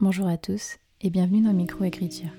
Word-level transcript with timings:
Bonjour 0.00 0.28
à 0.28 0.36
tous 0.36 0.78
et 1.00 1.10
bienvenue 1.10 1.40
dans 1.40 1.52
Microécriture. 1.52 2.30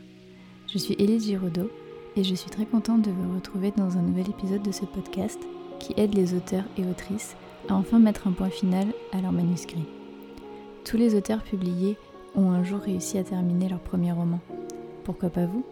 Je 0.71 0.77
suis 0.77 0.94
Élise 0.94 1.25
Giraudot 1.25 1.70
et 2.16 2.24
je 2.24 2.33
suis 2.33 2.50
très 2.50 2.66
contente 2.66 3.01
de 3.01 3.12
vous 3.12 3.35
retrouver 3.35 3.71
dans 3.75 3.97
un 3.97 4.01
nouvel 4.01 4.29
épisode 4.29 4.62
de 4.62 4.71
ce 4.71 4.85
podcast 4.85 5.38
qui 5.78 5.94
aide 5.98 6.16
les 6.16 6.34
auteurs 6.34 6.64
et 6.78 6.86
autrices 6.86 7.36
à 7.68 7.76
enfin 7.76 8.00
mettre 8.00 8.30
un 8.30 8.32
point 8.32 8.50
final 8.50 8.88
à 9.12 9.20
leur 9.20 9.34
manuscrit. 9.34 9.84
Tous 10.86 10.96
les 10.96 11.16
auteurs 11.16 11.44
publiés 11.44 11.98
ont 12.34 12.50
un 12.50 12.64
jour 12.64 12.80
réussi 12.80 13.18
à 13.18 13.26
terminer 13.26 13.68
leur 13.68 13.82
premier 13.82 14.14
roman. 14.14 14.39
Pourquoi 15.04 15.30
pas 15.30 15.46
vous? 15.46 15.66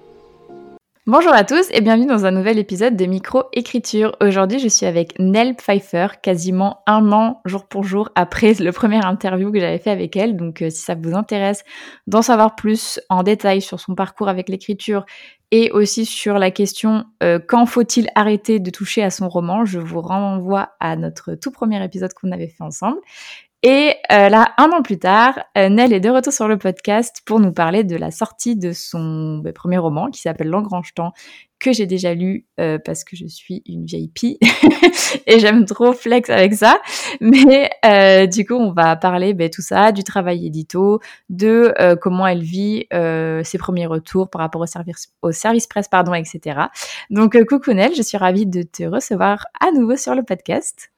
Bonjour 1.10 1.34
à 1.34 1.46
tous 1.46 1.70
et 1.71 1.80
bienvenue 1.80 2.05
dans 2.05 2.26
un 2.26 2.32
nouvel 2.32 2.60
épisode 2.60 2.98
de 2.98 3.05
Micro-Écriture. 3.05 4.18
Aujourd'hui, 4.20 4.60
je 4.60 4.68
suis 4.68 4.86
avec 4.86 5.18
Nell 5.20 5.56
Pfeiffer, 5.56 6.07
quasiment 6.21 6.84
un 6.86 7.14
an, 7.14 7.39
jour 7.46 7.66
pour 7.66 7.86
jour, 7.86 8.10
après 8.16 8.56
le 8.56 8.74
premier 8.74 9.00
interview 9.06 9.50
que 9.50 9.57
j'avais 9.57 9.78
fait 9.78 9.89
avec 9.89 10.18
elle. 10.18 10.36
Donc, 10.36 10.62
euh, 10.62 10.70
si 10.70 10.82
ça 10.82 10.96
vous 10.96 11.16
intéresse 11.16 11.64
d'en 12.07 12.21
savoir 12.21 12.57
plus 12.57 13.00
en 13.07 13.24
détail 13.24 13.61
sur 13.61 13.80
son 13.80 13.96
parcours 13.96 14.28
avec 14.28 14.50
l'écriture 14.50 15.06
et 15.52 15.71
aussi 15.71 16.06
sur 16.06 16.39
la 16.39 16.52
question 16.52 17.06
euh, 17.24 17.39
quand 17.39 17.66
faut-il 17.66 18.10
arrêter 18.16 18.60
de 18.60 18.69
toucher 18.69 19.02
à 19.02 19.10
son 19.10 19.30
roman, 19.30 19.64
je 19.64 19.80
vous 19.80 20.02
renvoie 20.02 20.71
à 20.82 20.97
notre 20.97 21.36
tout 21.36 21.52
premier 21.52 21.82
épisode 21.86 22.14
qu'on 22.16 22.33
avait 22.33 22.50
fait 22.50 22.66
ensemble. 22.66 22.97
Et 23.64 23.96
euh, 24.11 24.29
là, 24.29 24.54
un 24.57 24.70
an 24.70 24.84
plus 24.84 25.00
tard, 25.00 25.39
euh, 25.57 25.70
Nell 25.70 25.92
est 25.92 26.00
de 26.00 26.11
retour 26.11 26.32
sur 26.32 26.47
le 26.47 26.60
podcast 26.60 27.24
pour 27.25 27.39
nous 27.39 27.52
parler 27.52 27.83
de 27.83 27.96
la 27.96 28.11
sortie 28.11 28.56
de 28.56 28.71
son 28.71 29.39
bah, 29.39 29.52
premier 29.52 29.80
roman 29.80 30.11
qui 30.11 30.21
s'appelle 30.21 30.50
L'Engrange 30.50 30.93
Temps, 30.93 31.11
que 31.60 31.74
j'ai 31.74 31.88
déjà 31.88 32.14
lu 32.14 32.45
euh, 32.59 32.78
parce 32.78 33.03
que 33.03 33.16
je 33.16 33.25
suis 33.25 33.64
une 33.66 33.83
vieille 33.83 34.09
pie 34.09 34.38
et 35.25 35.39
j'aime 35.39 35.66
trop 35.66 35.94
flex 35.94 36.30
avec 36.30 36.53
ça. 36.53 36.80
Mais 37.20 37.72
du 38.28 38.45
coup, 38.45 38.53
on 38.53 38.73
va 38.73 38.95
parler 38.95 39.33
bah, 39.33 39.50
tout 39.50 39.64
ça, 39.64 39.92
du 39.92 40.03
travail 40.03 40.45
édito, 40.45 41.00
de 41.30 41.73
comment 42.00 42.28
elle 42.28 42.44
vit 42.44 42.86
ses 42.92 43.58
premiers 43.58 43.88
retours 43.88 44.30
par 44.30 44.42
rapport 44.42 44.61
au 44.61 44.67
service, 44.67 45.11
au 45.23 45.31
service 45.31 45.66
presse, 45.66 45.88
pardon, 45.88 46.13
etc. 46.13 46.59
Donc, 47.09 47.35
coucou 47.45 47.73
Nell, 47.73 47.95
je 47.95 48.03
suis 48.03 48.17
ravie 48.17 48.45
de 48.45 48.61
te 48.61 48.83
recevoir 48.83 49.47
à 49.59 49.72
nouveau 49.72 49.95
sur 49.95 50.13
le 50.13 50.22
podcast. 50.22 50.91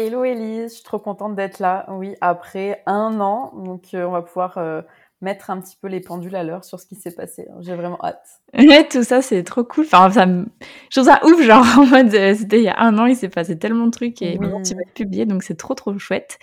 Hello 0.00 0.22
Elise, 0.22 0.70
je 0.70 0.74
suis 0.74 0.84
trop 0.84 1.00
contente 1.00 1.34
d'être 1.34 1.58
là. 1.58 1.84
Oui, 1.88 2.14
après 2.20 2.84
un 2.86 3.18
an, 3.18 3.52
donc 3.56 3.94
euh, 3.94 4.04
on 4.06 4.12
va 4.12 4.22
pouvoir 4.22 4.56
euh, 4.56 4.80
mettre 5.22 5.50
un 5.50 5.60
petit 5.60 5.76
peu 5.76 5.88
les 5.88 5.98
pendules 5.98 6.36
à 6.36 6.44
l'heure 6.44 6.62
sur 6.62 6.78
ce 6.78 6.86
qui 6.86 6.94
s'est 6.94 7.16
passé. 7.16 7.48
J'ai 7.58 7.74
vraiment 7.74 7.98
hâte. 8.04 8.22
Ouais, 8.56 8.86
tout 8.86 9.02
ça 9.02 9.22
c'est 9.22 9.42
trop 9.42 9.64
cool. 9.64 9.86
Enfin, 9.86 10.08
ça 10.12 10.24
me... 10.24 10.46
je 10.88 11.00
trouve 11.00 11.12
ça 11.12 11.20
ouf, 11.26 11.42
genre 11.42 11.66
en 11.78 11.86
mode 11.86 12.14
euh, 12.14 12.32
c'était 12.32 12.58
il 12.58 12.62
y 12.62 12.68
a 12.68 12.78
un 12.78 12.96
an, 12.96 13.06
il 13.06 13.16
s'est 13.16 13.28
passé 13.28 13.58
tellement 13.58 13.86
de 13.86 13.90
trucs 13.90 14.22
et 14.22 14.38
maintenant 14.38 14.62
tu 14.62 14.72
vas 14.76 14.82
être 14.82 14.94
publié, 14.94 15.26
donc 15.26 15.42
c'est 15.42 15.56
trop 15.56 15.74
trop 15.74 15.98
chouette. 15.98 16.38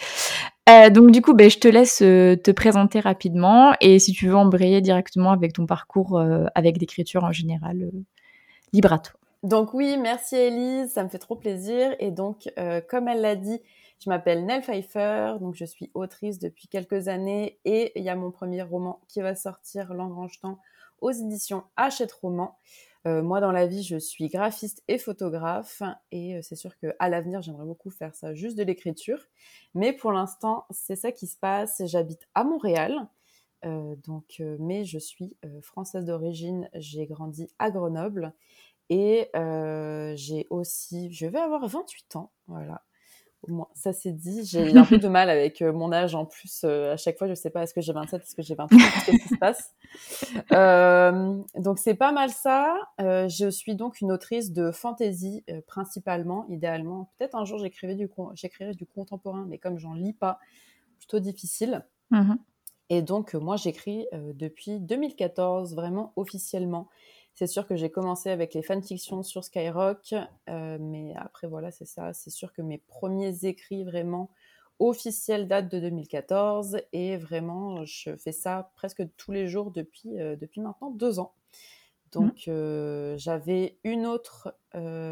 donc 0.92 1.11
du 1.11 1.22
coup, 1.22 1.33
ben, 1.33 1.50
je 1.50 1.59
te 1.59 1.70
laisse 1.70 2.00
te 2.00 2.52
présenter 2.52 3.00
rapidement 3.00 3.73
et 3.80 4.00
si 4.00 4.11
tu 4.11 4.28
veux 4.28 4.36
embrayer 4.36 4.81
directement 4.81 5.31
avec 5.31 5.53
ton 5.53 5.66
parcours 5.66 6.22
avec 6.56 6.78
l'écriture 6.78 7.23
en 7.23 7.31
général, 7.31 7.89
libre 8.73 8.92
à 8.92 9.00
toi. 9.00 9.17
Donc 9.45 9.75
oui, 9.75 9.95
merci 9.97 10.35
Elise, 10.35 10.91
ça 10.91 11.03
me 11.03 11.09
fait 11.09 11.19
trop 11.19 11.35
plaisir. 11.35 11.95
Et 11.99 12.09
donc, 12.09 12.51
euh, 12.57 12.81
comme 12.81 13.07
elle 13.07 13.21
l'a 13.21 13.35
dit, 13.35 13.61
je 14.03 14.09
m'appelle 14.09 14.43
Nell 14.43 14.63
Pfeiffer, 14.63 15.35
donc 15.39 15.53
je 15.53 15.65
suis 15.65 15.91
autrice 15.93 16.39
depuis 16.39 16.67
quelques 16.67 17.09
années 17.09 17.59
et 17.63 17.91
il 17.95 18.03
y 18.03 18.09
a 18.09 18.15
mon 18.15 18.31
premier 18.31 18.63
roman 18.63 19.02
qui 19.07 19.21
va 19.21 19.35
sortir 19.35 19.93
L'Engrange 19.93 20.39
Temps 20.39 20.57
aux 20.99 21.11
éditions 21.11 21.63
Hachette 21.75 22.11
Roman. 22.11 22.57
Euh, 23.05 23.21
moi, 23.21 23.39
dans 23.39 23.52
la 23.52 23.67
vie, 23.67 23.83
je 23.83 23.97
suis 23.97 24.29
graphiste 24.29 24.81
et 24.87 24.97
photographe 24.97 25.83
et 26.11 26.37
euh, 26.37 26.39
c'est 26.41 26.55
sûr 26.55 26.75
qu'à 26.80 27.07
l'avenir, 27.07 27.43
j'aimerais 27.43 27.65
beaucoup 27.65 27.91
faire 27.91 28.15
ça, 28.15 28.33
juste 28.33 28.57
de 28.57 28.63
l'écriture. 28.63 29.27
Mais 29.75 29.93
pour 29.93 30.11
l'instant, 30.11 30.65
c'est 30.71 30.95
ça 30.95 31.11
qui 31.11 31.27
se 31.27 31.37
passe. 31.37 31.83
J'habite 31.85 32.27
à 32.33 32.43
Montréal. 32.43 33.07
donc, 33.63 34.41
mais 34.59 34.85
je 34.85 34.97
suis 34.97 35.37
française 35.61 36.05
d'origine. 36.05 36.67
J'ai 36.73 37.05
grandi 37.05 37.47
à 37.59 37.69
Grenoble 37.69 38.33
et 38.89 39.30
euh, 39.36 40.14
j'ai 40.16 40.47
aussi, 40.50 41.11
je 41.11 41.25
vais 41.28 41.39
avoir 41.39 41.67
28 41.67 42.15
ans, 42.15 42.32
voilà. 42.48 42.83
Au 43.48 43.52
moins, 43.52 43.67
ça 43.76 43.93
c'est 43.93 44.11
dit. 44.11 44.43
J'ai 44.45 44.76
un 44.76 44.86
peu 44.86 44.98
de 44.98 45.08
mal 45.08 45.30
avec 45.30 45.61
euh, 45.61 45.71
mon 45.71 45.92
âge 45.92 46.15
en 46.15 46.26
plus. 46.26 46.61
Euh, 46.64 46.93
à 46.93 46.98
chaque 46.98 47.17
fois, 47.17 47.27
je 47.27 47.33
sais 47.36 47.49
pas, 47.49 47.64
est-ce 47.64 47.73
que 47.73 47.82
j'ai 47.82 47.93
27, 47.93 48.21
est-ce 48.23 48.36
que 48.36 48.42
j'ai 48.42 48.55
28, 48.55 48.77
qu'est-ce 49.05 49.23
qui 49.23 49.30
se 49.30 49.37
passe? 49.37 49.73
Euh, 50.52 51.37
Donc 51.58 51.80
c'est 51.80 51.93
pas 51.93 52.11
mal 52.11 52.30
ça. 52.30 52.76
je 52.99 53.49
suis 53.49 53.76
donc 53.76 54.02
une 54.02 54.11
autrice 54.11 54.52
de 54.52 54.71
fantasy 54.71 55.45
principalement, 55.67 56.45
idéalement. 56.49 57.11
Peut-être 57.17 57.36
un 57.36 57.45
jour 57.45 57.59
j'écrirai 57.59 57.95
du, 57.95 58.09
j'écrirai 58.33 58.73
du 58.73 58.86
contemporain, 58.86 59.45
mais 59.48 59.58
comme 59.58 59.77
j'en 59.77 59.93
lis 59.93 60.14
pas, 60.14 60.39
plutôt 60.98 61.20
difficile. 61.20 61.86
Mmh 62.11 62.33
Et 62.89 63.02
donc 63.02 63.33
moi 63.36 63.55
j'écris 63.55 64.08
depuis 64.11 64.80
2014, 64.82 65.76
vraiment 65.76 66.11
officiellement. 66.17 66.89
C'est 67.35 67.47
sûr 67.47 67.67
que 67.67 67.75
j'ai 67.75 67.89
commencé 67.89 68.29
avec 68.29 68.53
les 68.53 68.63
fanfictions 68.63 69.21
sur 69.21 69.43
Skyrock, 69.43 70.15
euh, 70.49 70.77
mais 70.79 71.13
après 71.17 71.47
voilà, 71.47 71.69
c'est 71.69 71.85
ça. 71.85 72.13
C'est 72.13 72.29
sûr 72.29 72.53
que 72.53 72.61
mes 72.61 72.77
premiers 72.77 73.43
écrits 73.43 73.83
vraiment 73.83 74.29
officiels 74.79 75.45
datent 75.45 75.69
de 75.69 75.81
2014 75.81 76.79
et 76.93 77.17
vraiment, 77.17 77.83
je 77.83 78.15
fais 78.15 78.31
ça 78.31 78.71
presque 78.75 79.03
tous 79.17 79.33
les 79.33 79.49
jours 79.49 79.71
depuis, 79.71 80.17
euh, 80.17 80.37
depuis 80.37 80.61
maintenant 80.61 80.91
deux 80.91 81.19
ans. 81.19 81.33
Donc, 82.13 82.47
mmh. 82.47 82.51
euh, 82.51 83.17
j'avais 83.17 83.79
une 83.83 84.05
autre 84.05 84.55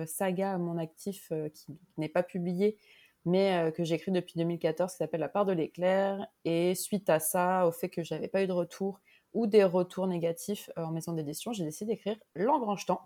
saga 0.06 0.54
à 0.54 0.58
mon 0.58 0.78
actif 0.78 1.34
qui 1.54 1.78
n'est 1.98 2.08
pas 2.08 2.24
publiée, 2.24 2.78
mais 3.26 3.74
que 3.76 3.84
j'écris 3.84 4.12
depuis 4.12 4.36
2014 4.38 4.92
qui 4.92 4.98
s'appelle 4.98 5.20
La 5.20 5.28
part 5.28 5.46
de 5.46 5.52
l'éclair. 5.52 6.26
Et 6.46 6.74
suite 6.74 7.10
à 7.10 7.20
ça, 7.20 7.68
au 7.68 7.72
fait 7.74 7.90
que 7.90 8.04
j'avais 8.04 8.30
pas 8.30 8.44
eu 8.44 8.48
de 8.48 8.54
retour 8.54 9.02
ou 9.34 9.48
des 9.48 9.64
retours 9.64 10.08
négatifs 10.08 10.70
euh, 10.78 10.84
en 10.84 10.92
maison 10.92 11.14
d'édition, 11.14 11.54
j'ai 11.54 11.64
décidé 11.64 11.94
d'écrire 11.94 12.16
L'Engrange 12.36 12.86
Temps. 12.86 13.02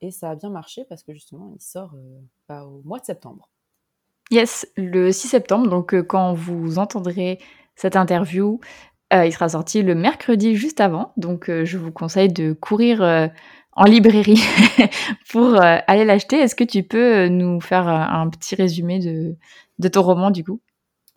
Et 0.00 0.10
ça 0.10 0.30
a 0.30 0.34
bien 0.34 0.50
marché 0.50 0.84
parce 0.88 1.02
que 1.02 1.12
justement, 1.12 1.50
il 1.54 1.60
sort 1.60 1.92
euh, 1.94 2.20
bah, 2.48 2.64
au 2.64 2.82
mois 2.84 2.98
de 2.98 3.04
septembre. 3.04 3.50
Yes, 4.30 4.66
le 4.76 5.12
6 5.12 5.28
septembre. 5.28 5.68
Donc, 5.68 5.94
euh, 5.94 6.02
quand 6.02 6.34
vous 6.34 6.78
entendrez 6.78 7.38
cette 7.74 7.96
interview, 7.96 8.60
il 9.12 9.32
sera 9.32 9.50
sorti 9.50 9.82
le 9.82 9.94
mercredi 9.94 10.56
juste 10.56 10.80
avant. 10.80 11.12
Donc, 11.16 11.48
je 11.48 11.78
vous 11.78 11.92
conseille 11.92 12.32
de 12.32 12.52
courir 12.52 13.02
en 13.72 13.84
librairie 13.84 14.42
pour 15.30 15.54
aller 15.60 16.04
l'acheter. 16.04 16.38
Est-ce 16.40 16.56
que 16.56 16.64
tu 16.64 16.82
peux 16.82 17.28
nous 17.28 17.60
faire 17.60 17.86
un 17.86 18.28
petit 18.28 18.56
résumé 18.56 18.98
de 18.98 19.88
ton 19.88 20.02
roman 20.02 20.32
du 20.32 20.42
coup? 20.42 20.60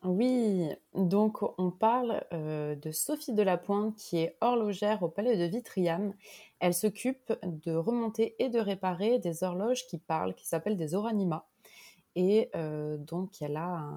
Oui, 0.03 0.69
donc 0.93 1.39
on 1.59 1.71
parle 1.71 2.23
euh, 2.31 2.73
de 2.75 2.89
Sophie 2.89 3.33
Delapointe 3.33 3.95
qui 3.97 4.17
est 4.19 4.37
horlogère 4.39 5.03
au 5.03 5.09
palais 5.09 5.35
de 5.35 5.43
Vitriam. 5.43 6.13
Elle 6.59 6.73
s'occupe 6.73 7.33
de 7.43 7.75
remonter 7.75 8.35
et 8.39 8.47
de 8.47 8.59
réparer 8.59 9.19
des 9.19 9.43
horloges 9.43 9.87
qui 9.87 9.97
parlent, 9.97 10.35
qui 10.35 10.47
s'appellent 10.47 10.77
des 10.77 10.95
oranima. 10.95 11.49
Et 12.15 12.49
euh, 12.55 12.97
donc 12.97 13.41
elle 13.41 13.57
a 13.57 13.93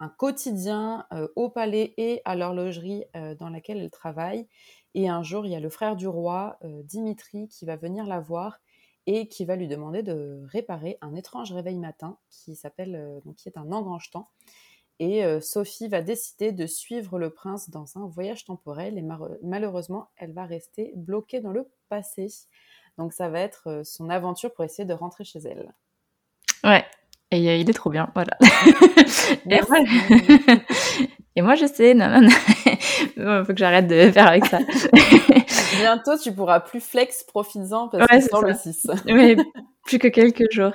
un, 0.00 0.08
quotidien 0.08 1.06
euh, 1.12 1.28
au 1.36 1.50
palais 1.50 1.92
et 1.98 2.22
à 2.24 2.36
l'horlogerie 2.36 3.04
dans 3.38 3.50
laquelle 3.50 3.78
elle 3.78 3.90
travaille. 3.90 4.46
Et 4.94 5.08
un 5.10 5.22
jour, 5.22 5.44
il 5.44 5.52
y 5.52 5.56
a 5.56 5.60
le 5.60 5.70
frère 5.70 5.96
du 5.96 6.06
roi, 6.06 6.58
Dimitri, 6.84 7.48
qui 7.48 7.64
va 7.64 7.76
venir 7.76 8.06
la 8.06 8.20
voir 8.20 8.60
et 9.06 9.28
qui 9.28 9.44
va 9.44 9.56
lui 9.56 9.66
demander 9.68 10.02
de 10.02 10.42
réparer 10.46 10.98
un 11.00 11.14
étrange 11.14 11.52
réveil 11.52 11.78
matin 11.78 12.16
qui 12.30 12.54
s'appelle, 12.54 13.20
donc 13.24 13.36
qui 13.36 13.48
est 13.48 13.58
un 13.58 13.72
engrange-temps. 13.72 14.28
Et 15.00 15.24
euh, 15.24 15.40
Sophie 15.40 15.88
va 15.88 16.02
décider 16.02 16.52
de 16.52 16.66
suivre 16.66 17.18
le 17.18 17.30
prince 17.30 17.68
dans 17.68 17.98
un 17.98 18.06
voyage 18.06 18.44
temporel 18.44 18.96
et 18.96 19.04
malheureusement, 19.42 20.08
elle 20.16 20.32
va 20.32 20.44
rester 20.44 20.92
bloquée 20.94 21.40
dans 21.40 21.50
le 21.50 21.68
passé. 21.88 22.28
Donc 22.96 23.12
ça 23.12 23.28
va 23.28 23.40
être 23.40 23.68
euh, 23.68 23.84
son 23.84 24.08
aventure 24.08 24.54
pour 24.54 24.64
essayer 24.64 24.84
de 24.84 24.94
rentrer 24.94 25.24
chez 25.24 25.40
elle. 25.40 25.74
Ouais, 26.62 26.84
et 27.32 27.48
euh, 27.48 27.56
il 27.56 27.68
est 27.68 27.74
trop 27.74 27.90
bien, 27.90 28.08
voilà. 28.14 28.38
et, 31.36 31.42
moi, 31.42 31.56
je 31.56 31.66
sais, 31.66 31.94
non, 31.94 32.08
non, 32.08 32.20
non. 32.22 32.28
Il 33.16 33.44
faut 33.46 33.52
que 33.52 33.58
j'arrête 33.58 33.86
de 33.88 34.10
faire 34.10 34.28
avec 34.28 34.46
ça. 34.46 34.60
Bientôt, 35.78 36.16
tu 36.16 36.32
pourras 36.32 36.60
plus 36.60 36.80
flex, 36.80 37.24
profites-en 37.24 37.88
parce 37.88 38.06
que 38.06 38.20
c'est 38.20 38.40
le 38.40 38.54
6. 38.54 38.86
oui, 39.06 39.36
plus 39.84 39.98
que 39.98 40.08
quelques 40.08 40.50
jours. 40.50 40.72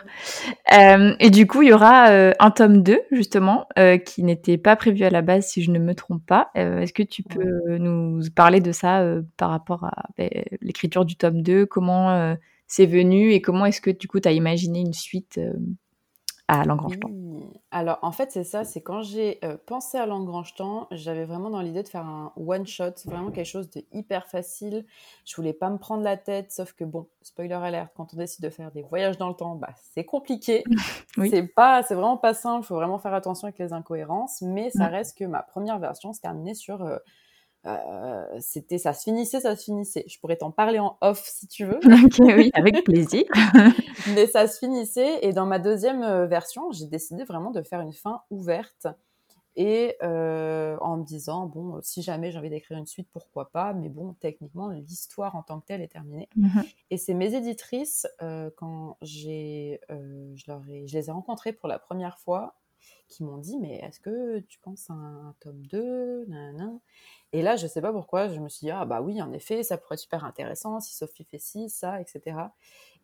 Euh, 0.71 1.13
et 1.19 1.29
du 1.29 1.47
coup, 1.47 1.63
il 1.63 1.69
y 1.69 1.73
aura 1.73 2.09
euh, 2.11 2.31
un 2.39 2.51
tome 2.51 2.83
2, 2.83 3.01
justement, 3.11 3.67
euh, 3.77 3.97
qui 3.97 4.23
n'était 4.23 4.57
pas 4.57 4.75
prévu 4.75 5.03
à 5.03 5.09
la 5.09 5.21
base, 5.21 5.47
si 5.47 5.63
je 5.63 5.71
ne 5.71 5.79
me 5.79 5.95
trompe 5.95 6.25
pas. 6.25 6.51
Est-ce 6.55 6.93
que 6.93 7.03
tu 7.03 7.23
peux 7.23 7.77
nous 7.77 8.21
parler 8.35 8.61
de 8.61 8.71
ça 8.71 9.03
par 9.37 9.49
rapport 9.49 9.83
à 9.83 10.05
ben, 10.17 10.29
l'écriture 10.61 11.05
du 11.05 11.15
tome 11.15 11.41
2 11.41 11.65
Comment 11.65 12.35
c'est 12.67 12.85
venu 12.85 13.31
et 13.31 13.41
comment 13.41 13.65
est-ce 13.65 13.81
que, 13.81 13.89
du 13.89 14.07
coup, 14.07 14.19
tu 14.19 14.27
as 14.27 14.31
imaginé 14.31 14.79
une 14.79 14.93
suite 14.93 15.39
à 16.49 16.65
Langrange-Temps 16.65 17.11
Alors, 17.69 17.99
en 18.01 18.11
fait, 18.11 18.31
c'est 18.31 18.43
ça, 18.43 18.63
c'est 18.63 18.81
quand 18.81 19.03
j'ai 19.03 19.37
euh, 19.43 19.55
pensé 19.67 19.99
à 19.99 20.07
Langrange-Temps, 20.07 20.87
j'avais 20.89 21.25
vraiment 21.25 21.51
dans 21.51 21.61
l'idée 21.61 21.83
de 21.83 21.87
faire 21.87 22.05
un 22.05 22.33
one-shot, 22.37 22.93
vraiment 23.05 23.29
quelque 23.29 23.45
chose 23.45 23.69
de 23.69 23.83
hyper 23.91 24.25
facile. 24.25 24.85
Je 25.25 25.35
voulais 25.35 25.53
pas 25.53 25.69
me 25.69 25.77
prendre 25.77 26.01
la 26.01 26.17
tête, 26.17 26.51
sauf 26.51 26.73
que 26.73 26.83
bon, 26.83 27.07
spoiler 27.21 27.53
alert, 27.53 27.91
quand 27.95 28.15
on 28.15 28.17
décide 28.17 28.43
de 28.43 28.49
faire 28.49 28.71
des 28.71 28.81
voyages 28.81 29.19
dans 29.19 29.29
le 29.29 29.35
temps, 29.35 29.55
bah, 29.55 29.69
c'est 29.93 30.05
compliqué. 30.05 30.63
C'est 31.15 31.43
pas, 31.43 31.83
c'est 31.83 31.95
vraiment 31.95 32.17
pas 32.17 32.33
simple, 32.33 32.63
il 32.63 32.67
faut 32.67 32.75
vraiment 32.75 32.97
faire 32.97 33.13
attention 33.13 33.47
avec 33.47 33.59
les 33.59 33.73
incohérences, 33.73 34.41
mais 34.41 34.69
ça 34.69 34.87
reste 34.87 35.17
que 35.17 35.25
ma 35.25 35.43
première 35.43 35.77
version 35.77 36.13
se 36.13 36.21
terminait 36.21 36.53
sur... 36.53 36.81
Euh, 36.81 36.97
euh, 37.65 38.25
c'était 38.39 38.77
ça 38.77 38.93
se 38.93 39.03
finissait, 39.03 39.41
ça 39.41 39.55
se 39.55 39.63
finissait. 39.63 40.05
Je 40.07 40.19
pourrais 40.19 40.37
t'en 40.37 40.51
parler 40.51 40.79
en 40.79 40.97
off 41.01 41.23
si 41.25 41.47
tu 41.47 41.65
veux. 41.65 41.79
ok, 42.05 42.19
oui, 42.19 42.51
avec 42.53 42.83
plaisir. 42.83 43.23
Mais 44.15 44.27
ça 44.27 44.47
se 44.47 44.59
finissait 44.59 45.19
et 45.25 45.33
dans 45.33 45.45
ma 45.45 45.59
deuxième 45.59 46.03
euh, 46.03 46.25
version, 46.25 46.71
j'ai 46.71 46.87
décidé 46.87 47.23
vraiment 47.23 47.51
de 47.51 47.61
faire 47.61 47.81
une 47.81 47.93
fin 47.93 48.21
ouverte 48.29 48.87
et 49.55 49.97
euh, 50.03 50.77
en 50.79 50.95
me 50.95 51.03
disant 51.03 51.45
bon, 51.45 51.79
si 51.81 52.01
jamais 52.01 52.31
j'ai 52.31 52.37
envie 52.37 52.49
d'écrire 52.49 52.77
une 52.77 52.85
suite, 52.85 53.09
pourquoi 53.11 53.51
pas. 53.51 53.73
Mais 53.73 53.89
bon, 53.89 54.13
techniquement, 54.21 54.69
l'histoire 54.69 55.35
en 55.35 55.43
tant 55.43 55.59
que 55.59 55.65
telle 55.65 55.81
est 55.81 55.89
terminée. 55.89 56.29
Mhm. 56.37 56.63
Et 56.91 56.97
c'est 56.97 57.13
mes 57.13 57.35
éditrices 57.35 58.07
euh, 58.21 58.49
quand 58.55 58.97
j'ai, 59.01 59.81
euh, 59.91 60.31
je 60.35 60.45
leur 60.47 60.61
ai, 60.69 60.87
je 60.87 60.97
les 60.97 61.09
ai 61.09 61.11
rencontrées 61.11 61.51
pour 61.51 61.67
la 61.67 61.77
première 61.77 62.19
fois 62.19 62.55
qui 63.07 63.23
m'ont 63.23 63.37
dit 63.37 63.57
mais 63.57 63.77
est-ce 63.77 63.99
que 63.99 64.39
tu 64.39 64.59
penses 64.59 64.89
à 64.89 64.93
un 64.93 65.35
tome 65.39 65.65
2 65.67 66.25
Nanana? 66.27 66.71
Et 67.31 67.41
là, 67.41 67.55
je 67.55 67.67
sais 67.67 67.81
pas 67.81 67.91
pourquoi, 67.91 68.27
je 68.27 68.39
me 68.39 68.49
suis 68.49 68.65
dit, 68.65 68.71
ah 68.71 68.85
bah 68.85 69.01
oui, 69.01 69.21
en 69.21 69.31
effet, 69.33 69.61
ça 69.61 69.77
pourrait 69.77 69.95
être 69.95 69.99
super 69.99 70.25
intéressant 70.25 70.79
si 70.79 70.95
Sophie 70.95 71.25
fait 71.25 71.37
ci, 71.37 71.69
ça, 71.69 72.01
etc. 72.01 72.37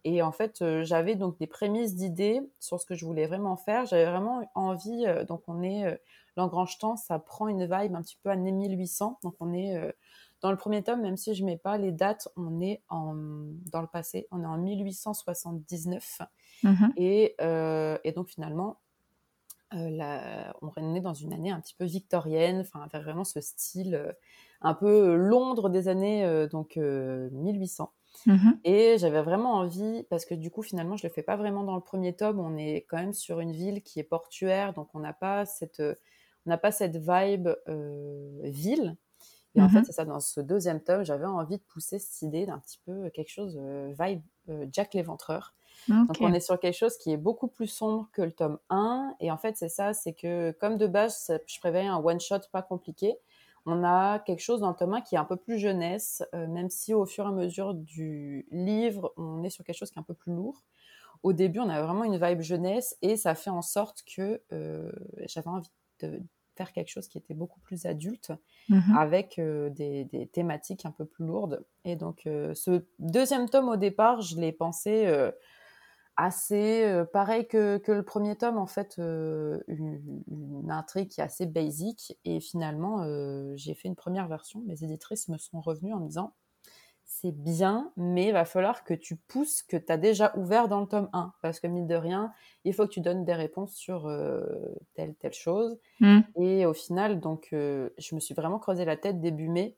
Et 0.03 0.21
en 0.21 0.31
fait, 0.31 0.61
euh, 0.61 0.83
j'avais 0.83 1.15
donc 1.15 1.37
des 1.37 1.47
prémices 1.47 1.95
d'idées 1.95 2.41
sur 2.59 2.79
ce 2.79 2.85
que 2.85 2.95
je 2.95 3.05
voulais 3.05 3.27
vraiment 3.27 3.55
faire. 3.55 3.85
J'avais 3.85 4.05
vraiment 4.05 4.49
envie, 4.55 5.05
euh, 5.05 5.25
donc 5.25 5.43
on 5.47 5.61
est, 5.61 5.85
euh, 5.85 5.95
L'Engrange-Temps, 6.37 6.97
ça 6.97 7.17
prend 7.17 7.47
une 7.47 7.63
vibe 7.63 7.95
un 7.95 8.01
petit 8.01 8.17
peu 8.21 8.29
année 8.29 8.51
1800. 8.51 9.19
Donc 9.23 9.35
on 9.39 9.53
est, 9.53 9.77
euh, 9.77 9.91
dans 10.41 10.51
le 10.51 10.57
premier 10.57 10.83
tome, 10.83 11.01
même 11.01 11.17
si 11.17 11.33
je 11.33 11.45
mets 11.45 11.57
pas 11.57 11.77
les 11.77 11.91
dates, 11.91 12.27
on 12.35 12.59
est 12.61 12.83
en, 12.89 13.15
dans 13.71 13.81
le 13.81 13.87
passé, 13.87 14.27
on 14.31 14.43
est 14.43 14.45
en 14.45 14.57
1879. 14.57 16.21
Mhm. 16.63 16.93
Et, 16.97 17.35
et 18.03 18.11
donc 18.11 18.27
finalement, 18.27 18.77
euh, 19.73 20.51
on 20.61 20.95
est 20.95 21.01
dans 21.01 21.13
une 21.13 21.33
année 21.33 21.51
un 21.51 21.59
petit 21.61 21.75
peu 21.75 21.85
victorienne, 21.85 22.61
enfin 22.61 22.87
vraiment 23.01 23.23
ce 23.23 23.41
style 23.41 23.95
euh, 23.95 24.13
un 24.61 24.73
peu 24.73 25.15
Londres 25.15 25.69
des 25.69 25.87
années 25.87 26.23
euh, 26.25 26.47
donc 26.47 26.77
euh, 26.77 27.29
1800. 27.31 27.93
Mhm. 28.25 28.65
Et 28.65 28.97
j'avais 28.99 29.21
vraiment 29.21 29.53
envie, 29.55 30.03
parce 30.09 30.25
que 30.25 30.33
du 30.35 30.49
coup, 30.51 30.63
finalement, 30.63 30.97
je 30.97 31.05
le 31.07 31.13
fais 31.13 31.23
pas 31.23 31.35
vraiment 31.37 31.63
dans 31.63 31.75
le 31.75 31.81
premier 31.81 32.15
tome. 32.15 32.39
On 32.39 32.57
est 32.57 32.85
quand 32.89 32.97
même 32.97 33.13
sur 33.13 33.39
une 33.41 33.51
ville 33.51 33.83
qui 33.83 33.99
est 33.99 34.03
portuaire, 34.03 34.73
donc 34.73 34.89
on 34.95 34.99
n'a 34.99 35.13
pas 35.13 35.45
cette, 35.45 35.79
euh, 35.81 35.95
on 36.47 36.49
n'a 36.51 36.57
pas 36.57 36.71
cette 36.71 36.97
vibe 36.97 37.49
euh, 37.67 38.39
ville. 38.43 38.97
Et 39.55 39.61
en 39.61 39.69
Mhm. 39.69 39.69
fait, 39.69 39.85
c'est 39.85 39.93
ça, 39.93 40.05
dans 40.05 40.19
ce 40.19 40.41
deuxième 40.41 40.81
tome, 40.83 41.03
j'avais 41.05 41.25
envie 41.25 41.57
de 41.57 41.63
pousser 41.63 41.99
cette 41.99 42.21
idée 42.23 42.45
d'un 42.45 42.59
petit 42.59 42.79
peu 42.85 43.09
quelque 43.11 43.29
chose 43.31 43.57
euh, 43.61 43.93
vibe 43.99 44.21
euh, 44.49 44.67
Jack 44.71 44.93
l'Éventreur. 44.93 45.55
Donc 46.07 46.17
on 46.21 46.33
est 46.33 46.39
sur 46.39 46.59
quelque 46.59 46.75
chose 46.77 46.97
qui 46.97 47.11
est 47.11 47.17
beaucoup 47.17 47.47
plus 47.47 47.67
sombre 47.67 48.09
que 48.13 48.21
le 48.21 48.31
tome 48.31 48.59
1. 48.69 49.15
Et 49.19 49.31
en 49.31 49.37
fait, 49.37 49.57
c'est 49.57 49.69
ça, 49.69 49.93
c'est 49.93 50.13
que 50.13 50.51
comme 50.59 50.77
de 50.77 50.87
base, 50.87 51.31
je 51.47 51.59
prévoyais 51.59 51.87
un 51.87 51.97
one-shot 51.97 52.39
pas 52.51 52.61
compliqué, 52.61 53.15
on 53.65 53.83
a 53.83 54.19
quelque 54.19 54.41
chose 54.41 54.59
dans 54.59 54.69
le 54.69 54.75
tome 54.75 54.93
1 54.93 55.01
qui 55.01 55.15
est 55.15 55.17
un 55.17 55.25
peu 55.25 55.37
plus 55.37 55.57
jeunesse, 55.57 56.23
euh, 56.35 56.47
même 56.47 56.69
si 56.69 56.93
au 56.93 57.05
fur 57.05 57.25
et 57.25 57.27
à 57.29 57.31
mesure 57.31 57.73
du 57.73 58.47
livre, 58.51 59.13
on 59.17 59.43
est 59.43 59.49
sur 59.49 59.63
quelque 59.63 59.77
chose 59.77 59.89
qui 59.91 59.97
est 59.97 60.01
un 60.01 60.03
peu 60.03 60.13
plus 60.13 60.33
lourd. 60.33 60.63
Au 61.23 61.33
début, 61.33 61.59
on 61.59 61.69
a 61.69 61.81
vraiment 61.81 62.03
une 62.03 62.17
vibe 62.23 62.41
jeunesse 62.41 62.97
et 63.01 63.17
ça 63.17 63.35
fait 63.35 63.49
en 63.49 63.61
sorte 63.63 64.03
que 64.03 64.43
euh, 64.53 64.91
j'avais 65.27 65.47
envie 65.49 65.71
de 66.01 66.21
faire 66.55 66.71
quelque 66.71 66.89
chose 66.89 67.07
qui 67.07 67.17
était 67.17 67.33
beaucoup 67.33 67.59
plus 67.59 67.85
adulte 67.85 68.31
Mhm. 68.69 68.97
avec 68.97 69.39
euh, 69.39 69.69
des, 69.69 70.05
des 70.05 70.27
thématiques 70.27 70.85
un 70.85 70.91
peu 70.91 71.05
plus 71.05 71.25
lourdes. 71.25 71.65
Et 71.83 71.95
donc, 71.95 72.21
ce 72.25 72.85
deuxième 72.99 73.49
tome, 73.49 73.69
au 73.69 73.75
départ, 73.75 74.21
je 74.21 74.37
l'ai 74.39 74.51
pensé 74.51 75.05
assez 76.17 76.83
euh, 76.85 77.05
pareil 77.05 77.47
que, 77.47 77.77
que 77.77 77.91
le 77.91 78.03
premier 78.03 78.35
tome, 78.35 78.57
en 78.57 78.67
fait, 78.67 78.95
euh, 78.99 79.59
une, 79.67 80.01
une 80.27 80.71
intrigue 80.71 81.09
qui 81.09 81.21
est 81.21 81.23
assez 81.23 81.45
basique. 81.45 82.17
Et 82.25 82.39
finalement, 82.39 83.03
euh, 83.03 83.53
j'ai 83.55 83.73
fait 83.73 83.87
une 83.87 83.95
première 83.95 84.27
version. 84.27 84.61
Mes 84.65 84.83
éditrices 84.83 85.27
me 85.29 85.37
sont 85.37 85.61
revenues 85.61 85.93
en 85.93 85.99
me 85.99 86.07
disant 86.07 86.33
c'est 87.07 87.31
bien, 87.31 87.93
mais 87.97 88.27
il 88.27 88.33
va 88.33 88.45
falloir 88.45 88.83
que 88.83 88.93
tu 88.93 89.15
pousses 89.15 89.61
que 89.61 89.77
tu 89.77 89.91
as 89.91 89.97
déjà 89.97 90.33
ouvert 90.37 90.67
dans 90.67 90.81
le 90.81 90.87
tome 90.87 91.09
1. 91.13 91.33
Parce 91.41 91.59
que, 91.59 91.67
mine 91.67 91.87
de 91.87 91.95
rien, 91.95 92.33
il 92.63 92.73
faut 92.73 92.85
que 92.87 92.91
tu 92.91 93.01
donnes 93.01 93.25
des 93.25 93.33
réponses 93.35 93.75
sur 93.75 94.11
telle, 94.95 95.15
telle 95.15 95.33
chose. 95.33 95.77
Mhm. 95.99 96.23
Et 96.35 96.65
au 96.65 96.73
final, 96.73 97.19
donc, 97.19 97.49
je 97.51 98.15
me 98.15 98.19
suis 98.19 98.33
vraiment 98.33 98.57
creusé 98.57 98.85
la 98.85 98.97
tête 98.97 99.21
début 99.21 99.49
mai 99.49 99.77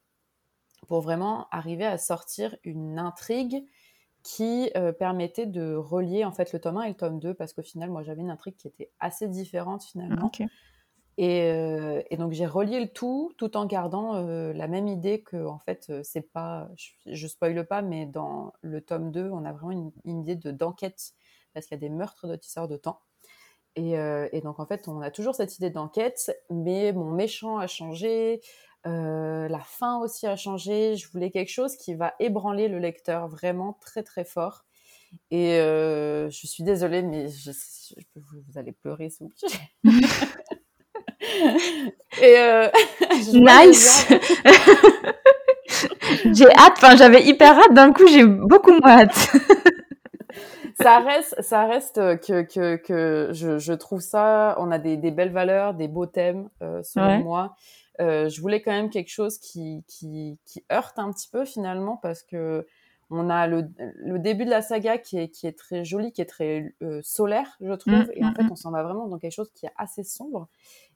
pour 0.87 1.01
vraiment 1.01 1.47
arriver 1.51 1.85
à 1.85 1.97
sortir 1.97 2.55
une 2.63 2.99
intrigue 2.99 3.65
qui 4.27 4.69
euh, 4.75 4.91
permettait 4.91 5.45
de 5.45 5.73
relier 5.73 6.25
en 6.25 6.33
fait 6.33 6.51
le 6.51 6.59
tome 6.59 6.75
1 6.75 6.83
et 6.83 6.89
le 6.89 6.95
tome 6.95 7.17
2 7.17 7.33
parce 7.33 7.53
qu'au 7.53 7.61
final, 7.61 7.89
moi, 7.89 8.03
j'avais 8.03 8.19
une 8.19 8.29
intrigue 8.29 8.57
qui 8.57 8.67
était 8.67 8.91
assez 8.99 9.29
différente 9.29 9.85
finalement. 9.85 10.29
Et, 11.17 11.43
euh, 11.43 12.03
et 12.11 12.17
donc 12.17 12.33
j'ai 12.33 12.45
relié 12.45 12.81
le 12.81 12.89
tout, 12.89 13.31
tout 13.37 13.55
en 13.55 13.65
gardant 13.65 14.15
euh, 14.15 14.51
la 14.51 14.67
même 14.67 14.87
idée 14.87 15.21
que 15.21 15.47
en 15.47 15.59
fait 15.59 15.91
c'est 16.03 16.29
pas, 16.33 16.69
je, 16.75 16.89
je 17.05 17.27
spoile 17.27 17.65
pas, 17.65 17.81
mais 17.81 18.05
dans 18.05 18.51
le 18.61 18.81
tome 18.81 19.11
2, 19.11 19.29
on 19.31 19.45
a 19.45 19.53
vraiment 19.53 19.71
une, 19.71 19.91
une 20.03 20.19
idée 20.19 20.35
de 20.35 20.51
d'enquête 20.51 21.13
parce 21.53 21.65
qu'il 21.65 21.75
y 21.75 21.79
a 21.79 21.87
des 21.87 21.89
meurtres 21.89 22.27
de 22.27 22.35
tisseurs 22.35 22.67
de 22.67 22.75
temps. 22.75 22.99
Et, 23.77 23.91
et 23.91 24.41
donc 24.41 24.59
en 24.59 24.65
fait, 24.65 24.87
on 24.87 25.01
a 25.01 25.11
toujours 25.11 25.35
cette 25.35 25.55
idée 25.57 25.69
d'enquête, 25.69 26.35
mais 26.49 26.93
mon 26.93 27.11
méchant 27.11 27.59
a 27.59 27.67
changé, 27.67 28.41
euh, 28.87 29.47
la 29.47 29.59
fin 29.59 29.99
aussi 29.99 30.25
a 30.27 30.35
changé. 30.35 30.95
Je 30.95 31.07
voulais 31.11 31.29
quelque 31.31 31.51
chose 31.51 31.75
qui 31.75 31.93
va 31.95 32.13
ébranler 32.19 32.67
le 32.67 32.79
lecteur 32.79 33.27
vraiment 33.27 33.77
très 33.81 34.03
très 34.03 34.23
fort. 34.25 34.63
Et 35.31 35.53
euh, 35.59 36.29
je 36.29 36.47
suis 36.47 36.63
désolée, 36.63 37.01
mais 37.01 37.27
je, 37.29 37.51
je- 37.51 37.95
vous, 38.15 38.57
allez 38.59 38.71
pleurer 38.71 39.09
plaît. 39.09 39.49
Et 42.21 42.37
euh, 42.37 42.67
Nice. 43.33 44.07
j'ai 46.33 46.47
hâte. 46.55 46.73
Enfin, 46.77 46.95
j'avais 46.95 47.23
hyper 47.23 47.57
hâte. 47.57 47.73
D'un 47.73 47.91
coup, 47.93 48.07
j'ai 48.07 48.25
beaucoup 48.25 48.71
moins 48.71 48.99
hâte. 49.01 49.29
ça 50.79 50.99
reste, 50.99 51.41
ça 51.41 51.65
reste 51.65 51.95
que, 51.95 52.41
que, 52.43 52.75
que 52.75 53.29
je, 53.33 53.57
je 53.59 53.73
trouve 53.73 54.01
ça, 54.01 54.55
on 54.59 54.71
a 54.71 54.77
des, 54.79 54.97
des 54.97 55.11
belles 55.11 55.31
valeurs, 55.31 55.73
des 55.73 55.87
beaux 55.87 56.05
thèmes, 56.05 56.49
euh, 56.61 56.81
selon 56.83 57.07
Ouais. 57.07 57.19
moi. 57.23 57.55
Euh, 57.99 58.29
je 58.29 58.41
voulais 58.41 58.61
quand 58.61 58.71
même 58.71 58.89
quelque 58.89 59.09
chose 59.09 59.39
qui, 59.39 59.83
qui, 59.87 60.37
qui 60.45 60.63
heurte 60.71 60.99
un 60.99 61.11
petit 61.11 61.29
peu 61.29 61.45
finalement 61.45 61.97
parce 61.97 62.23
que 62.23 62.65
on 63.09 63.29
a 63.29 63.47
le, 63.47 63.69
le 63.95 64.19
début 64.19 64.43
de 64.43 64.49
la 64.49 64.61
saga 64.61 64.97
qui 64.97 65.17
est, 65.17 65.29
qui 65.29 65.47
est 65.47 65.57
très 65.57 65.85
joli, 65.85 66.11
qui 66.11 66.21
est 66.21 66.25
très 66.25 66.75
euh, 66.83 66.99
solaire, 67.03 67.57
je 67.61 67.71
trouve. 67.73 67.93
Mm, 67.93 68.11
et 68.13 68.25
en 68.25 68.31
mm, 68.31 68.35
fait, 68.35 68.43
mm. 68.43 68.51
on 68.51 68.55
s'en 68.55 68.71
va 68.71 68.83
vraiment 68.83 69.07
dans 69.07 69.17
quelque 69.17 69.31
chose 69.31 69.49
qui 69.53 69.65
est 69.65 69.71
assez 69.77 70.03
sombre. 70.03 70.49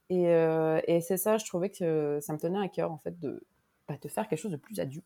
Et, 0.09 0.27
euh, 0.27 0.81
et 0.88 1.00
c'est 1.00 1.15
ça, 1.15 1.38
je 1.38 1.45
trouvais 1.45 1.69
que 1.69 2.19
ça 2.21 2.33
me 2.33 2.38
tenait 2.38 2.59
à 2.59 2.68
cœur 2.68 2.92
en 2.92 2.98
fait 2.98 3.18
de, 3.19 3.42
bah, 3.88 3.95
de 4.01 4.07
faire 4.09 4.27
quelque 4.27 4.39
chose 4.39 4.51
de 4.51 4.57
plus 4.57 4.80
adulte. 4.80 5.06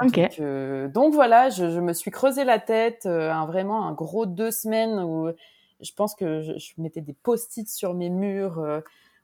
Donc, 0.00 0.18
euh, 0.38 0.88
donc 0.88 1.14
voilà, 1.14 1.50
je, 1.50 1.70
je 1.70 1.80
me 1.80 1.92
suis 1.92 2.10
creusé 2.10 2.44
la 2.44 2.58
tête, 2.58 3.06
euh, 3.06 3.32
un, 3.32 3.46
vraiment 3.46 3.86
un 3.86 3.92
gros 3.92 4.26
deux 4.26 4.50
semaines 4.50 5.00
où 5.00 5.28
je 5.80 5.92
pense 5.92 6.14
que 6.14 6.42
je, 6.42 6.58
je 6.58 6.72
mettais 6.78 7.00
des 7.00 7.14
post-it 7.14 7.68
sur 7.68 7.94
mes 7.94 8.10
murs, 8.10 8.58
euh, 8.58 8.80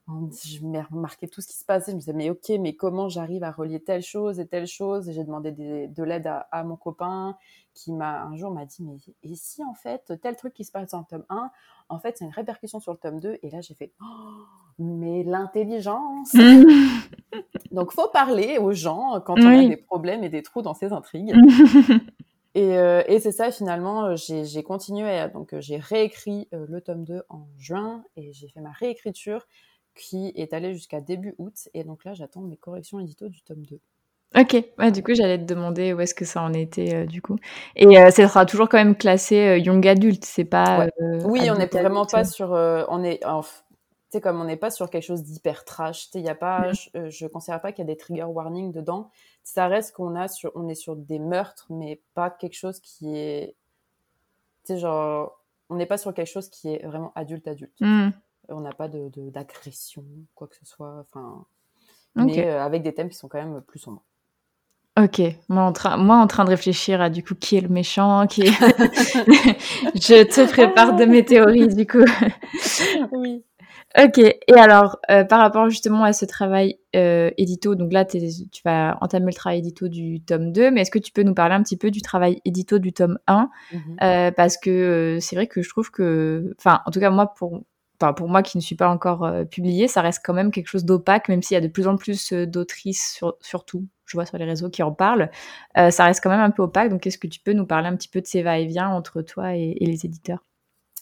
je 0.09 0.65
me 0.65 0.81
remarquais 0.91 1.29
tout 1.29 1.41
ce 1.41 1.49
qui 1.49 1.57
se 1.57 1.65
passait, 1.65 1.91
je 1.91 1.97
me 1.97 2.01
disais 2.01 2.13
mais 2.15 2.31
ok, 2.31 2.49
mais 2.61 2.75
comment 2.75 3.09
j'arrive 3.09 3.43
à 3.45 3.51
relier 3.51 3.81
telle 3.81 4.03
chose 4.03 4.41
et 4.41 4.47
telle 4.47 4.67
chose? 4.67 5.11
J'ai 5.13 5.25
demandé 5.25 5.53
des- 5.53 5.87
de 5.89 6.03
l'aide 6.03 6.27
à, 6.27 6.49
à 6.51 6.65
mon 6.65 6.77
copain 6.77 7.37
qui 7.75 7.93
m'a 7.93 8.23
un 8.23 8.35
jour 8.37 8.51
m'a 8.51 8.65
dit 8.65 8.83
mais 8.83 8.97
et 9.23 9.35
si 9.37 9.63
en 9.65 9.75
fait 9.75 10.13
tel 10.23 10.35
truc 10.37 10.55
qui 10.55 10.65
se 10.65 10.73
passe 10.73 10.91
dans 10.91 11.01
le 11.01 11.05
tome 11.09 11.25
1, 11.29 11.51
en 11.91 11.99
fait 11.99 12.17
c'est 12.19 12.25
une 12.25 12.31
répercussion 12.33 12.81
sur 12.81 12.93
le 12.93 12.99
tome 12.99 13.21
2 13.21 13.39
et 13.43 13.51
là 13.51 13.61
j'ai 13.61 13.75
fait 13.75 13.93
oh, 14.01 14.05
mais 14.79 15.23
l'intelligence! 15.25 16.33
Donc, 17.71 17.93
faut 17.93 18.09
parler 18.09 18.59
aux 18.59 18.73
gens 18.73 19.21
quand 19.25 19.37
on 19.39 19.47
a 19.47 19.69
des 19.69 19.77
problèmes 19.77 20.25
et 20.25 20.29
des 20.31 20.43
trous 20.43 20.63
dans 20.63 20.75
ces 20.75 20.93
intrigues. 20.93 21.35
Et, 22.55 22.77
euh, 22.79 23.03
et 23.07 23.21
c'est 23.21 23.31
ça, 23.31 23.53
finalement, 23.53 24.07
euh, 24.07 24.17
j'ai 24.17 24.63
continué. 24.65 25.29
Donc, 25.33 25.53
euh, 25.53 25.61
j'ai 25.61 25.77
réécrit 25.77 26.49
euh, 26.55 26.67
le 26.69 26.81
tome 26.81 27.05
2 27.05 27.23
en 27.29 27.47
juin 27.57 28.03
et 28.17 28.33
j'ai 28.33 28.49
fait 28.49 28.61
ma 28.61 28.73
réécriture 28.73 29.47
qui 29.99 30.33
est 30.37 30.53
allée 30.53 30.73
jusqu'à 30.75 31.01
début 31.01 31.35
août. 31.39 31.69
Et 31.75 31.85
donc 31.85 32.05
là, 32.05 32.15
j'attends 32.15 32.41
mes 32.41 32.57
corrections 32.57 33.01
édito 33.01 33.29
du 33.29 33.43
tome 33.43 33.65
2. 33.67 33.81
Ok, 34.39 34.63
ouais, 34.79 34.93
du 34.93 35.03
coup, 35.03 35.15
j'allais 35.15 35.39
te 35.39 35.45
demander 35.45 35.95
où 35.95 36.01
est-ce 36.01 36.15
que 36.15 36.27
ça 36.27 36.43
en 36.43 36.53
était, 36.53 36.95
euh, 36.95 37.07
du 37.07 37.23
coup. 37.23 37.37
Et 37.77 37.87
euh, 37.99 38.11
ça 38.11 38.29
sera 38.29 38.45
toujours 38.45 38.69
quand 38.69 38.77
même 38.77 38.95
classé 38.95 39.37
euh, 39.39 39.59
young 39.59 39.87
adulte, 39.87 40.25
c'est 40.25 40.45
pas. 40.45 40.81
Ouais. 40.81 40.91
Oui, 41.25 41.51
on 41.51 41.55
n'est 41.57 41.67
vraiment 41.67 42.05
pas 42.05 42.25
sur. 42.25 42.51
on 42.51 43.03
est. 43.05 43.23
Tu 44.11 44.21
comme 44.21 44.41
on 44.41 44.45
n'est 44.45 44.57
pas 44.57 44.71
sur 44.71 44.89
quelque 44.89 45.03
chose 45.05 45.23
d'hyper 45.23 45.67
trash, 45.67 46.11
tu 46.11 46.21
y 46.21 46.31
a 46.31 46.35
pas, 46.35 46.69
Mhm. 46.69 46.75
je, 46.75 47.11
je 47.11 47.27
considère 47.27 47.61
pas 47.61 47.73
qu'il 47.73 47.85
y 47.87 47.89
a 47.91 47.93
des 47.93 47.97
trigger 47.99 48.25
warnings 48.25 48.73
dedans. 48.73 49.11
Ça 49.45 49.67
reste 49.67 49.95
qu'on 49.95 50.15
a 50.17 50.29
sur, 50.29 50.51
on 50.55 50.67
est 50.69 50.75
sur 50.75 50.97
des 50.97 51.19
meurtres, 51.19 51.67
mais 51.69 52.01
pas 52.15 52.31
quelque 52.31 52.57
chose 52.57 52.81
qui 52.81 53.15
est, 53.19 53.55
tu 54.65 54.75
sais, 54.75 54.79
genre, 54.79 55.43
on 55.69 55.77
n'est 55.77 55.85
pas 55.87 55.99
sur 55.99 56.15
quelque 56.15 56.31
chose 56.31 56.49
qui 56.49 56.73
est 56.73 56.87
vraiment 56.87 57.13
adulte 57.17 57.49
adulte. 57.49 57.79
Mm. 57.81 58.11
On 58.49 58.61
n'a 58.61 58.73
pas 58.73 58.89
de 58.89 59.09
de- 59.11 59.31
d'agression, 59.31 60.05
quoi 60.35 60.49
que 60.49 60.57
ce 60.57 60.65
soit. 60.65 60.99
Enfin, 61.01 61.47
mais 62.17 62.47
euh, 62.47 62.63
avec 62.63 62.83
des 62.83 62.95
thèmes 62.95 63.09
qui 63.09 63.17
sont 63.17 63.29
quand 63.29 63.43
même 63.43 63.61
plus 63.63 63.79
sombres. 63.79 64.03
Ok, 65.01 65.23
moi 65.49 65.63
en, 65.63 65.73
train, 65.73 65.97
moi 65.97 66.17
en 66.17 66.27
train 66.27 66.45
de 66.45 66.51
réfléchir 66.51 67.01
à 67.01 67.09
du 67.09 67.23
coup 67.23 67.37
qui 67.37 67.57
est 67.57 67.61
le 67.61 67.69
méchant, 67.69 68.27
qui 68.27 68.43
est... 68.43 68.47
je 68.51 70.25
te 70.25 70.51
prépare 70.51 70.97
de 70.97 71.05
mes 71.05 71.25
théories 71.25 71.69
du 71.69 71.87
coup. 71.87 72.05
Oui. 73.13 73.45
Ok, 73.97 74.19
et 74.19 74.55
alors, 74.55 74.99
euh, 75.11 75.25
par 75.25 75.41
rapport 75.41 75.71
justement 75.71 76.05
à 76.05 76.13
ce 76.13 76.25
travail 76.25 76.79
euh, 76.95 77.31
édito, 77.39 77.75
donc 77.75 77.93
là, 77.93 78.05
tu 78.05 78.19
vas 78.65 78.99
entamer 79.01 79.27
le 79.27 79.35
travail 79.35 79.61
édito 79.61 79.89
du 79.89 80.21
tome 80.21 80.53
2, 80.53 80.71
mais 80.71 80.83
est-ce 80.83 80.91
que 80.91 80.99
tu 80.99 81.11
peux 81.11 81.23
nous 81.23 81.35
parler 81.35 81.55
un 81.55 81.63
petit 81.63 81.77
peu 81.77 81.91
du 81.91 82.03
travail 82.03 82.41
édito 82.45 82.79
du 82.79 82.93
tome 82.93 83.19
1 83.27 83.49
mmh 83.73 83.77
euh, 84.03 84.31
Parce 84.33 84.59
que 84.59 85.19
c'est 85.21 85.37
vrai 85.37 85.47
que 85.47 85.63
je 85.63 85.69
trouve 85.71 85.91
que, 85.91 86.55
enfin, 86.59 86.81
en 86.85 86.91
tout 86.91 87.01
cas, 87.01 87.11
moi, 87.11 87.33
pour, 87.35 87.63
pour 88.17 88.29
moi 88.29 88.43
qui 88.43 88.57
ne 88.57 88.63
suis 88.63 88.77
pas 88.77 88.89
encore 88.89 89.31
publié, 89.51 89.89
ça 89.89 90.03
reste 90.03 90.23
quand 90.25 90.35
même 90.35 90.51
quelque 90.51 90.69
chose 90.69 90.85
d'opaque, 90.85 91.29
même 91.29 91.43
s'il 91.43 91.55
y 91.55 91.59
a 91.59 91.61
de 91.61 91.69
plus 91.69 91.87
en 91.89 91.97
plus 91.97 92.33
d'autrices, 92.33 93.21
surtout, 93.41 93.87
je 94.07 94.17
vois 94.17 94.27
sur 94.27 94.39
les 94.39 94.45
réseaux 94.45 94.71
qui 94.71 94.83
en 94.83 94.93
parlent, 94.93 95.31
ça 95.75 96.05
reste 96.05 96.23
quand 96.23 96.31
même 96.31 96.41
un 96.41 96.51
peu 96.51 96.63
opaque. 96.63 96.91
Donc, 96.91 97.07
est-ce 97.07 97.19
que 97.19 97.27
tu 97.27 97.41
peux 97.41 97.53
nous 97.53 97.67
parler 97.67 97.89
un 97.89 97.97
petit 97.97 98.09
peu 98.09 98.21
de 98.21 98.27
ces 98.27 98.43
va-et-vient 98.43 98.89
entre 98.89 99.23
toi 99.23 99.57
et 99.57 99.75
les 99.81 100.07
éditeurs? 100.07 100.45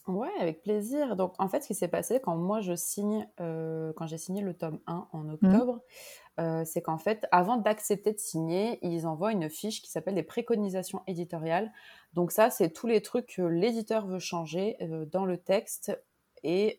Ouais, 0.07 0.31
avec 0.38 0.62
plaisir. 0.62 1.17
Donc, 1.17 1.35
en 1.41 1.49
fait, 1.49 1.62
ce 1.62 1.67
qui 1.67 1.75
s'est 1.75 1.88
passé 1.88 2.21
quand 2.21 2.37
moi 2.37 2.61
je 2.61 2.76
signe, 2.76 3.29
euh, 3.41 3.93
quand 3.97 4.07
j'ai 4.07 4.19
signé 4.19 4.41
le 4.41 4.55
tome 4.55 4.79
1 4.87 5.09
en 5.11 5.19
mmh. 5.19 5.31
octobre, 5.33 5.81
euh, 6.38 6.62
c'est 6.65 6.81
qu'en 6.81 6.99
fait, 6.99 7.26
avant 7.33 7.57
d'accepter 7.57 8.12
de 8.12 8.19
signer, 8.19 8.79
ils 8.87 9.07
envoient 9.09 9.33
une 9.33 9.50
fiche 9.50 9.83
qui 9.83 9.91
s'appelle 9.91 10.15
les 10.15 10.23
préconisations 10.23 11.03
éditoriales. 11.09 11.73
Donc, 12.12 12.31
ça, 12.31 12.50
c'est 12.50 12.71
tous 12.71 12.87
les 12.87 13.03
trucs 13.03 13.35
que 13.35 13.43
l'éditeur 13.43 14.07
veut 14.07 14.21
changer 14.21 14.76
euh, 14.81 15.07
dans 15.07 15.25
le 15.25 15.38
texte 15.38 16.00
et 16.43 16.76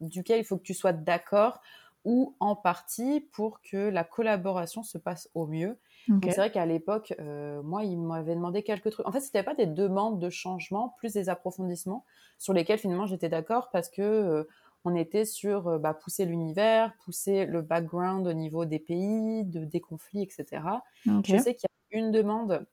duquel 0.00 0.40
il 0.40 0.44
faut 0.44 0.56
que 0.56 0.62
tu 0.62 0.74
sois 0.74 0.92
d'accord 0.92 1.60
ou 2.04 2.36
en 2.40 2.56
partie 2.56 3.20
pour 3.32 3.60
que 3.60 3.76
la 3.76 4.04
collaboration 4.04 4.82
se 4.82 4.98
passe 4.98 5.28
au 5.34 5.46
mieux. 5.46 5.78
C'est 6.24 6.36
vrai 6.36 6.50
qu'à 6.50 6.64
l'époque, 6.64 7.14
euh, 7.20 7.62
moi, 7.62 7.84
il 7.84 7.98
m'avait 7.98 8.34
demandé 8.34 8.62
quelques 8.62 8.90
trucs. 8.90 9.06
En 9.06 9.12
fait, 9.12 9.20
c'était 9.20 9.42
pas 9.42 9.54
des 9.54 9.66
demandes 9.66 10.18
de 10.18 10.30
changement, 10.30 10.94
plus 10.96 11.12
des 11.12 11.28
approfondissements 11.28 12.06
sur 12.38 12.54
lesquels 12.54 12.78
finalement 12.78 13.04
j'étais 13.04 13.28
d'accord 13.28 13.68
parce 13.70 13.90
que 13.90 14.00
euh, 14.00 14.48
on 14.84 14.94
était 14.94 15.26
sur 15.26 15.68
euh, 15.68 15.78
bah, 15.78 15.92
pousser 15.92 16.24
l'univers, 16.24 16.94
pousser 17.04 17.44
le 17.44 17.60
background 17.60 18.26
au 18.26 18.32
niveau 18.32 18.64
des 18.64 18.78
pays, 18.78 19.44
de, 19.44 19.64
des 19.66 19.80
conflits, 19.80 20.22
etc. 20.22 20.62
Je 21.04 21.36
sais 21.36 21.54
qu'il 21.54 21.68
y 21.92 21.96
a 21.96 21.98
une 21.98 22.10
demande 22.10 22.66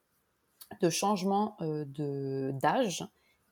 de 0.80 0.88
changement 0.88 1.58
de 1.60 2.52
d'âge 2.54 3.06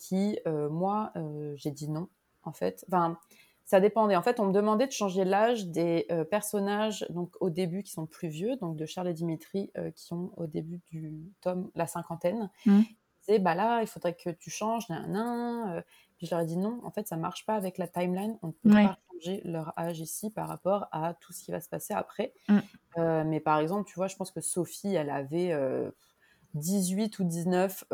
qui, 0.09 0.39
moi, 0.71 1.13
j'ai 1.57 1.71
dit 1.71 1.89
non. 1.89 2.09
En 2.43 2.53
fait, 2.53 2.85
enfin, 2.89 3.19
ça 3.65 3.81
dépendait. 3.81 4.17
En 4.17 4.23
fait, 4.23 4.41
on 4.41 4.47
me 4.47 4.53
demandait 4.53 4.87
de 4.87 4.93
changer 4.93 5.25
l'âge 5.25 5.67
des 5.67 6.07
euh, 6.11 6.25
personnages, 6.25 7.07
donc 7.11 7.35
au 7.41 7.51
début 7.51 7.83
qui 7.83 7.93
sont 7.93 8.07
plus 8.07 8.29
vieux, 8.29 8.57
donc 8.57 8.77
de 8.77 8.85
Charles 8.87 9.09
et 9.09 9.15
Dimitri, 9.15 9.71
euh, 9.79 9.91
qui 9.91 10.13
ont 10.13 10.33
au 10.37 10.47
début 10.47 10.81
du 10.91 11.33
tome 11.41 11.71
la 11.75 11.87
cinquantaine. 11.87 12.51
Mmh. 12.67 12.83
Ils 13.29 13.43
bah 13.43 13.55
là, 13.55 13.81
il 13.81 13.87
faudrait 13.87 14.15
que 14.15 14.29
tu 14.29 14.51
changes, 14.51 14.87
nan, 14.91 15.17
euh. 15.71 15.81
Puis 16.19 16.27
je 16.27 16.35
leur 16.35 16.45
ai 16.45 16.47
dit 16.47 16.59
non, 16.59 16.81
en 16.85 16.91
fait, 16.91 17.09
ça 17.09 17.17
marche 17.17 17.47
pas 17.47 17.55
avec 17.55 17.79
la 17.79 17.89
timeline. 17.89 18.39
On 18.43 18.49
ne 18.49 18.53
peut 18.53 18.71
pas 18.71 18.99
changer 19.11 19.41
leur 19.45 19.77
âge 19.79 19.99
ici 19.99 20.31
par 20.31 20.47
rapport 20.47 20.87
à 20.93 21.15
tout 21.15 21.33
ce 21.33 21.43
qui 21.43 21.51
va 21.51 21.61
se 21.61 21.69
passer 21.69 21.95
après. 21.95 22.35
Mmh. 22.49 23.23
mais 23.25 23.41
par 23.41 23.59
exemple, 23.59 23.89
tu 23.89 23.95
vois, 23.95 24.09
je 24.09 24.17
pense 24.17 24.31
que 24.31 24.43
Sophie, 24.43 24.95
elle 24.95 25.11
avait 25.11 25.53
18 26.55 27.19
ou 27.19 27.25
19 27.25 27.85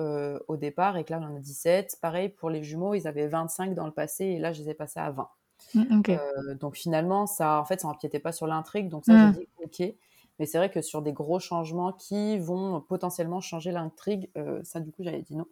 au 0.48 0.56
départ 0.56 0.96
et 0.96 1.04
que 1.04 1.12
là, 1.12 1.20
on 1.20 1.26
en 1.26 1.36
a 1.36 1.40
17. 1.40 1.98
Pareil 2.00 2.28
pour 2.28 2.50
les 2.50 2.62
jumeaux, 2.62 2.94
ils 2.94 3.06
avaient 3.06 3.26
25 3.26 3.74
dans 3.74 3.86
le 3.86 3.92
passé 3.92 4.24
et 4.24 4.38
là, 4.38 4.52
je 4.52 4.62
les 4.62 4.70
ai 4.70 4.74
passés 4.74 5.00
à 5.00 5.10
20. 5.10 5.28
Mmh, 5.74 6.02
euh, 6.08 6.54
donc 6.54 6.76
finalement, 6.76 7.26
ça, 7.26 7.60
en 7.60 7.64
fait, 7.64 7.80
ça 7.80 7.88
n'empiétait 7.88 8.18
pas 8.18 8.32
sur 8.32 8.46
l'intrigue. 8.46 8.88
Donc 8.88 9.04
ça, 9.04 9.12
j'ai 9.12 9.26
mmh. 9.28 9.32
dit 9.32 9.48
ok. 9.64 9.94
Mais 10.38 10.46
c'est 10.46 10.58
vrai 10.58 10.70
que 10.70 10.80
sur 10.80 11.02
des 11.02 11.12
gros 11.12 11.38
changements 11.38 11.92
qui 11.92 12.38
vont 12.38 12.80
potentiellement 12.80 13.40
changer 13.40 13.72
l'intrigue, 13.72 14.30
euh, 14.36 14.60
ça, 14.64 14.80
du 14.80 14.90
coup, 14.90 15.02
j'avais 15.02 15.22
dit 15.22 15.36
non. 15.36 15.46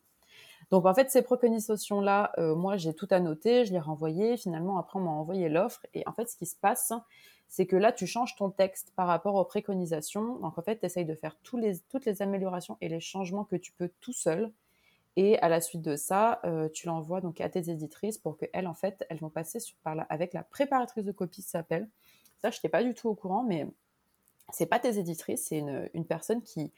Donc 0.71 0.87
en 0.87 0.95
fait, 0.95 1.11
ces 1.11 1.23
préconisations-là, 1.23 2.33
euh, 2.39 2.55
moi, 2.55 2.77
j'ai 2.77 2.95
tout 2.95 3.09
annoté, 3.11 3.65
je 3.65 3.71
les 3.71 3.77
ai 3.77 3.81
renvoyées. 3.81 4.37
Finalement, 4.37 4.79
après, 4.79 4.99
on 4.99 5.03
m'a 5.03 5.11
envoyé 5.11 5.49
l'offre. 5.49 5.87
Et 5.95 6.03
en 6.07 6.13
fait, 6.13 6.29
ce 6.29 6.37
qui 6.37 6.47
se 6.47 6.57
passe, 6.57 6.93
c'est 7.49 7.67
que 7.67 7.77
là, 7.77 7.93
tu 7.93 8.07
changes 8.07 8.37
ton 8.37 8.51
texte 8.51 8.93
par 8.95 9.07
rapport 9.07 9.35
aux 9.35 9.45
préconisations. 9.45 10.37
Donc 10.37 10.59
en 10.59 10.63
fait, 10.63 10.81
tu 10.81 10.87
essayes 10.87 11.07
de 11.07 11.15
faire 11.15 11.37
toutes 11.43 12.05
les 12.05 12.23
améliorations 12.23 12.77
et 12.81 12.89
les 12.89 13.01
changements 13.01 13.45
que 13.45 13.57
tu 13.57 13.73
peux 13.73 13.91
tout 14.01 14.13
seul. 14.13 14.53
Et 15.17 15.37
à 15.41 15.49
la 15.49 15.61
suite 15.61 15.83
de 15.83 15.97
ça, 15.97 16.41
euh, 16.45 16.69
tu 16.69 16.87
l'envoies 16.87 17.21
donc 17.21 17.41
à 17.41 17.49
tes 17.49 17.71
éditrices 17.71 18.19
pour 18.19 18.37
qu'elles, 18.39 18.69
en 18.69 18.75
fait, 18.75 19.05
elles 19.11 19.19
vont 19.19 19.31
passer 19.31 19.59
par 19.83 19.97
là, 19.97 20.07
avec 20.11 20.33
la 20.33 20.45
préparatrice 20.45 21.05
de 21.05 21.11
copie, 21.11 21.43
ça 21.43 21.59
s'appelle. 21.59 21.89
Ça, 22.41 22.51
je 22.51 22.59
n'étais 22.59 22.69
pas 22.69 22.85
du 22.85 22.95
tout 22.95 23.09
au 23.09 23.17
courant, 23.17 23.43
mais 23.43 23.67
c'est 24.53 24.67
pas 24.67 24.79
tes 24.79 24.97
éditrices, 24.97 25.47
c'est 25.47 25.59
une, 25.59 26.05
personne 26.05 26.41
qui, 26.41 26.73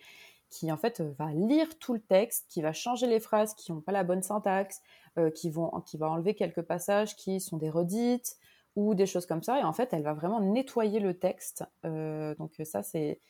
qui, 0.50 0.70
en 0.70 0.76
fait, 0.76 1.00
va 1.00 1.32
lire 1.32 1.78
tout 1.78 1.94
le 1.94 2.00
texte, 2.00 2.46
qui 2.48 2.62
va 2.62 2.72
changer 2.72 3.06
les 3.06 3.20
phrases 3.20 3.54
qui 3.54 3.72
n'ont 3.72 3.80
pas 3.80 3.92
la 3.92 4.04
bonne 4.04 4.22
syntaxe, 4.22 4.82
euh, 5.18 5.30
qui, 5.30 5.50
vont, 5.50 5.70
qui 5.86 5.96
va 5.96 6.10
enlever 6.10 6.34
quelques 6.34 6.62
passages 6.62 7.16
qui 7.16 7.40
sont 7.40 7.56
des 7.56 7.70
redites 7.70 8.36
ou 8.76 8.94
des 8.94 9.06
choses 9.06 9.26
comme 9.26 9.42
ça. 9.42 9.58
Et 9.60 9.64
en 9.64 9.72
fait, 9.72 9.92
elle 9.92 10.02
va 10.02 10.12
vraiment 10.12 10.40
nettoyer 10.40 11.00
le 11.00 11.18
texte. 11.18 11.64
Euh, 11.84 12.34
donc 12.36 12.54
ça, 12.64 12.82
c'est 12.82 13.20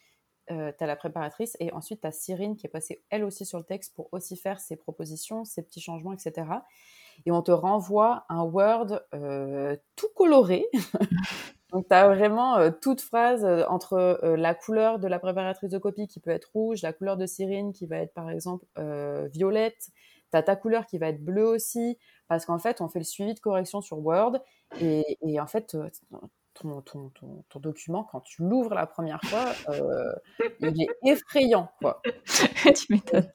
euh, 0.50 0.72
tu 0.76 0.82
as 0.82 0.86
la 0.86 0.96
préparatrice 0.96 1.56
et 1.60 1.72
ensuite 1.72 2.00
tu 2.00 2.06
as 2.08 2.12
Cyrine 2.12 2.56
qui 2.56 2.66
est 2.66 2.70
passée 2.70 3.04
elle 3.08 3.22
aussi 3.22 3.46
sur 3.46 3.58
le 3.58 3.64
texte 3.64 3.94
pour 3.94 4.08
aussi 4.10 4.36
faire 4.36 4.58
ses 4.58 4.74
propositions, 4.74 5.44
ses 5.44 5.62
petits 5.62 5.80
changements, 5.80 6.12
etc. 6.12 6.48
Et 7.24 7.30
on 7.30 7.42
te 7.42 7.52
renvoie 7.52 8.24
un 8.28 8.42
Word 8.42 9.00
euh, 9.14 9.76
tout 9.94 10.08
coloré. 10.16 10.66
Donc 11.72 11.88
tu 11.88 11.94
as 11.94 12.08
vraiment 12.08 12.56
euh, 12.56 12.70
toute 12.70 13.00
phrase 13.00 13.44
entre 13.68 14.20
la 14.36 14.54
couleur 14.54 14.98
de 14.98 15.08
la 15.08 15.18
préparatrice 15.18 15.70
de 15.70 15.78
copie 15.78 16.06
qui 16.06 16.20
peut 16.20 16.30
être 16.30 16.50
rouge, 16.52 16.82
la 16.82 16.92
couleur 16.92 17.16
de 17.16 17.26
Cyrine 17.26 17.72
qui 17.72 17.86
va 17.86 17.96
être 17.96 18.14
par 18.14 18.30
exemple 18.30 18.66
violette, 19.32 19.90
tu 20.30 20.36
as 20.36 20.42
ta 20.42 20.56
couleur 20.56 20.86
qui 20.86 20.98
va 20.98 21.08
être 21.08 21.24
bleue 21.24 21.46
aussi, 21.46 21.98
parce 22.28 22.46
qu'en 22.46 22.58
fait 22.58 22.80
on 22.80 22.88
fait 22.88 23.00
le 23.00 23.04
suivi 23.04 23.34
de 23.34 23.40
correction 23.40 23.80
sur 23.80 23.98
Word 23.98 24.38
et, 24.80 25.18
et 25.22 25.40
en 25.40 25.46
fait 25.46 25.76
ton, 26.54 26.80
ton, 26.82 27.10
ton, 27.48 27.60
document, 27.60 28.04
quand 28.10 28.20
tu 28.20 28.42
l'ouvres 28.42 28.74
la 28.74 28.86
première 28.86 29.20
fois, 29.24 29.46
euh, 29.68 30.12
il 30.60 30.82
est 30.82 31.10
effrayant. 31.10 31.68
Quoi. 31.80 32.02
tu 32.74 32.92
m'étonnes. 32.92 33.30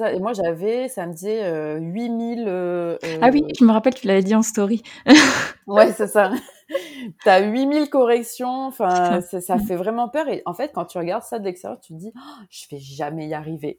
et 0.00 0.18
moi, 0.18 0.32
j'avais, 0.32 0.88
ça 0.88 1.06
me 1.06 1.12
disait 1.12 1.78
8000. 1.78 2.44
Euh, 2.46 2.98
euh, 3.04 3.18
ah 3.20 3.30
oui, 3.32 3.44
je 3.58 3.64
me 3.64 3.72
rappelle, 3.72 3.94
tu 3.94 4.06
l'avais 4.06 4.22
dit 4.22 4.34
en 4.34 4.42
story. 4.42 4.82
ouais, 5.66 5.92
c'est 5.92 6.08
ça. 6.08 6.32
Tu 6.68 7.28
as 7.28 7.40
8000 7.40 7.90
corrections, 7.90 8.66
enfin, 8.66 9.20
ça, 9.20 9.58
fait 9.58 9.76
vraiment 9.76 10.08
peur. 10.08 10.28
Et 10.28 10.42
en 10.46 10.54
fait, 10.54 10.72
quand 10.72 10.84
tu 10.84 10.98
regardes 10.98 11.24
ça 11.24 11.38
de 11.38 11.44
l'extérieur, 11.44 11.80
tu 11.80 11.94
te 11.94 11.98
dis, 11.98 12.12
oh, 12.16 12.44
je 12.50 12.66
vais 12.70 12.80
jamais 12.80 13.28
y 13.28 13.34
arriver. 13.34 13.78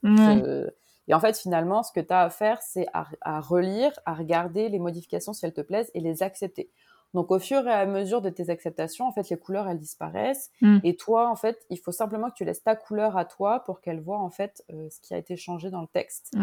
Et 1.09 1.13
en 1.13 1.21
fait, 1.21 1.37
finalement, 1.37 1.83
ce 1.83 1.93
que 1.93 2.01
tu 2.01 2.13
as 2.13 2.21
à 2.21 2.29
faire, 2.29 2.61
c'est 2.61 2.85
à, 2.93 3.07
à, 3.21 3.39
relire, 3.39 3.93
à 4.05 4.13
regarder 4.13 4.67
les 4.67 4.77
modifications 4.77 5.31
si 5.31 5.45
elles 5.45 5.53
te 5.53 5.61
plaisent 5.61 5.89
et 5.93 6.01
les 6.01 6.21
accepter. 6.21 6.69
Donc 7.13 7.31
au 7.31 7.39
fur 7.39 7.65
et 7.67 7.71
à 7.71 7.85
mesure 7.85 8.21
de 8.21 8.29
tes 8.29 8.49
acceptations, 8.49 9.07
en 9.07 9.11
fait, 9.11 9.29
les 9.29 9.37
couleurs 9.37 9.67
elles 9.67 9.79
disparaissent. 9.79 10.51
Mm. 10.61 10.79
Et 10.83 10.95
toi, 10.95 11.29
en 11.29 11.35
fait, 11.35 11.65
il 11.69 11.79
faut 11.79 11.91
simplement 11.91 12.29
que 12.29 12.35
tu 12.35 12.45
laisses 12.45 12.63
ta 12.63 12.75
couleur 12.75 13.17
à 13.17 13.25
toi 13.25 13.63
pour 13.65 13.81
qu'elle 13.81 14.01
voit 14.01 14.19
en 14.19 14.29
fait 14.29 14.63
euh, 14.71 14.87
ce 14.89 14.99
qui 14.99 15.13
a 15.13 15.17
été 15.17 15.35
changé 15.37 15.69
dans 15.69 15.81
le 15.81 15.87
texte. 15.87 16.33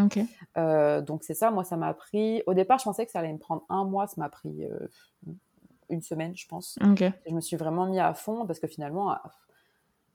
Euh, 0.56 1.00
donc 1.00 1.22
c'est 1.24 1.34
ça. 1.34 1.50
Moi, 1.50 1.64
ça 1.64 1.76
m'a 1.76 1.92
pris. 1.94 2.42
Au 2.46 2.54
départ, 2.54 2.78
je 2.78 2.84
pensais 2.84 3.04
que 3.04 3.12
ça 3.12 3.20
allait 3.20 3.32
me 3.32 3.38
prendre 3.38 3.64
un 3.68 3.84
mois. 3.84 4.06
Ça 4.06 4.14
m'a 4.18 4.28
pris 4.28 4.64
euh, 4.64 4.88
une 5.88 6.02
semaine, 6.02 6.36
je 6.36 6.46
pense. 6.46 6.78
je 6.80 7.34
me 7.34 7.40
suis 7.40 7.56
vraiment 7.56 7.86
mis 7.86 8.00
à 8.00 8.14
fond 8.14 8.46
parce 8.46 8.58
que 8.58 8.66
finalement. 8.66 9.16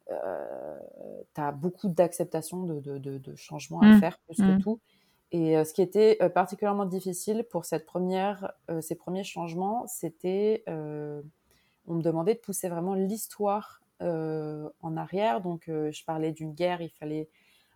tu 0.07 1.41
as 1.41 1.51
beaucoup 1.51 1.87
d'acceptation 1.87 2.63
de, 2.63 2.97
de, 2.97 3.35
changements 3.35 3.81
à 3.81 3.95
mm. 3.95 3.99
faire 3.99 4.17
plus 4.19 4.37
que 4.37 4.57
mm. 4.57 4.61
tout. 4.61 4.79
Et 5.31 5.57
euh, 5.57 5.63
ce 5.63 5.73
qui 5.73 5.81
était 5.81 6.17
euh, 6.21 6.29
particulièrement 6.29 6.85
difficile 6.85 7.45
pour 7.49 7.65
cette 7.65 7.85
première, 7.85 8.51
euh, 8.69 8.81
ces 8.81 8.95
premiers 8.95 9.23
changements, 9.23 9.85
c'était, 9.87 10.63
on 10.67 11.95
me 11.95 12.01
demandait 12.01 12.35
de 12.35 12.39
pousser 12.39 12.69
vraiment 12.69 12.93
l'histoire 12.93 13.81
en 14.01 14.95
arrière. 14.95 15.41
Donc, 15.41 15.63
je 15.67 16.05
parlais 16.05 16.31
d'une 16.31 16.53
guerre, 16.53 16.81
il 16.81 16.89
fallait 16.89 17.29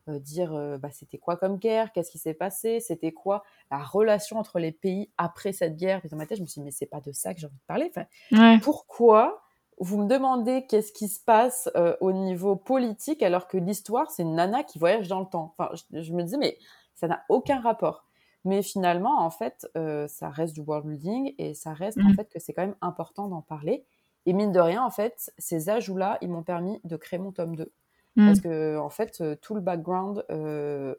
dire 0.07 0.53
bah, 0.79 0.89
c'était 0.91 1.17
quoi 1.17 1.37
comme 1.37 1.57
guerre, 1.57 1.91
qu'est-ce 1.91 2.11
qui 2.11 2.17
s'est 2.17 2.33
passé, 2.33 2.79
c'était 2.79 3.11
quoi 3.11 3.43
la 3.71 3.79
relation 3.79 4.37
entre 4.37 4.59
les 4.59 4.71
pays 4.71 5.11
après 5.17 5.53
cette 5.53 5.75
guerre? 5.77 6.01
Et 6.03 6.09
dans 6.09 6.17
ma 6.17 6.25
tête, 6.25 6.37
je 6.37 6.43
me 6.43 6.47
suis 6.47 6.59
dit, 6.59 6.65
mais 6.65 6.71
c'est 6.71 6.85
pas 6.85 7.01
de 7.01 7.11
ça 7.11 7.33
que 7.33 7.39
j'ai 7.39 7.47
envie 7.47 7.55
de 7.55 7.65
parler. 7.67 7.91
Enfin, 7.95 8.59
Pourquoi 8.59 9.41
vous 9.79 9.97
me 9.97 10.07
demandez 10.07 10.65
qu'est-ce 10.67 10.91
qui 10.91 11.07
se 11.07 11.19
passe 11.19 11.69
au 12.01 12.11
niveau 12.11 12.55
politique 12.55 13.23
alors 13.23 13.47
que 13.47 13.57
l'histoire, 13.57 14.11
c'est 14.11 14.23
une 14.23 14.35
nana 14.35 14.63
qui 14.63 14.79
voyage 14.79 15.07
dans 15.07 15.19
le 15.19 15.25
temps? 15.25 15.55
Enfin, 15.57 15.73
je, 15.73 16.01
je 16.01 16.13
me 16.13 16.23
dis, 16.23 16.37
mais 16.37 16.57
ça 16.95 17.07
n'a 17.07 17.23
aucun 17.29 17.59
rapport. 17.59 18.05
Mais 18.45 18.61
finalement, 18.61 19.21
en 19.21 19.29
fait, 19.29 19.67
euh, 19.77 20.07
ça 20.07 20.29
reste 20.29 20.53
du 20.53 20.61
world 20.61 20.85
building 20.85 21.33
et 21.37 21.53
ça 21.53 21.73
reste 21.73 21.97
en 21.97 22.09
mmh. 22.09 22.15
fait 22.15 22.29
que 22.29 22.39
c'est 22.39 22.53
quand 22.53 22.63
même 22.63 22.75
important 22.81 23.27
d'en 23.27 23.41
parler. 23.41 23.85
Et 24.25 24.33
mine 24.33 24.51
de 24.51 24.59
rien, 24.59 24.83
en 24.83 24.89
fait, 24.89 25.31
ces 25.37 25.69
ajouts-là, 25.69 26.17
ils 26.21 26.29
m'ont 26.29 26.43
permis 26.43 26.79
de 26.83 26.95
créer 26.95 27.19
mon 27.19 27.31
tome 27.31 27.55
2. 27.55 27.71
Mmh. 28.15 28.27
Parce 28.27 28.41
que, 28.41 28.77
en 28.77 28.89
fait, 28.89 29.21
euh, 29.21 29.35
tout 29.41 29.55
le 29.55 29.61
background, 29.61 30.23
euh, 30.29 30.95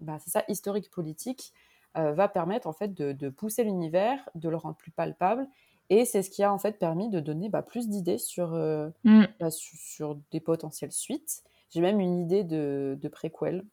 bah, 0.00 0.18
c'est 0.20 0.30
ça, 0.30 0.44
historique 0.48 0.90
politique, 0.90 1.52
va 1.96 2.26
permettre 2.26 2.66
en 2.66 2.72
fait 2.72 2.92
de, 2.92 3.28
pousser 3.28 3.62
l'univers, 3.62 4.18
de 4.34 4.48
le 4.48 4.56
rendre 4.56 4.74
plus 4.74 4.90
palpable. 4.90 5.46
Et 5.90 6.04
c'est 6.04 6.22
ce 6.24 6.30
qui 6.30 6.42
a 6.42 6.52
en 6.52 6.58
fait 6.58 6.76
permis 6.76 7.08
de 7.08 7.20
donner 7.20 7.48
bah, 7.48 7.62
plus 7.62 7.88
d'idées 7.88 8.18
sur, 8.18 8.48
mmh. 9.04 9.24
bah, 9.38 9.50
sur, 9.52 10.18
des 10.32 10.40
potentielles 10.40 10.90
suites. 10.90 11.44
J'ai 11.70 11.80
même 11.80 12.00
une 12.00 12.18
idée 12.18 12.42
de, 12.42 12.98
de 13.00 13.08
préquel 13.08 13.64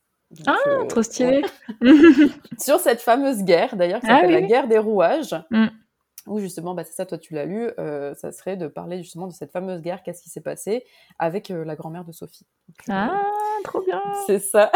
ah, 0.47 0.57
euh, 0.67 0.85
trop 0.85 1.03
stylé 1.03 1.43
Sur 2.59 2.79
cette 2.79 3.01
fameuse 3.01 3.43
guerre, 3.43 3.75
d'ailleurs, 3.75 3.99
qui 3.99 4.07
ah 4.09 4.21
s'appelle 4.21 4.31
la 4.31 4.41
guerre 4.41 4.67
des 4.67 4.77
rouages. 4.77 5.35
Mm. 5.49 5.67
Où 6.27 6.39
justement, 6.39 6.73
bah, 6.73 6.83
c'est 6.83 6.93
ça, 6.93 7.05
toi 7.05 7.17
tu 7.17 7.33
l'as 7.33 7.45
lu, 7.45 7.69
euh, 7.79 8.13
ça 8.15 8.31
serait 8.31 8.57
de 8.57 8.67
parler 8.67 8.97
justement 9.01 9.27
de 9.27 9.33
cette 9.33 9.51
fameuse 9.51 9.81
guerre, 9.81 10.03
qu'est-ce 10.03 10.21
qui 10.21 10.29
s'est 10.29 10.41
passé 10.41 10.85
avec 11.19 11.51
euh, 11.51 11.63
la 11.63 11.75
grand-mère 11.75 12.05
de 12.05 12.11
Sophie? 12.11 12.45
ah, 12.89 13.21
trop 13.63 13.81
bien 13.81 14.01
C'est 14.27 14.39
ça. 14.39 14.71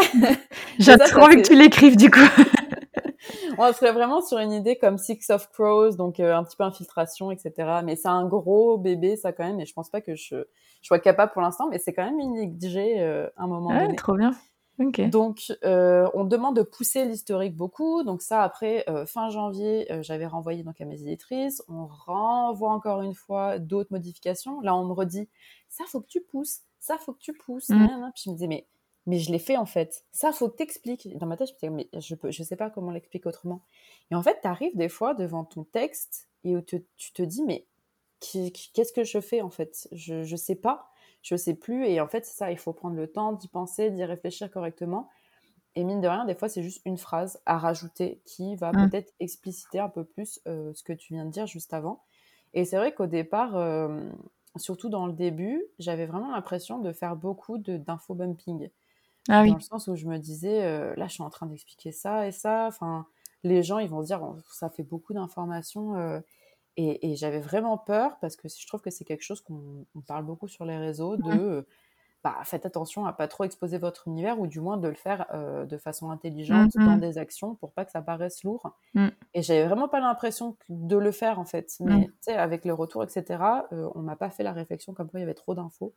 J'ai 0.80 0.98
trop 0.98 1.22
envie 1.22 1.38
que 1.38 1.48
tu 1.48 1.56
l'écrives 1.56 1.98
du 1.98 2.10
coup. 2.10 2.20
On 3.58 3.72
serait 3.74 3.94
vraiment 3.94 4.22
sur 4.22 4.38
une 4.38 4.52
idée 4.52 4.75
comme 4.75 4.98
Six 4.98 5.30
of 5.30 5.50
Crows, 5.52 5.96
donc 5.96 6.20
un 6.20 6.44
petit 6.44 6.58
peu 6.58 6.64
infiltration, 6.64 7.32
etc. 7.32 7.54
Mais 7.84 7.96
c'est 7.96 8.10
un 8.10 8.28
gros 8.28 8.78
bébé, 8.78 9.16
ça 9.16 9.32
quand 9.32 9.46
même, 9.46 9.60
et 9.60 9.66
je 9.66 9.74
pense 9.74 9.90
pas 9.90 10.02
que 10.02 10.14
je, 10.14 10.36
je 10.82 10.88
sois 10.88 11.00
capable 11.00 11.32
pour 11.32 11.42
l'instant, 11.42 11.68
mais 11.70 11.80
c'est 11.80 11.94
quand 11.94 12.04
même 12.04 12.20
une 12.20 12.36
idée 12.36 12.60
que 12.60 12.70
j'ai 12.70 13.02
un 13.38 13.48
moment 13.48 13.70
ah, 13.72 13.86
donné. 13.86 13.96
Trop 13.96 14.16
bien. 14.16 14.32
Donc, 14.77 15.53
euh, 15.63 16.10
on 16.13 16.25
demande 16.25 16.55
de 16.55 16.62
pousser 16.62 17.05
l'historique 17.05 17.55
beaucoup. 17.55 18.03
Donc 18.03 18.22
ça, 18.22 18.44
après, 18.44 18.84
euh, 18.89 19.05
fin 19.05 19.29
janvier, 19.29 19.91
euh, 19.91 20.03
j'avais 20.03 20.25
renvoyé 20.25 20.63
donc 20.63 20.79
à 20.82 20.86
mes 20.86 21.01
éditrices. 21.01 21.63
On 21.67 21.88
renvoie 21.88 22.72
encore 22.72 23.01
une 23.01 23.13
fois 23.13 23.60
d'autres 23.60 23.91
modifications. 23.91 24.60
Là, 24.62 24.75
on 24.75 24.86
me 24.86 24.94
redit, 24.94 25.29
ça, 25.70 25.86
faut 25.88 26.01
que 26.01 26.08
tu 26.08 26.22
pousses. 26.22 26.62
Ça, 26.79 26.98
faut 26.98 27.13
que 27.13 27.20
tu 27.20 27.34
pousses. 27.34 27.70
Mmh. 27.70 28.12
Puis 28.13 28.24
je 28.25 28.29
me 28.29 28.36
disais, 28.36 28.48
mais, 28.48 28.67
mais 29.05 29.20
je 29.20 29.32
l'ai 29.32 29.39
fait 29.39 29.58
en 29.58 29.65
fait. 29.65 30.05
Ça, 30.12 30.32
faut 30.32 30.50
que 30.50 30.58
tu 30.58 30.63
expliques. 30.63 31.17
Dans 31.17 31.25
ma 31.25 31.38
tête, 31.38 31.48
je 31.48 31.53
me 31.53 31.77
disais, 31.77 31.89
mais 31.94 32.01
je 32.01 32.15
ne 32.22 32.32
je 32.32 32.44
sais 32.44 32.55
pas 32.55 32.70
comment 32.70 32.91
l'expliquer 32.91 33.27
autrement. 33.27 33.62
Et 34.12 34.15
en 34.15 34.22
fait, 34.22 34.39
tu 34.41 34.48
arrives 34.48 34.75
des 34.75 34.89
fois 34.89 35.13
devant 35.13 35.46
ton 35.46 35.63
texte 35.63 36.27
et 36.44 36.55
où 36.55 36.62
tu 36.62 36.84
te 37.13 37.22
dis, 37.24 37.44
mais 37.44 37.65
qu'est-ce 38.20 38.94
que 38.94 39.03
je 39.03 39.20
fais 39.20 39.41
en 39.41 39.50
fait? 39.50 39.88
Je 39.91 40.29
ne 40.29 40.38
sais 40.38 40.55
pas 40.55 40.91
je 41.25 41.36
sais 41.36 41.55
plus. 41.55 41.86
Et 41.88 42.00
en 42.00 42.08
fait, 42.08 42.25
c'est 42.25 42.38
ça, 42.38 42.51
il 42.51 42.58
faut 42.58 42.72
prendre 42.72 42.96
le 42.96 43.08
temps 43.08 43.34
d'y 43.34 43.48
penser, 43.48 43.89
d'y 43.89 44.05
réfléchir 44.05 44.50
correctement. 44.51 45.10
Et 45.75 45.84
mine 45.84 46.00
de 46.00 46.08
rien, 46.08 46.24
des 46.24 46.36
fois, 46.36 46.48
c'est 46.48 46.63
juste 46.63 46.82
une 46.86 46.98
phrase 46.98 47.41
à 47.46 47.58
rajouter 47.58 48.22
qui 48.25 48.55
va 48.55 48.72
mmh. 48.72 48.89
peut-être 48.89 49.13
expliciter 49.20 49.79
un 49.79 49.89
peu 49.89 50.05
plus 50.05 50.39
euh, 50.48 50.72
ce 50.74 50.84
que 50.84 50.94
tu 50.94 51.13
viens 51.13 51.25
de 51.25 51.32
dire 51.32 51.48
juste 51.48 51.74
avant. 51.74 52.03
Et 52.53 52.63
c'est 52.63 52.77
vrai 52.77 52.94
qu'au 52.94 53.08
départ, 53.08 53.58
euh, 53.58 54.08
surtout 54.55 54.88
dans 54.88 55.08
le 55.08 55.13
début, 55.13 55.65
j'avais 55.79 56.05
vraiment 56.05 56.32
l'impression 56.32 56.79
de 56.79 56.94
faire 56.94 57.15
beaucoup 57.15 57.58
d'info-bumping. 57.58 58.70
Ah 59.27 59.41
oui. 59.41 59.50
Dans 59.50 59.55
le 59.55 59.62
sens 59.62 59.88
où 59.88 59.96
je 59.96 60.05
me 60.05 60.20
disais, 60.20 60.63
euh, 60.63 60.94
là, 60.96 61.08
je 61.08 61.13
suis 61.13 61.24
en 61.24 61.32
train 61.32 61.48
d'expliquer 61.48 61.91
ça 61.91 62.27
et 62.27 62.32
ça. 62.32 62.67
Enfin, 62.67 63.08
les 63.44 63.63
gens, 63.63 63.79
ils 63.79 63.89
vont 63.89 64.01
se 64.01 64.08
dire, 64.08 64.22
ça 64.51 64.70
fait 64.70 64.84
beaucoup 64.84 65.13
d'informations. 65.13 66.22
Et, 66.77 67.15
j'avais 67.15 67.39
vraiment 67.39 67.77
peur 67.77 68.17
parce 68.20 68.36
que 68.36 68.50
je 68.50 68.67
trouve 68.67 68.82
que 68.82 68.89
c'est 68.89 69.05
quelque 69.05 69.24
chose 69.24 69.41
qu'on 69.41 69.86
parle 70.08 70.25
beaucoup 70.25 70.48
sur 70.48 70.65
les 70.65 70.77
réseaux 70.77 71.15
de 71.15 71.32
euh, 71.32 71.62
bah, 72.25 72.36
faites 72.44 72.65
attention 72.65 73.05
à 73.05 73.13
pas 73.13 73.27
trop 73.27 73.44
exposer 73.44 73.77
votre 73.77 74.08
univers 74.08 74.39
ou 74.39 74.48
du 74.48 74.60
moins 74.60 74.77
de 74.77 74.88
le 74.88 74.96
faire 74.96 75.25
euh, 75.34 75.65
de 75.65 75.77
façon 75.77 76.10
intelligente 76.10 76.72
dans 76.75 76.98
des 76.98 77.17
actions 77.17 77.55
pour 77.55 77.72
pas 77.72 77.86
que 77.86 77.91
ça 77.91 78.01
paraisse 78.01 78.44
lourd. 78.44 78.75
Mm. 78.94 79.10
Et 79.36 79.41
j'avais 79.41 79.65
vraiment 79.65 79.88
pas 79.88 80.00
l'impression 80.00 80.58
de 80.70 80.98
le 80.98 81.12
faire 81.12 81.39
en 81.39 81.46
fait. 81.46 81.77
Mais 81.79 82.10
avec 82.27 82.65
le 82.65 82.74
retour, 82.74 83.03
etc., 83.03 83.41
euh, 83.72 83.89
on 83.96 84.01
m'a 84.01 84.15
pas 84.15 84.32
fait 84.32 84.44
la 84.44 84.53
réflexion 84.53 84.94
comme 84.94 85.08
quoi 85.08 85.20
il 85.20 85.22
y 85.22 85.24
avait 85.24 85.34
trop 85.34 85.53
d'infos. 85.55 85.94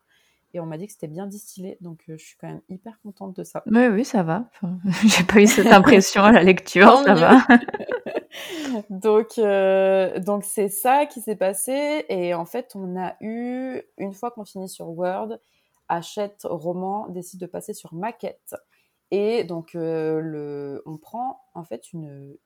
Et 0.54 0.60
on 0.60 0.66
m'a 0.66 0.78
dit 0.78 0.86
que 0.86 0.92
c'était 0.92 1.08
bien 1.08 1.26
distillé, 1.26 1.76
donc 1.80 2.02
je 2.08 2.16
suis 2.16 2.36
quand 2.38 2.48
même 2.48 2.62
hyper 2.70 2.98
contente 3.02 3.36
de 3.36 3.44
ça. 3.44 3.62
Oui, 3.66 3.86
oui, 3.88 4.04
ça 4.04 4.22
va. 4.22 4.48
Enfin, 4.54 4.78
J'ai 5.06 5.24
pas 5.24 5.40
eu 5.40 5.46
cette 5.46 5.66
impression 5.66 6.22
à 6.22 6.32
la 6.32 6.42
lecture, 6.42 6.98
ça 7.04 7.14
va. 7.14 7.38
donc, 8.90 9.38
euh, 9.38 10.18
donc 10.20 10.44
c'est 10.44 10.68
ça 10.68 11.06
qui 11.06 11.20
s'est 11.20 11.36
passé. 11.36 12.04
Et 12.08 12.34
en 12.34 12.44
fait, 12.44 12.72
on 12.74 12.98
a 13.00 13.16
eu, 13.20 13.82
une 13.96 14.12
fois 14.12 14.30
qu'on 14.30 14.44
finit 14.44 14.68
sur 14.68 14.88
Word, 14.90 15.38
Achète 15.88 16.42
Roman 16.44 17.08
décide 17.08 17.40
de 17.40 17.46
passer 17.46 17.74
sur 17.74 17.94
Maquette. 17.94 18.54
Et 19.10 19.44
donc, 19.44 19.74
euh, 19.74 20.20
le, 20.20 20.82
on 20.86 20.98
prend 20.98 21.40
en 21.54 21.64
fait 21.64 21.92
une, 21.92 22.36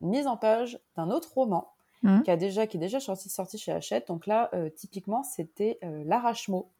mise 0.00 0.26
en 0.26 0.36
page 0.36 0.78
d'un 0.96 1.10
autre 1.10 1.32
roman 1.34 1.72
mmh. 2.02 2.22
qui, 2.22 2.30
a 2.30 2.36
déjà, 2.36 2.66
qui 2.66 2.76
est 2.76 2.80
déjà 2.80 3.00
sorti, 3.00 3.30
sorti 3.30 3.56
chez 3.56 3.72
Hachette. 3.72 4.08
Donc 4.08 4.26
là, 4.26 4.50
euh, 4.52 4.68
typiquement, 4.68 5.22
c'était 5.22 5.78
l'arrache-mot. 5.82 6.70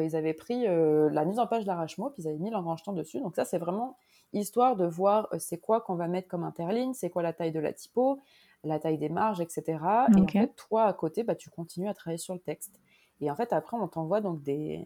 Ils 0.00 0.16
avaient 0.16 0.34
pris 0.34 0.64
la 0.64 1.24
mise 1.24 1.38
en 1.38 1.46
page 1.46 1.62
de 1.62 1.68
l'arrache-mot, 1.68 2.10
puis 2.10 2.22
ils 2.22 2.28
avaient 2.28 2.38
mis 2.38 2.50
l'engrangetant 2.50 2.92
dessus. 2.92 3.20
Donc 3.20 3.36
ça, 3.36 3.44
c'est 3.44 3.58
vraiment 3.58 3.96
histoire 4.40 4.76
de 4.76 4.84
voir 4.84 5.28
euh, 5.32 5.38
c'est 5.38 5.58
quoi 5.58 5.80
qu'on 5.80 5.94
va 5.94 6.08
mettre 6.08 6.28
comme 6.28 6.44
interligne, 6.44 6.92
c'est 6.94 7.10
quoi 7.10 7.22
la 7.22 7.32
taille 7.32 7.52
de 7.52 7.60
la 7.60 7.72
typo, 7.72 8.20
la 8.64 8.78
taille 8.78 8.98
des 8.98 9.08
marges, 9.08 9.40
etc. 9.40 9.78
Et 10.16 10.20
en 10.20 10.26
fait, 10.26 10.54
toi, 10.56 10.84
à 10.84 10.92
côté, 10.92 11.22
bah, 11.22 11.34
tu 11.34 11.50
continues 11.50 11.88
à 11.88 11.94
travailler 11.94 12.18
sur 12.18 12.34
le 12.34 12.40
texte. 12.40 12.80
Et 13.20 13.30
en 13.30 13.36
fait, 13.36 13.52
après, 13.52 13.76
on 13.76 13.86
t'envoie 13.88 14.20
donc 14.20 14.42
des, 14.42 14.84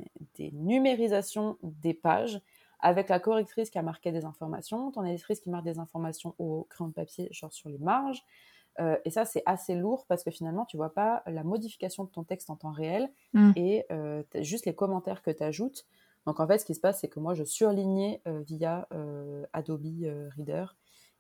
numérisations 0.53 1.57
des 1.63 1.95
pages 1.95 2.41
avec 2.81 3.09
la 3.09 3.19
correctrice 3.19 3.71
qui 3.71 3.79
a 3.79 3.83
marqué 3.83 4.13
des 4.13 4.25
informations, 4.25 4.93
ton 4.93 5.05
éditrice 5.05 5.41
qui 5.41 5.51
marque 5.51 5.65
des 5.65 5.79
informations 5.79 6.35
au 6.39 6.67
crayon 6.71 6.89
de 6.89 6.95
papier, 6.95 7.29
genre 7.33 7.53
sur 7.53 7.69
les 7.69 7.79
marges. 7.79 8.25
Euh, 8.81 8.97
et 9.05 9.11
ça, 9.11 9.25
c'est 9.25 9.43
assez 9.47 9.75
lourd 9.75 10.07
parce 10.09 10.23
que 10.23 10.31
finalement, 10.31 10.65
tu 10.65 10.77
vois 10.77 10.95
pas 10.95 11.23
la 11.27 11.45
modification 11.45 12.05
de 12.05 12.11
ton 12.11 12.25
texte 12.25 12.51
en 12.51 12.57
temps 12.57 12.71
réel 12.71 13.11
mmh. 13.33 13.53
et 13.57 13.85
euh, 13.91 14.23
juste 14.41 14.67
les 14.67 14.75
commentaires 14.75 15.23
que 15.23 15.31
tu 15.31 15.43
ajoutes. 15.43 15.87
Donc 16.27 16.41
en 16.41 16.47
fait, 16.47 16.59
ce 16.59 16.65
qui 16.65 16.75
se 16.75 16.81
passe, 16.81 17.01
c'est 17.01 17.09
que 17.09 17.21
moi, 17.21 17.35
je 17.35 17.45
surlignais 17.45 18.21
euh, 18.27 18.41
via 18.41 18.89
Adobe 19.53 19.87
Reader 20.37 20.67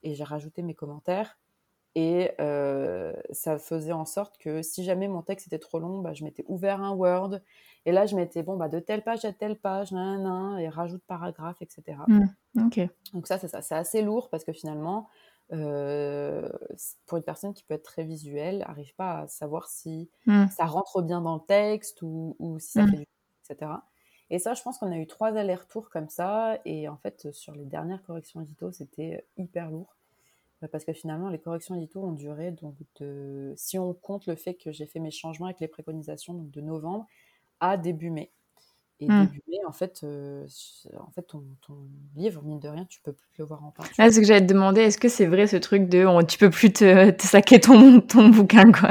et 0.02 0.14
j'ai 0.14 0.24
rajouté 0.24 0.62
mes 0.62 0.74
commentaires. 0.74 1.38
Et 1.94 2.30
ça 3.32 3.58
faisait 3.58 3.92
en 3.92 4.04
sorte 4.04 4.38
que 4.38 4.62
si 4.62 4.84
jamais 4.84 5.08
mon 5.08 5.22
texte 5.22 5.48
était 5.48 5.58
trop 5.58 5.80
long, 5.80 5.98
bah, 5.98 6.14
je 6.14 6.22
m'étais 6.22 6.44
ouvert 6.46 6.80
un 6.80 6.92
Word. 6.92 7.40
Et 7.86 7.92
là, 7.92 8.06
je 8.06 8.14
mettais 8.14 8.44
bon, 8.44 8.56
bah, 8.56 8.68
de 8.68 8.78
telle 8.78 9.02
page 9.02 9.24
à 9.24 9.32
telle 9.32 9.58
page, 9.58 9.92
et 9.92 10.68
rajoute 10.68 11.02
paragraphe, 11.08 11.60
etc. 11.60 11.98
Mmh, 12.06 12.26
Donc 13.14 13.26
ça, 13.26 13.38
c'est 13.38 13.48
ça. 13.48 13.62
C'est 13.62 13.74
assez 13.74 14.02
lourd 14.02 14.28
parce 14.28 14.44
que 14.44 14.52
finalement, 14.52 15.08
pour 15.48 17.16
une 17.18 17.24
personne 17.24 17.54
qui 17.54 17.64
peut 17.64 17.74
être 17.74 17.84
très 17.84 18.04
visuelle, 18.04 18.58
n'arrive 18.58 18.94
pas 18.94 19.20
à 19.20 19.28
savoir 19.28 19.68
si 19.68 20.10
mmh. 20.26 20.48
ça 20.48 20.66
rentre 20.66 21.02
bien 21.02 21.20
dans 21.20 21.36
le 21.36 21.46
texte 21.46 22.02
ou, 22.02 22.36
si 22.60 22.72
ça 22.72 22.86
fait 22.86 22.98
du 22.98 23.06
etc. 23.48 23.72
Et 24.30 24.38
ça, 24.38 24.54
je 24.54 24.62
pense 24.62 24.78
qu'on 24.78 24.92
a 24.92 24.98
eu 24.98 25.06
trois 25.06 25.36
allers-retours 25.36 25.88
comme 25.88 26.08
ça. 26.10 26.58
Et 26.64 26.88
en 26.88 26.96
fait, 26.98 27.32
sur 27.32 27.54
les 27.54 27.64
dernières 27.64 28.02
corrections 28.02 28.40
édito, 28.42 28.70
c'était 28.72 29.26
hyper 29.36 29.70
lourd. 29.70 29.96
Euh, 30.62 30.68
parce 30.68 30.84
que 30.84 30.92
finalement, 30.92 31.28
les 31.28 31.38
corrections 31.38 31.74
édito 31.74 32.02
ont 32.02 32.12
duré, 32.12 32.50
donc 32.50 32.74
de, 33.00 33.54
si 33.56 33.78
on 33.78 33.94
compte 33.94 34.26
le 34.26 34.34
fait 34.34 34.54
que 34.54 34.72
j'ai 34.72 34.86
fait 34.86 34.98
mes 34.98 35.10
changements 35.10 35.46
avec 35.46 35.60
les 35.60 35.68
préconisations 35.68 36.34
donc 36.34 36.50
de 36.50 36.60
novembre 36.60 37.06
à 37.60 37.76
début 37.76 38.10
mai. 38.10 38.30
Et 39.00 39.06
hmm. 39.06 39.26
début 39.26 39.42
mai, 39.48 39.58
en 39.66 39.72
fait, 39.72 40.00
euh, 40.02 40.44
en 40.98 41.10
fait 41.10 41.22
ton, 41.22 41.44
livre, 42.16 42.42
mine 42.42 42.58
de 42.58 42.68
rien, 42.68 42.84
tu 42.84 43.00
peux 43.00 43.12
plus 43.12 43.28
le 43.38 43.44
voir 43.44 43.64
en 43.64 43.70
peinture. 43.70 43.94
Ah, 43.98 44.10
ce 44.10 44.18
que 44.18 44.26
j'allais 44.26 44.46
te 44.46 44.52
demander, 44.52 44.80
est-ce 44.80 44.98
que 44.98 45.08
c'est 45.08 45.26
vrai 45.26 45.46
ce 45.46 45.56
truc 45.56 45.88
de 45.88 46.22
tu 46.24 46.38
peux 46.38 46.50
plus 46.50 46.72
te, 46.72 47.10
te 47.10 47.22
saquer 47.22 47.60
ton, 47.60 48.00
ton 48.00 48.28
bouquin, 48.28 48.72
quoi? 48.72 48.90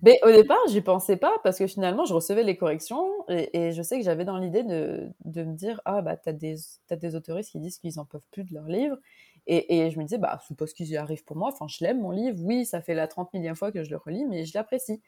Mais 0.00 0.18
au 0.24 0.32
départ, 0.32 0.58
j'y 0.68 0.80
pensais 0.80 1.16
pas 1.16 1.32
parce 1.44 1.58
que 1.58 1.66
finalement, 1.66 2.04
je 2.04 2.14
recevais 2.14 2.42
les 2.42 2.56
corrections 2.56 3.06
et, 3.28 3.72
je 3.72 3.82
sais 3.82 3.98
que 3.98 4.04
j'avais 4.04 4.24
dans 4.24 4.38
l'idée 4.38 4.62
de, 4.62 5.08
de, 5.24 5.44
me 5.44 5.54
dire 5.54 5.80
Ah, 5.84 6.00
bah, 6.00 6.16
t'as 6.16 6.32
des, 6.32 6.56
as 6.90 6.96
des 6.96 7.14
autoristes 7.14 7.50
qui 7.50 7.60
disent 7.60 7.78
qu'ils 7.78 8.00
en 8.00 8.06
peuvent 8.06 8.26
plus 8.30 8.44
de 8.44 8.54
leur 8.54 8.66
livre. 8.66 8.96
Et, 9.46 9.78
et 9.78 9.90
je 9.90 9.98
me 9.98 10.04
disais 10.04 10.18
Bah, 10.18 10.40
suppose 10.46 10.72
qu'ils 10.72 10.88
y 10.88 10.96
arrivent 10.96 11.24
pour 11.24 11.36
moi. 11.36 11.50
Enfin, 11.52 11.66
je 11.68 11.84
l'aime, 11.84 12.00
mon 12.00 12.10
livre. 12.10 12.38
Oui, 12.42 12.64
ça 12.64 12.80
fait 12.80 12.94
la 12.94 13.06
30 13.06 13.32
millième 13.34 13.54
fois 13.54 13.70
que 13.70 13.84
je 13.84 13.90
le 13.90 13.96
relis, 13.98 14.24
mais 14.24 14.46
je 14.46 14.52
l'apprécie. 14.54 15.02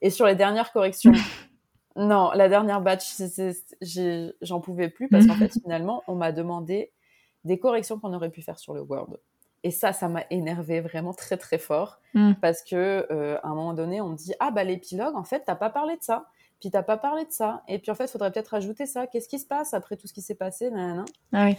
Et 0.00 0.10
sur 0.10 0.26
les 0.26 0.34
dernières 0.34 0.72
corrections, 0.72 1.12
non, 1.96 2.32
la 2.32 2.48
dernière 2.48 2.80
batch, 2.80 3.14
j'en 4.42 4.60
pouvais 4.60 4.88
plus 4.88 5.08
parce 5.08 5.26
qu'en 5.26 5.34
fait, 5.36 5.52
finalement, 5.52 6.02
on 6.08 6.14
m'a 6.14 6.32
demandé 6.32 6.92
des 7.44 7.58
corrections 7.58 7.98
qu'on 7.98 8.12
aurait 8.14 8.30
pu 8.30 8.42
faire 8.42 8.58
sur 8.58 8.74
le 8.74 8.80
Word. 8.80 9.18
Et 9.62 9.70
ça, 9.70 9.92
ça 9.92 10.08
m'a 10.08 10.24
énervé 10.30 10.80
vraiment 10.80 11.14
très 11.14 11.36
très 11.36 11.58
fort 11.58 12.00
mm. 12.12 12.34
parce 12.40 12.62
que 12.62 13.06
euh, 13.10 13.38
à 13.42 13.48
un 13.48 13.54
moment 13.54 13.74
donné, 13.74 14.00
on 14.00 14.10
me 14.10 14.16
dit 14.16 14.34
ah 14.40 14.50
bah 14.50 14.64
l'épilogue, 14.64 15.16
en 15.16 15.24
fait, 15.24 15.42
t'as 15.46 15.54
pas 15.54 15.70
parlé 15.70 15.96
de 15.96 16.02
ça, 16.02 16.26
puis 16.60 16.70
t'as 16.70 16.82
pas 16.82 16.98
parlé 16.98 17.24
de 17.24 17.32
ça, 17.32 17.62
et 17.68 17.78
puis 17.78 17.90
en 17.90 17.94
fait, 17.94 18.04
il 18.04 18.10
faudrait 18.10 18.30
peut-être 18.30 18.54
ajouter 18.54 18.86
ça. 18.86 19.06
Qu'est-ce 19.06 19.28
qui 19.28 19.38
se 19.38 19.46
passe 19.46 19.72
après 19.72 19.96
tout 19.96 20.06
ce 20.06 20.12
qui 20.12 20.20
s'est 20.20 20.34
passé, 20.34 20.70
Ah 21.32 21.46
oui. 21.46 21.56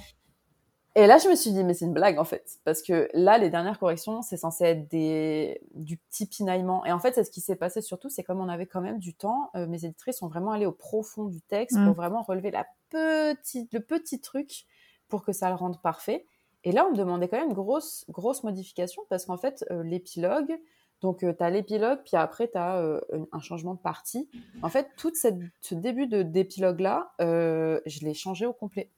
Et 0.98 1.08
là, 1.08 1.18
je 1.18 1.28
me 1.28 1.36
suis 1.36 1.52
dit, 1.52 1.64
mais 1.64 1.74
c'est 1.74 1.86
une 1.86 1.94
blague 1.94 2.18
en 2.20 2.24
fait, 2.24 2.60
parce 2.64 2.82
que 2.82 3.10
là, 3.14 3.38
les 3.38 3.50
dernières 3.50 3.80
corrections, 3.80 4.22
c'est 4.22 4.38
censé 4.38 4.64
être 4.64 4.90
des... 4.90 5.62
du 5.74 5.98
petit 5.98 6.26
pinaillement. 6.26 6.86
Et 6.86 6.92
en 6.94 7.00
fait, 7.00 7.14
c'est 7.14 7.26
ce 7.26 7.32
qui 7.32 7.42
s'est 7.42 7.58
passé 7.58 7.82
surtout, 7.82 8.08
c'est 8.10 8.24
comme 8.24 8.40
on 8.40 8.48
avait 8.48 8.66
quand 8.66 8.82
même 8.82 9.00
du 9.00 9.14
temps, 9.14 9.50
euh, 9.56 9.68
mes 9.68 9.84
éditrices 9.84 10.20
sont 10.20 10.30
vraiment 10.30 10.52
allées 10.52 10.66
au 10.66 10.72
profond 10.72 11.26
du 11.26 11.42
texte 11.42 11.78
pour 11.78 11.94
mm. 11.94 11.98
vraiment 11.98 12.22
relever 12.22 12.50
la 12.50 12.66
petite, 12.90 13.74
le 13.74 13.82
petit 13.82 14.22
truc 14.22 14.66
pour 15.10 15.24
que 15.24 15.34
ça 15.34 15.50
le 15.50 15.56
rende 15.56 15.82
parfait. 15.82 16.26
Et 16.66 16.72
là, 16.72 16.86
on 16.88 16.92
me 16.92 16.98
demandait 16.98 17.28
quand 17.28 17.38
même 17.38 17.50
une 17.50 17.54
grosse, 17.54 18.06
grosse 18.10 18.44
modification 18.44 19.04
parce 19.10 19.26
qu'en 19.26 19.38
fait, 19.38 19.64
euh, 19.70 19.84
l'épilogue, 19.84 20.60
donc 21.02 21.24
euh, 21.24 21.32
tu 21.38 21.44
as 21.44 21.52
l'épilogue, 21.52 22.00
puis 22.04 22.18
après 22.18 22.50
tu 22.50 22.58
as 22.58 22.78
euh, 22.80 23.00
un 23.32 23.40
changement 23.40 23.76
de 23.76 23.80
partie. 23.80 24.28
En 24.64 24.70
fait, 24.70 24.90
tout 24.98 25.12
cette, 25.14 25.38
ce 25.62 25.76
début 25.76 26.08
d'épilogue-là, 26.08 27.14
je 27.20 28.06
l'ai 28.06 28.14
changé 28.16 28.48
au 28.48 28.54
complet. 28.54 28.90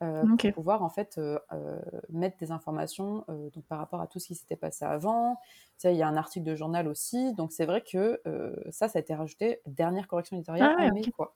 Pour 0.00 0.52
pouvoir 0.52 0.82
en 0.82 0.90
fait 0.90 1.18
mettre 2.10 2.36
des 2.38 2.50
informations 2.50 3.24
donc, 3.28 3.64
par 3.68 3.78
rapport 3.78 4.00
à 4.00 4.06
tout 4.06 4.18
ce 4.18 4.26
qui 4.26 4.34
s'était 4.34 4.56
passé 4.56 4.84
avant. 4.84 5.40
Il 5.84 5.92
y 5.92 6.02
a 6.02 6.08
un 6.08 6.16
article 6.16 6.44
de 6.44 6.54
journal 6.54 6.88
aussi, 6.88 7.32
donc 7.34 7.52
c'est 7.52 7.64
vrai 7.64 7.82
que 7.82 8.20
ça, 8.70 8.88
ça 8.88 8.98
a 8.98 9.00
été 9.00 9.14
rajouté, 9.14 9.60
dernière 9.66 10.06
correction 10.06 10.36
éditoriale 10.36 10.76
ah, 10.78 11.10
quoi. 11.16 11.34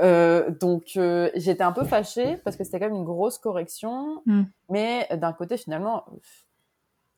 Euh, 0.00 0.50
donc 0.50 0.92
euh, 0.96 1.30
j'étais 1.34 1.62
un 1.62 1.72
peu 1.72 1.84
fâchée 1.84 2.36
parce 2.38 2.56
que 2.56 2.64
c'était 2.64 2.78
quand 2.78 2.86
même 2.86 2.96
une 2.96 3.04
grosse 3.04 3.38
correction, 3.38 4.22
mm. 4.26 4.42
mais 4.70 5.08
d'un 5.16 5.32
côté 5.32 5.56
finalement, 5.56 6.04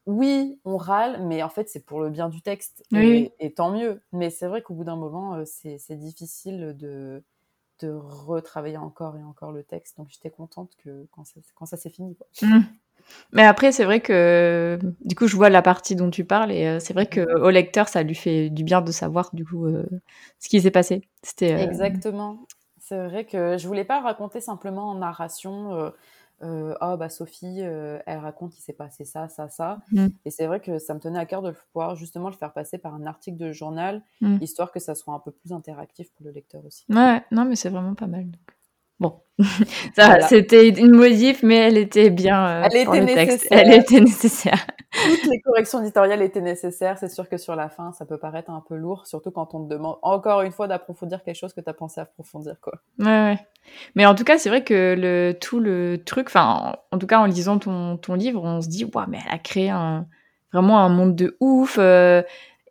oui, 0.06 0.60
on 0.64 0.76
râle, 0.76 1.24
mais 1.24 1.42
en 1.42 1.48
fait, 1.48 1.68
c'est 1.70 1.84
pour 1.84 2.00
le 2.00 2.10
bien 2.10 2.28
du 2.28 2.42
texte. 2.42 2.84
Et, 2.92 3.32
tant 3.56 3.70
mieux. 3.70 4.02
Mais 4.12 4.28
c'est 4.28 4.46
vrai 4.46 4.60
qu'au 4.60 4.74
bout 4.74 4.84
d'un 4.84 4.96
moment, 4.96 5.34
euh, 5.34 5.44
c'est 5.46 5.96
difficile 5.96 6.76
de, 6.76 7.22
de 7.80 7.90
retravailler 7.90 8.76
encore 8.76 9.16
et 9.16 9.22
encore 9.22 9.52
le 9.52 9.62
texte. 9.62 9.96
Donc, 9.98 10.08
j'étais 10.10 10.30
contente 10.30 10.72
que 10.82 11.06
quand 11.12 11.24
ça, 11.24 11.40
quand 11.54 11.66
ça 11.66 11.76
s'est 11.76 11.90
fini. 11.90 12.16
Mmh. 12.42 12.60
Mais 13.32 13.44
après, 13.44 13.72
c'est 13.72 13.84
vrai 13.84 14.00
que 14.00 14.78
du 15.00 15.14
coup, 15.14 15.26
je 15.26 15.36
vois 15.36 15.50
la 15.50 15.62
partie 15.62 15.96
dont 15.96 16.10
tu 16.10 16.24
parles 16.24 16.52
et 16.52 16.66
euh, 16.66 16.80
c'est 16.80 16.94
vrai 16.94 17.06
que 17.06 17.20
au 17.38 17.50
lecteur, 17.50 17.88
ça 17.88 18.02
lui 18.02 18.14
fait 18.14 18.48
du 18.50 18.64
bien 18.64 18.80
de 18.80 18.92
savoir 18.92 19.30
du 19.34 19.44
coup 19.44 19.66
euh, 19.66 19.84
ce 20.38 20.48
qui 20.48 20.60
s'est 20.60 20.70
passé. 20.70 21.02
C'était 21.22 21.50
exactement. 21.62 22.46
C'est 22.78 23.08
vrai 23.08 23.24
que 23.24 23.56
je 23.58 23.66
voulais 23.66 23.84
pas 23.84 24.00
raconter 24.00 24.40
simplement 24.40 24.90
en 24.90 24.94
narration 24.96 25.92
euh, 26.44 26.74
oh 26.80 26.96
bah 26.96 27.08
Sophie, 27.08 27.62
euh, 27.62 27.98
elle 28.06 28.18
raconte 28.18 28.52
qu'il 28.52 28.62
s'est 28.62 28.74
passé 28.74 29.04
ça, 29.04 29.28
ça, 29.28 29.48
ça. 29.48 29.78
Mm. 29.92 30.08
Et 30.24 30.30
c'est 30.30 30.46
vrai 30.46 30.60
que 30.60 30.78
ça 30.78 30.94
me 30.94 31.00
tenait 31.00 31.18
à 31.18 31.26
cœur 31.26 31.42
de 31.42 31.52
pouvoir 31.52 31.96
justement 31.96 32.28
le 32.28 32.34
faire 32.34 32.52
passer 32.52 32.78
par 32.78 32.94
un 32.94 33.06
article 33.06 33.38
de 33.38 33.52
journal, 33.52 34.02
mm. 34.20 34.38
histoire 34.40 34.70
que 34.70 34.80
ça 34.80 34.94
soit 34.94 35.14
un 35.14 35.20
peu 35.20 35.30
plus 35.30 35.52
interactif 35.52 36.12
pour 36.12 36.26
le 36.26 36.32
lecteur 36.32 36.64
aussi. 36.64 36.84
Ouais, 36.90 37.22
non, 37.30 37.44
mais 37.44 37.56
c'est 37.56 37.70
vraiment 37.70 37.94
pas 37.94 38.06
mal. 38.06 38.26
Bon, 39.00 39.20
c'était 40.28 40.68
une 40.68 40.94
modif, 40.94 41.42
mais 41.42 41.56
elle 41.56 41.78
était 41.78 42.10
bien 42.10 42.46
euh, 42.46 42.68
elle 42.70 42.76
était 42.76 43.00
nécessaire. 43.00 43.48
Elle 43.50 43.72
était 43.72 44.00
nécessaire. 44.00 44.66
Toutes 45.02 45.30
les 45.30 45.40
corrections 45.40 45.80
éditoriales 45.80 46.22
étaient 46.22 46.40
nécessaires. 46.40 46.98
C'est 46.98 47.08
sûr 47.08 47.28
que 47.28 47.36
sur 47.36 47.56
la 47.56 47.68
fin, 47.68 47.92
ça 47.92 48.06
peut 48.06 48.18
paraître 48.18 48.50
un 48.50 48.62
peu 48.66 48.76
lourd, 48.76 49.06
surtout 49.06 49.30
quand 49.30 49.54
on 49.54 49.64
te 49.64 49.68
demande 49.68 49.96
encore 50.02 50.42
une 50.42 50.52
fois 50.52 50.68
d'approfondir 50.68 51.22
quelque 51.22 51.36
chose 51.36 51.52
que 51.52 51.60
tu 51.60 51.68
as 51.68 51.74
pensé 51.74 52.00
approfondir. 52.00 52.56
Quoi. 52.60 52.74
Ouais, 52.98 53.06
ouais. 53.06 53.38
Mais 53.94 54.06
en 54.06 54.14
tout 54.14 54.24
cas, 54.24 54.38
c'est 54.38 54.48
vrai 54.48 54.62
que 54.62 54.94
le, 54.96 55.36
tout 55.38 55.60
le 55.60 56.02
truc, 56.04 56.28
enfin, 56.28 56.76
en 56.90 56.98
tout 56.98 57.06
cas, 57.06 57.18
en 57.18 57.26
lisant 57.26 57.58
ton, 57.58 57.96
ton 57.96 58.14
livre, 58.14 58.42
on 58.42 58.60
se 58.60 58.68
dit, 58.68 58.84
waouh, 58.84 59.06
mais 59.08 59.18
elle 59.26 59.34
a 59.34 59.38
créé 59.38 59.70
un, 59.70 60.06
vraiment 60.52 60.80
un 60.80 60.88
monde 60.88 61.16
de 61.16 61.36
ouf. 61.40 61.76
Euh, 61.78 62.22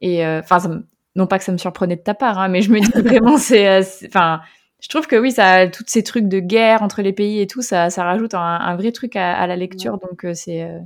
et 0.02 0.26
euh, 0.26 0.40
enfin, 0.40 0.84
non 1.16 1.28
pas 1.28 1.38
que 1.38 1.44
ça 1.44 1.52
me 1.52 1.58
surprenait 1.58 1.98
de 1.98 2.02
ta 2.02 2.14
part, 2.14 2.40
hein, 2.40 2.48
mais 2.48 2.62
je 2.62 2.72
me 2.72 2.80
dis 2.80 2.92
vraiment, 3.02 3.38
c'est. 3.38 3.80
Enfin 4.08 4.42
je 4.84 4.90
trouve 4.90 5.08
que 5.08 5.16
oui, 5.16 5.32
ça, 5.32 5.70
tous 5.70 5.86
ces 5.88 6.04
trucs 6.04 6.28
de 6.28 6.42
guerre 6.42 6.84
entre 6.84 7.02
les 7.02 7.14
pays 7.14 7.40
et 7.40 7.48
tout, 7.48 7.62
ça, 7.62 7.90
ça 7.90 8.04
rajoute 8.04 8.34
un, 8.34 8.76
vrai 8.76 8.92
truc 8.92 9.16
à, 9.16 9.48
la 9.48 9.56
lecture. 9.56 9.98
Donc 9.98 10.26
euh, 10.26 10.34
c'est 10.34 10.64
euh, 10.64 10.78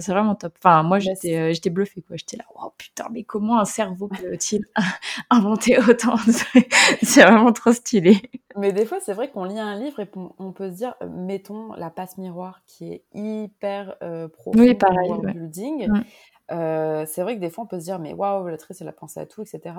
c'est 0.00 0.12
vraiment 0.12 0.34
top. 0.34 0.54
Enfin, 0.58 0.82
moi, 0.82 0.98
bah, 0.98 1.04
j'étais 1.04 1.36
euh, 1.36 1.52
j'étais 1.52 1.70
bluffée 1.70 2.02
quoi. 2.02 2.16
J'étais 2.16 2.36
là, 2.36 2.44
oh 2.54 2.72
putain, 2.76 3.06
mais 3.10 3.22
comment 3.22 3.60
un 3.60 3.64
cerveau 3.64 4.08
peut-il 4.08 4.64
inventer 5.30 5.78
autant 5.78 6.16
C'est 7.02 7.22
vraiment 7.22 7.52
trop 7.52 7.72
stylé. 7.72 8.20
Mais 8.56 8.72
des 8.72 8.86
fois, 8.86 8.98
c'est 9.00 9.12
vrai 9.12 9.30
qu'on 9.30 9.44
lit 9.44 9.58
un 9.58 9.78
livre 9.78 10.00
et 10.00 10.10
on 10.38 10.52
peut 10.52 10.70
se 10.70 10.76
dire, 10.76 10.94
mettons 11.08 11.72
la 11.74 11.90
passe 11.90 12.18
miroir 12.18 12.62
qui 12.66 12.92
est 12.92 13.04
hyper 13.14 13.96
profonde 14.32 14.60
oui, 14.60 14.74
pareil, 14.74 15.12
building. 15.22 15.88
c'est 16.48 17.22
vrai 17.22 17.36
que 17.36 17.40
des 17.40 17.50
fois, 17.50 17.64
on 17.64 17.66
peut 17.66 17.78
se 17.78 17.84
dire, 17.84 17.98
mais 17.98 18.14
waouh, 18.14 18.48
l'autrice, 18.48 18.80
elle 18.80 18.88
a 18.88 18.92
pensé 18.92 19.20
à 19.20 19.26
tout, 19.26 19.42
etc. 19.42 19.74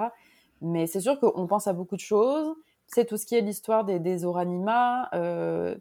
Mais 0.62 0.86
c'est 0.88 1.00
sûr 1.00 1.20
qu'on 1.20 1.48
pense 1.48 1.68
à 1.68 1.74
beaucoup 1.74 1.96
de 1.96 2.02
choses 2.02 2.56
c'est 2.88 3.06
tout 3.06 3.18
ce 3.18 3.26
qui 3.26 3.36
est 3.36 3.42
l'histoire 3.42 3.84
des, 3.84 4.00
des 4.00 4.26
Oranima. 4.26 5.10
Euh, 5.14 5.76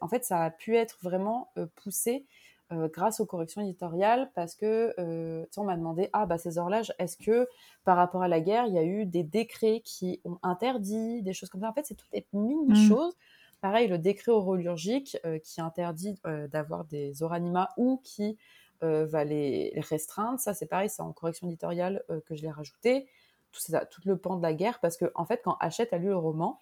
en 0.00 0.08
fait, 0.08 0.24
ça 0.24 0.44
a 0.44 0.50
pu 0.50 0.76
être 0.76 0.98
vraiment 1.02 1.50
euh, 1.56 1.66
poussé 1.76 2.26
euh, 2.72 2.88
grâce 2.88 3.20
aux 3.20 3.26
corrections 3.26 3.60
éditoriales 3.60 4.30
parce 4.34 4.54
que 4.54 4.94
euh, 4.98 5.44
on 5.56 5.64
m'a 5.64 5.76
demandé 5.76 6.08
ah 6.12 6.26
bah 6.26 6.38
ces 6.38 6.58
horloges 6.58 6.92
est-ce 6.98 7.16
que 7.16 7.48
par 7.84 7.96
rapport 7.96 8.22
à 8.22 8.28
la 8.28 8.40
guerre 8.40 8.66
il 8.66 8.74
y 8.74 8.78
a 8.78 8.84
eu 8.84 9.06
des 9.06 9.22
décrets 9.22 9.82
qui 9.84 10.20
ont 10.24 10.38
interdit 10.42 11.22
des 11.22 11.32
choses 11.32 11.48
comme 11.48 11.60
ça? 11.60 11.68
En 11.68 11.72
fait 11.72 11.86
c'est 11.86 11.94
toutes 11.94 12.10
des 12.12 12.26
mini 12.32 12.66
mmh. 12.68 12.88
choses. 12.88 13.16
Pareil 13.60 13.88
le 13.88 13.98
décret 13.98 14.32
horologique 14.32 15.18
qui 15.42 15.60
interdit 15.60 16.18
d'avoir 16.50 16.84
des 16.84 17.22
oranima 17.22 17.68
ou 17.76 18.00
qui 18.02 18.38
va 18.80 19.24
les, 19.24 19.70
les, 19.74 19.80
restreindre. 19.80 20.40
Ça 20.40 20.54
c'est 20.54 20.66
pareil 20.66 20.88
c'est 20.88 21.02
en 21.02 21.12
correction 21.12 21.46
éditoriale 21.46 22.02
que 22.26 22.34
je 22.34 22.42
l'ai 22.42 22.50
rajouté. 22.50 23.06
Tout, 23.52 23.60
ça, 23.60 23.84
tout 23.84 24.00
le 24.04 24.16
pan 24.16 24.36
de 24.36 24.42
la 24.42 24.54
guerre, 24.54 24.78
parce 24.78 24.96
que 24.96 25.10
en 25.16 25.24
fait, 25.24 25.40
quand 25.42 25.56
Hachette 25.58 25.92
a 25.92 25.98
lu 25.98 26.06
le 26.06 26.16
roman, 26.16 26.60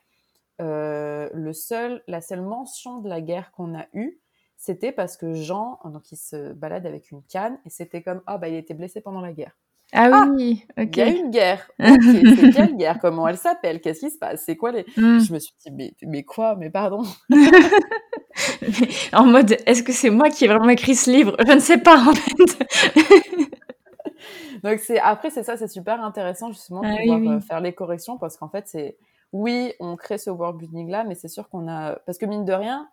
euh, 0.60 1.28
le 1.32 1.52
seul, 1.52 2.02
la 2.08 2.20
seule 2.20 2.42
mention 2.42 2.98
de 2.98 3.08
la 3.08 3.20
guerre 3.20 3.52
qu'on 3.52 3.78
a 3.78 3.86
eue, 3.92 4.18
c'était 4.58 4.92
parce 4.92 5.16
que 5.16 5.32
Jean, 5.34 5.78
donc 5.84 6.12
il 6.12 6.16
se 6.16 6.52
balade 6.52 6.84
avec 6.84 7.10
une 7.12 7.22
canne, 7.22 7.58
et 7.64 7.70
c'était 7.70 8.02
comme 8.02 8.20
ah 8.26 8.36
bah 8.36 8.48
il 8.48 8.56
était 8.56 8.74
blessé 8.74 9.00
pendant 9.00 9.20
la 9.20 9.32
guerre. 9.32 9.56
Ah, 9.92 10.10
ah 10.12 10.28
oui, 10.34 10.66
ok. 10.76 10.96
Il 10.96 10.98
y 10.98 11.00
a 11.00 11.08
une 11.08 11.30
guerre. 11.30 11.70
c'est 11.78 12.50
quelle 12.54 12.76
guerre? 12.76 12.98
Comment 13.00 13.26
elle 13.26 13.38
s'appelle? 13.38 13.80
Qu'est-ce 13.80 14.00
qui 14.00 14.10
se 14.10 14.18
passe? 14.18 14.42
C'est 14.44 14.56
quoi 14.56 14.72
les 14.72 14.84
hmm. 14.96 15.20
Je 15.20 15.32
me 15.32 15.38
suis 15.38 15.54
dit 15.64 15.72
mais, 15.72 15.94
mais 16.02 16.24
quoi? 16.24 16.56
Mais 16.56 16.68
pardon. 16.68 17.04
en 19.12 19.24
mode 19.24 19.56
est-ce 19.64 19.82
que 19.82 19.92
c'est 19.92 20.10
moi 20.10 20.28
qui 20.28 20.44
ai 20.44 20.48
vraiment 20.48 20.68
écrit 20.68 20.94
ce 20.94 21.10
livre? 21.10 21.36
Je 21.46 21.52
ne 21.52 21.60
sais 21.60 21.78
pas 21.78 21.96
en 21.96 22.12
fait. 22.12 22.58
Donc 24.62 24.80
c'est 24.80 24.98
après 24.98 25.30
c'est 25.30 25.44
ça, 25.44 25.56
c'est 25.56 25.68
super 25.68 26.04
intéressant 26.04 26.50
justement 26.52 26.82
de 26.82 26.88
ah 26.88 26.96
pouvoir 27.00 27.36
euh, 27.36 27.40
faire 27.40 27.60
les 27.60 27.72
corrections 27.72 28.18
parce 28.18 28.36
qu'en 28.36 28.48
fait 28.48 28.66
c'est 28.66 28.98
oui, 29.32 29.72
on 29.78 29.96
crée 29.96 30.18
ce 30.18 30.30
world 30.30 30.58
building 30.58 30.90
là, 30.90 31.04
mais 31.04 31.14
c'est 31.14 31.28
sûr 31.28 31.48
qu'on 31.48 31.68
a 31.68 31.96
parce 32.06 32.18
que 32.18 32.26
mine 32.26 32.44
de 32.44 32.52
rien, 32.52 32.88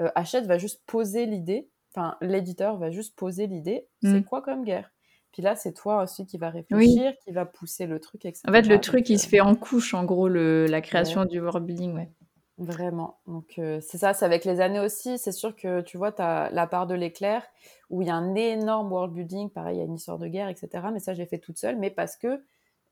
euh, 0.00 0.10
Hachette 0.14 0.46
va 0.46 0.58
juste 0.58 0.82
poser 0.86 1.26
l'idée, 1.26 1.68
enfin 1.94 2.16
l'éditeur 2.20 2.76
va 2.78 2.90
juste 2.90 3.16
poser 3.16 3.46
l'idée, 3.46 3.86
c'est 4.02 4.20
mm. 4.20 4.24
quoi 4.24 4.42
comme 4.42 4.64
guerre? 4.64 4.90
Puis 5.32 5.42
là, 5.42 5.54
c'est 5.54 5.72
toi 5.72 6.02
aussi 6.02 6.26
qui 6.26 6.38
va 6.38 6.50
réfléchir, 6.50 7.12
qui 7.22 7.30
va 7.30 7.46
pousser 7.46 7.86
le 7.86 8.00
truc, 8.00 8.24
etc. 8.24 8.42
En 8.48 8.52
fait, 8.52 8.62
le 8.62 8.80
truc, 8.80 9.08
il 9.10 9.18
se 9.18 9.26
euh, 9.26 9.30
fait 9.30 9.40
en 9.40 9.54
couche, 9.54 9.94
en 9.94 10.04
gros, 10.04 10.28
le, 10.28 10.66
la 10.66 10.80
création 10.80 11.24
du 11.24 11.40
world 11.40 11.64
building, 11.64 11.94
ouais. 11.94 12.10
Vraiment. 12.58 13.20
Donc, 13.26 13.54
euh, 13.58 13.80
c'est 13.80 13.96
ça, 13.96 14.12
c'est 14.12 14.24
avec 14.24 14.44
les 14.44 14.60
années 14.60 14.80
aussi. 14.80 15.16
C'est 15.18 15.32
sûr 15.32 15.56
que 15.56 15.80
tu 15.80 15.96
vois, 15.96 16.12
tu 16.12 16.20
as 16.20 16.50
la 16.50 16.66
part 16.66 16.86
de 16.86 16.94
l'éclair 16.94 17.42
où 17.88 18.02
il 18.02 18.08
y 18.08 18.10
a 18.10 18.14
un 18.14 18.34
énorme 18.34 18.92
world 18.92 19.14
building. 19.14 19.48
Pareil, 19.48 19.76
il 19.76 19.78
y 19.78 19.82
a 19.82 19.86
une 19.86 19.94
histoire 19.94 20.18
de 20.18 20.26
guerre, 20.26 20.48
etc. 20.48 20.88
Mais 20.92 20.98
ça, 20.98 21.14
j'ai 21.14 21.24
fait 21.24 21.38
toute 21.38 21.56
seule, 21.56 21.78
mais 21.78 21.90
parce 21.90 22.16
que 22.16 22.42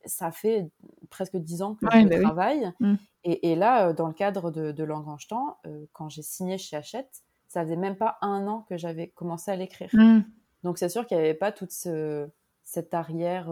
ça 0.04 0.30
fait 0.30 0.70
presque 1.10 1.36
dix 1.36 1.62
ans 1.62 1.74
que 1.74 1.86
je 1.90 2.06
bah 2.06 2.20
travaille. 2.20 2.72
Mmh. 2.80 2.94
Et, 3.24 3.56
là, 3.56 3.88
euh, 3.88 3.92
dans 3.92 4.06
le 4.06 4.14
cadre 4.14 4.50
de, 4.50 4.72
de 4.72 4.88
Temps, 5.28 5.58
euh, 5.66 5.84
quand 5.92 6.08
j'ai 6.08 6.22
signé 6.22 6.56
chez 6.56 6.76
Hachette, 6.76 7.22
ça 7.46 7.62
faisait 7.62 7.76
même 7.76 7.96
pas 7.96 8.16
un 8.22 8.46
an 8.46 8.64
que 8.68 8.76
j'avais 8.76 9.08
commencé 9.08 9.50
à 9.50 9.56
l'écrire. 9.56 9.90
Mmh. 9.92 10.20
Donc, 10.62 10.78
c'est 10.78 10.88
sûr 10.88 11.06
qu'il 11.06 11.18
n'y 11.18 11.24
avait 11.24 11.34
pas 11.34 11.52
toute 11.52 11.72
ce, 11.72 12.28
cette 12.64 12.94
arrière, 12.94 13.50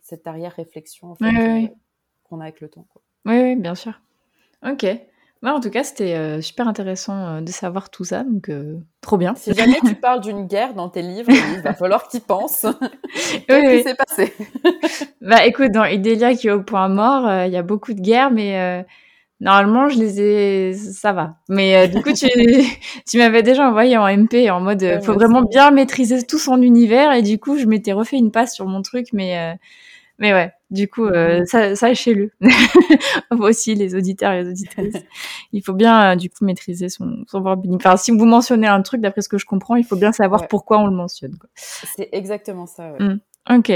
cette 0.00 0.26
arrière 0.26 0.52
réflexion 0.52 1.14
qu'on 1.14 2.40
a 2.40 2.44
avec 2.44 2.60
le 2.60 2.68
temps. 2.68 2.86
Quoi. 2.90 3.02
Oui, 3.26 3.40
oui, 3.40 3.56
bien 3.56 3.74
sûr. 3.74 4.00
Ok 4.66 4.86
en 5.52 5.60
tout 5.60 5.70
cas, 5.70 5.84
c'était 5.84 6.14
euh, 6.14 6.40
super 6.40 6.66
intéressant 6.68 7.26
euh, 7.26 7.40
de 7.40 7.50
savoir 7.50 7.90
tout 7.90 8.04
ça, 8.04 8.24
donc 8.24 8.48
euh, 8.48 8.78
trop 9.02 9.18
bien. 9.18 9.34
Si 9.34 9.52
jamais 9.52 9.78
tu 9.86 9.94
parles 10.00 10.20
d'une 10.20 10.46
guerre 10.46 10.74
dans 10.74 10.88
tes 10.88 11.02
livres, 11.02 11.30
il 11.30 11.60
va 11.60 11.74
falloir 11.74 12.06
que 12.06 12.16
tu 12.16 12.20
penses. 12.20 12.64
Qu'est-ce 13.46 13.76
qui 13.76 13.82
s'est 13.82 13.94
passé? 13.94 14.32
Bah 15.20 15.44
écoute, 15.44 15.70
dans 15.70 15.84
Idélia 15.84 16.34
qui 16.34 16.48
est 16.48 16.50
au 16.50 16.62
point 16.62 16.88
mort, 16.88 17.28
il 17.44 17.52
y 17.52 17.56
a 17.56 17.62
beaucoup 17.62 17.92
de 17.92 18.00
guerres, 18.00 18.30
mais 18.30 18.86
normalement, 19.40 19.88
je 19.90 19.98
les 19.98 20.20
ai... 20.20 20.72
ça 20.72 21.12
va. 21.12 21.36
Mais 21.48 21.88
du 21.88 22.00
coup, 22.00 22.12
tu, 22.12 22.28
tu 23.06 23.18
m'avais 23.18 23.42
déjà 23.42 23.68
envoyé 23.68 23.98
en 23.98 24.06
MP 24.06 24.50
en 24.50 24.60
mode, 24.60 24.82
il 24.82 25.02
faut 25.02 25.14
vraiment 25.14 25.42
bien 25.42 25.70
maîtriser 25.70 26.22
tout 26.22 26.38
son 26.38 26.62
univers, 26.62 27.12
et 27.12 27.22
du 27.22 27.38
coup, 27.38 27.58
je 27.58 27.66
m'étais 27.66 27.92
refait 27.92 28.16
une 28.16 28.30
passe 28.30 28.54
sur 28.54 28.66
mon 28.66 28.80
truc, 28.80 29.08
mais 29.12 29.58
mais 30.18 30.32
ouais, 30.32 30.52
du 30.74 30.88
coup, 30.88 31.06
euh, 31.06 31.44
ça, 31.46 31.74
ça 31.74 31.94
chez 31.94 32.12
le 32.14 32.30
aussi, 33.30 33.74
les 33.74 33.94
auditeurs 33.94 34.32
et 34.32 34.42
les 34.42 34.50
auditrices. 34.50 34.96
il 35.52 35.62
faut 35.62 35.72
bien, 35.72 36.12
euh, 36.12 36.16
du 36.16 36.28
coup, 36.28 36.44
maîtriser 36.44 36.88
son, 36.88 37.24
son 37.26 37.44
Enfin, 37.74 37.96
si 37.96 38.10
vous 38.10 38.24
mentionnez 38.26 38.66
un 38.66 38.82
truc, 38.82 39.00
d'après 39.00 39.22
ce 39.22 39.28
que 39.28 39.38
je 39.38 39.46
comprends, 39.46 39.76
il 39.76 39.84
faut 39.84 39.96
bien 39.96 40.12
savoir 40.12 40.48
pourquoi 40.48 40.78
on 40.78 40.86
le 40.86 40.94
mentionne. 40.94 41.38
C'est 41.54 42.08
exactement 42.12 42.66
ça, 42.66 42.92
ouais. 42.92 43.04
Mmh. 43.04 43.20
Ok. 43.56 43.72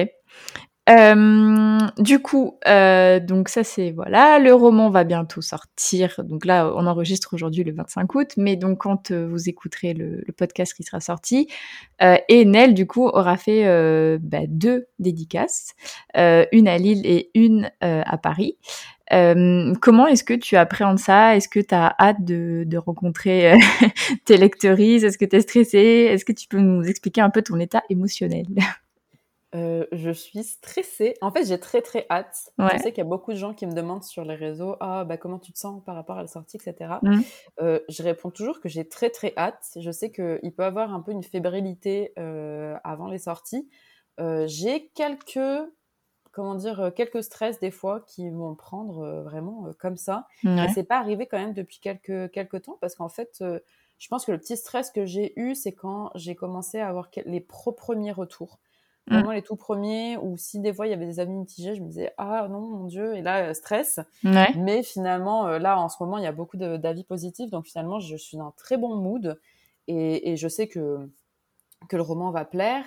Euh, 0.88 1.78
du 1.98 2.20
coup, 2.20 2.58
euh, 2.66 3.20
donc 3.20 3.50
ça 3.50 3.62
c'est 3.62 3.90
voilà, 3.90 4.38
le 4.38 4.54
roman 4.54 4.88
va 4.88 5.04
bientôt 5.04 5.42
sortir. 5.42 6.20
Donc 6.24 6.46
là, 6.46 6.72
on 6.74 6.86
enregistre 6.86 7.34
aujourd'hui 7.34 7.62
le 7.62 7.72
25 7.72 8.14
août, 8.14 8.28
mais 8.38 8.56
donc 8.56 8.78
quand 8.78 9.10
euh, 9.10 9.26
vous 9.28 9.48
écouterez 9.48 9.92
le, 9.92 10.24
podcast 10.36 10.72
qui 10.74 10.84
sera 10.84 11.00
sorti, 11.00 11.48
et 12.00 12.44
Nel 12.44 12.74
du 12.74 12.86
coup 12.86 13.06
aura 13.06 13.36
fait 13.36 13.64
bah, 14.20 14.46
deux 14.46 14.86
dédicaces, 14.98 15.74
une 16.14 16.68
à 16.68 16.78
Lille 16.78 17.02
et 17.04 17.30
une 17.34 17.70
à 17.80 18.18
Paris. 18.18 18.56
comment 19.10 20.06
est-ce 20.06 20.22
que 20.22 20.34
tu 20.34 20.56
appréhendes 20.56 21.00
ça? 21.00 21.36
Est-ce 21.36 21.48
que 21.48 21.60
tu 21.60 21.74
as 21.74 21.94
hâte 21.98 22.24
de, 22.24 22.64
de 22.66 22.78
rencontrer 22.78 23.58
tes 24.24 24.36
lectrices 24.36 25.02
Est-ce 25.02 25.18
que 25.18 25.24
tu 25.24 25.36
es 25.36 25.40
stressée? 25.40 26.08
Est-ce 26.12 26.24
que 26.24 26.32
tu 26.32 26.46
peux 26.48 26.60
nous 26.60 26.84
expliquer 26.84 27.20
un 27.20 27.30
peu 27.30 27.42
ton 27.42 27.58
état 27.58 27.82
émotionnel? 27.90 28.46
euh, 29.54 29.86
je 29.92 30.10
suis 30.10 30.44
stressée. 30.44 31.14
En 31.22 31.30
fait, 31.30 31.46
j'ai 31.46 31.58
très 31.58 31.80
très 31.80 32.06
hâte. 32.10 32.50
Je 32.58 32.78
sais 32.78 32.92
qu'il 32.92 32.98
y 32.98 33.06
a 33.06 33.08
beaucoup 33.08 33.32
de 33.32 33.38
gens 33.38 33.54
qui 33.54 33.66
me 33.66 33.72
demandent 33.72 34.04
sur 34.04 34.24
les 34.24 34.34
réseaux 34.34 34.76
ah, 34.80 35.04
bah, 35.04 35.16
comment 35.16 35.38
tu 35.38 35.52
te 35.52 35.58
sens 35.58 35.82
par 35.84 35.94
rapport 35.94 36.18
à 36.18 36.22
la 36.22 36.28
sortie, 36.28 36.58
etc. 36.58 36.94
Mmh. 37.02 37.20
Euh, 37.62 37.80
je 37.88 38.02
réponds 38.02 38.30
toujours 38.30 38.60
que 38.60 38.68
j'ai 38.68 38.86
très 38.86 39.08
très 39.08 39.32
hâte. 39.38 39.64
Je 39.80 39.90
sais 39.90 40.10
qu'il 40.10 40.52
peut 40.54 40.62
y 40.62 40.66
avoir 40.66 40.92
un 40.92 41.00
peu 41.00 41.12
une 41.12 41.22
fébrilité 41.22 42.12
euh, 42.18 42.76
avant 42.84 43.08
les 43.08 43.18
sorties. 43.18 43.68
j'ai 44.18 44.90
quelques 44.94 45.38
comment 46.30 46.54
dire 46.54 46.92
quelques 46.94 47.24
stress 47.24 47.58
des 47.58 47.70
fois 47.70 48.00
qui 48.00 48.28
vont 48.28 48.54
prendre 48.54 49.22
vraiment 49.22 49.70
comme 49.78 49.96
ça. 49.96 50.26
Et 50.44 50.68
c'est 50.74 50.84
pas 50.84 50.98
arrivé 50.98 51.26
quand 51.26 51.38
même 51.38 51.54
depuis 51.54 51.80
quelques 51.80 52.30
quelques 52.32 52.62
temps 52.62 52.76
parce 52.82 52.94
qu'en 52.94 53.08
fait 53.08 53.42
Je 53.98 54.08
pense 54.08 54.26
que 54.26 54.32
le 54.32 54.38
petit 54.38 54.58
stress 54.58 54.90
que 54.90 55.06
j'ai 55.06 55.32
eu, 55.40 55.54
c'est 55.54 55.72
quand 55.72 56.10
j'ai 56.14 56.36
commencé 56.36 56.78
à 56.78 56.88
avoir 56.88 57.08
les 57.24 57.40
premiers 57.40 58.12
retours. 58.12 58.60
Vraiment 59.10 59.32
les 59.32 59.42
tout 59.42 59.56
premiers, 59.56 60.16
ou 60.16 60.36
si 60.36 60.60
des 60.60 60.72
fois 60.72 60.86
il 60.86 60.90
y 60.90 60.92
avait 60.92 61.06
des 61.06 61.20
avis 61.20 61.32
mitigés, 61.32 61.74
je 61.74 61.82
me 61.82 61.88
disais 61.88 62.12
ah 62.18 62.46
non 62.48 62.60
mon 62.60 62.84
dieu, 62.84 63.16
et 63.16 63.22
là 63.22 63.54
stress. 63.54 64.00
Mais 64.22 64.82
finalement 64.82 65.48
là 65.58 65.78
en 65.78 65.88
ce 65.88 65.96
moment 66.00 66.18
il 66.18 66.24
y 66.24 66.26
a 66.26 66.32
beaucoup 66.32 66.56
d'avis 66.56 67.04
positifs, 67.04 67.50
donc 67.50 67.66
finalement 67.66 68.00
je 68.00 68.16
suis 68.16 68.36
dans 68.36 68.48
un 68.48 68.54
très 68.56 68.76
bon 68.76 68.96
mood 68.96 69.40
et, 69.86 70.30
et 70.30 70.36
je 70.36 70.48
sais 70.48 70.68
que 70.68 71.08
que 71.88 71.96
le 71.96 72.02
roman 72.02 72.30
va 72.30 72.44
plaire. 72.44 72.84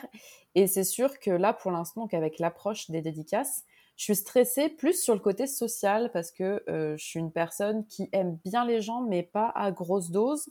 Et 0.55 0.67
c'est 0.67 0.83
sûr 0.83 1.19
que 1.19 1.31
là, 1.31 1.53
pour 1.53 1.71
l'instant, 1.71 2.07
avec 2.11 2.39
l'approche 2.39 2.89
des 2.89 3.01
dédicaces, 3.01 3.63
je 3.95 4.05
suis 4.05 4.15
stressée 4.15 4.69
plus 4.69 5.01
sur 5.01 5.13
le 5.13 5.19
côté 5.19 5.47
social 5.47 6.11
parce 6.11 6.31
que 6.31 6.63
euh, 6.69 6.97
je 6.97 7.05
suis 7.05 7.19
une 7.19 7.31
personne 7.31 7.85
qui 7.85 8.09
aime 8.11 8.37
bien 8.43 8.65
les 8.65 8.81
gens, 8.81 9.01
mais 9.01 9.23
pas 9.23 9.51
à 9.55 9.71
grosse 9.71 10.11
dose. 10.11 10.49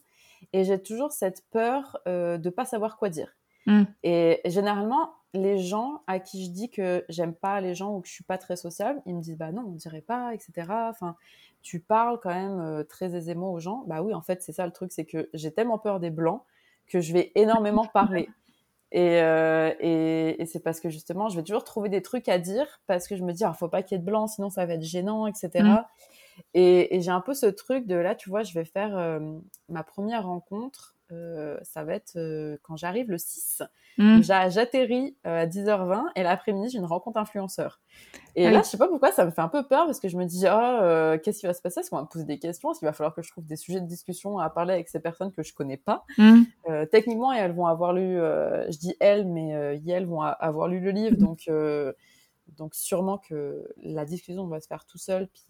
Et 0.53 0.65
j'ai 0.65 0.81
toujours 0.81 1.13
cette 1.13 1.45
peur 1.51 1.99
euh, 2.07 2.39
de 2.39 2.49
pas 2.49 2.65
savoir 2.65 2.97
quoi 2.97 3.11
dire. 3.11 3.37
Mmh. 3.67 3.83
Et 4.05 4.41
généralement, 4.47 5.11
les 5.33 5.59
gens 5.59 6.03
à 6.07 6.19
qui 6.19 6.45
je 6.45 6.51
dis 6.51 6.71
que 6.71 7.05
j'aime 7.09 7.35
pas 7.35 7.61
les 7.61 7.75
gens 7.75 7.95
ou 7.95 8.01
que 8.01 8.09
je 8.09 8.13
suis 8.13 8.25
pas 8.25 8.39
très 8.39 8.57
sociable, 8.57 9.01
ils 9.07 9.15
me 9.15 9.21
disent 9.21 9.37
bah 9.37 9.53
non, 9.53 9.63
on 9.67 9.73
dirait 9.73 10.01
pas, 10.01 10.35
etc. 10.35 10.67
Enfin, 10.91 11.17
tu 11.63 11.81
parles 11.81 12.19
quand 12.21 12.35
même 12.35 12.61
euh, 12.61 12.85
très 12.85 13.15
aisément 13.15 13.53
aux 13.53 13.61
gens. 13.61 13.85
Bah 13.87 14.03
oui, 14.03 14.15
en 14.15 14.23
fait, 14.23 14.43
c'est 14.43 14.53
ça 14.53 14.67
le 14.67 14.73
truc, 14.73 14.93
c'est 14.93 15.05
que 15.05 15.29
j'ai 15.35 15.53
tellement 15.53 15.79
peur 15.79 16.01
des 16.01 16.11
blancs 16.11 16.43
que 16.87 17.01
je 17.01 17.13
vais 17.13 17.33
énormément 17.35 17.87
parler. 17.93 18.29
Euh, 18.95 19.73
et, 19.79 20.43
et, 20.43 20.47
c'est 20.47 20.59
parce 20.59 20.81
que 20.81 20.91
justement, 20.91 21.29
je 21.29 21.37
vais 21.37 21.45
toujours 21.45 21.63
trouver 21.63 21.89
des 21.89 22.03
trucs 22.03 22.29
à 22.29 22.39
dire 22.39 22.81
parce 22.89 23.07
que 23.07 23.17
je 23.17 23.23
me 23.23 23.33
dis, 23.33 23.45
ah, 23.45 23.53
faut 23.53 23.69
pas 23.69 23.83
qu'il 23.83 23.97
y 23.97 24.01
ait 24.01 24.03
de 24.03 24.07
blanc, 24.07 24.27
sinon 24.27 24.51
ça 24.51 24.67
va 24.67 24.75
être 24.75 24.83
gênant, 24.83 25.29
etc. 25.29 25.51
Mm. 25.63 25.85
Et, 26.55 27.01
j'ai 27.01 27.11
un 27.11 27.21
peu 27.21 27.35
ce 27.35 27.47
truc 27.47 27.87
de 27.87 27.95
là, 27.95 28.15
tu 28.15 28.31
vois, 28.31 28.43
je 28.43 28.53
vais 28.53 28.65
faire 28.65 28.97
euh, 28.97 29.21
ma 29.69 29.85
première 29.85 30.27
rencontre 30.27 30.97
euh, 31.13 31.59
ça 31.63 31.85
va 31.85 31.95
être 31.95 32.17
euh, 32.17 32.57
quand 32.63 32.77
j'arrive 32.77 33.11
le 33.11 33.19
6. 33.19 33.63
Mmh. 33.99 34.23
J'atterris 34.23 35.17
euh, 35.27 35.43
à 35.43 35.47
10h20 35.47 36.05
et 36.17 36.23
l'après-midi, 36.23 36.71
j'ai 36.71 36.79
une 36.79 36.85
rencontre 36.85 37.19
influenceur. 37.19 37.81
Et 38.37 38.47
ah 38.47 38.51
là, 38.51 38.63
je 38.63 38.69
sais 38.69 38.79
pas 38.79 38.89
pourquoi, 38.89 39.13
ça 39.13 39.25
me 39.25 39.31
fait 39.31 39.41
un 39.41 39.49
peu 39.49 39.67
peur 39.67 39.87
parce 39.87 40.01
que 40.01 40.09
je 40.09 40.17
me 40.17 40.25
dis, 40.25 40.45
oh, 40.47 41.19
qu'est-ce 41.23 41.41
qui 41.41 41.47
va 41.47 41.55
se 41.55 41.61
passer? 41.61 41.81
Est-ce 41.81 41.91
qu'on 41.91 41.97
va 41.97 42.03
me 42.03 42.09
poser 42.09 42.25
des 42.25 42.39
questions? 42.39 42.71
Est-ce 42.71 42.79
qu'il 42.79 42.87
va 42.87 42.93
falloir 42.93 43.15
que 43.15 43.23
je 43.23 43.31
trouve 43.31 43.45
des 43.45 43.57
sujets 43.57 43.81
de 43.81 43.87
discussion 43.87 44.39
à 44.39 44.49
parler 44.49 44.75
avec 44.75 44.89
ces 44.89 45.01
personnes 45.01 45.33
que 45.33 45.43
je 45.43 45.53
connais 45.53 45.77
pas? 45.77 46.05
Mmh. 46.19 46.43
Techniquement, 46.91 47.33
elles 47.33 47.53
vont 47.53 47.67
avoir 47.67 47.93
lu, 47.93 48.17
je 48.17 48.79
dis 48.79 48.95
elles, 49.01 49.27
mais 49.27 49.81
elles 49.87 50.07
vont 50.07 50.23
avoir 50.23 50.69
lu 50.69 50.81
le 50.81 50.91
livre, 50.91 51.17
donc, 51.17 51.51
donc 52.57 52.75
sûrement 52.75 53.19
que 53.19 53.69
la 53.83 54.05
discussion 54.05 54.47
va 54.47 54.61
se 54.61 54.67
faire 54.67 54.85
tout 54.87 54.99
seul. 54.99 55.29
Puis, 55.29 55.45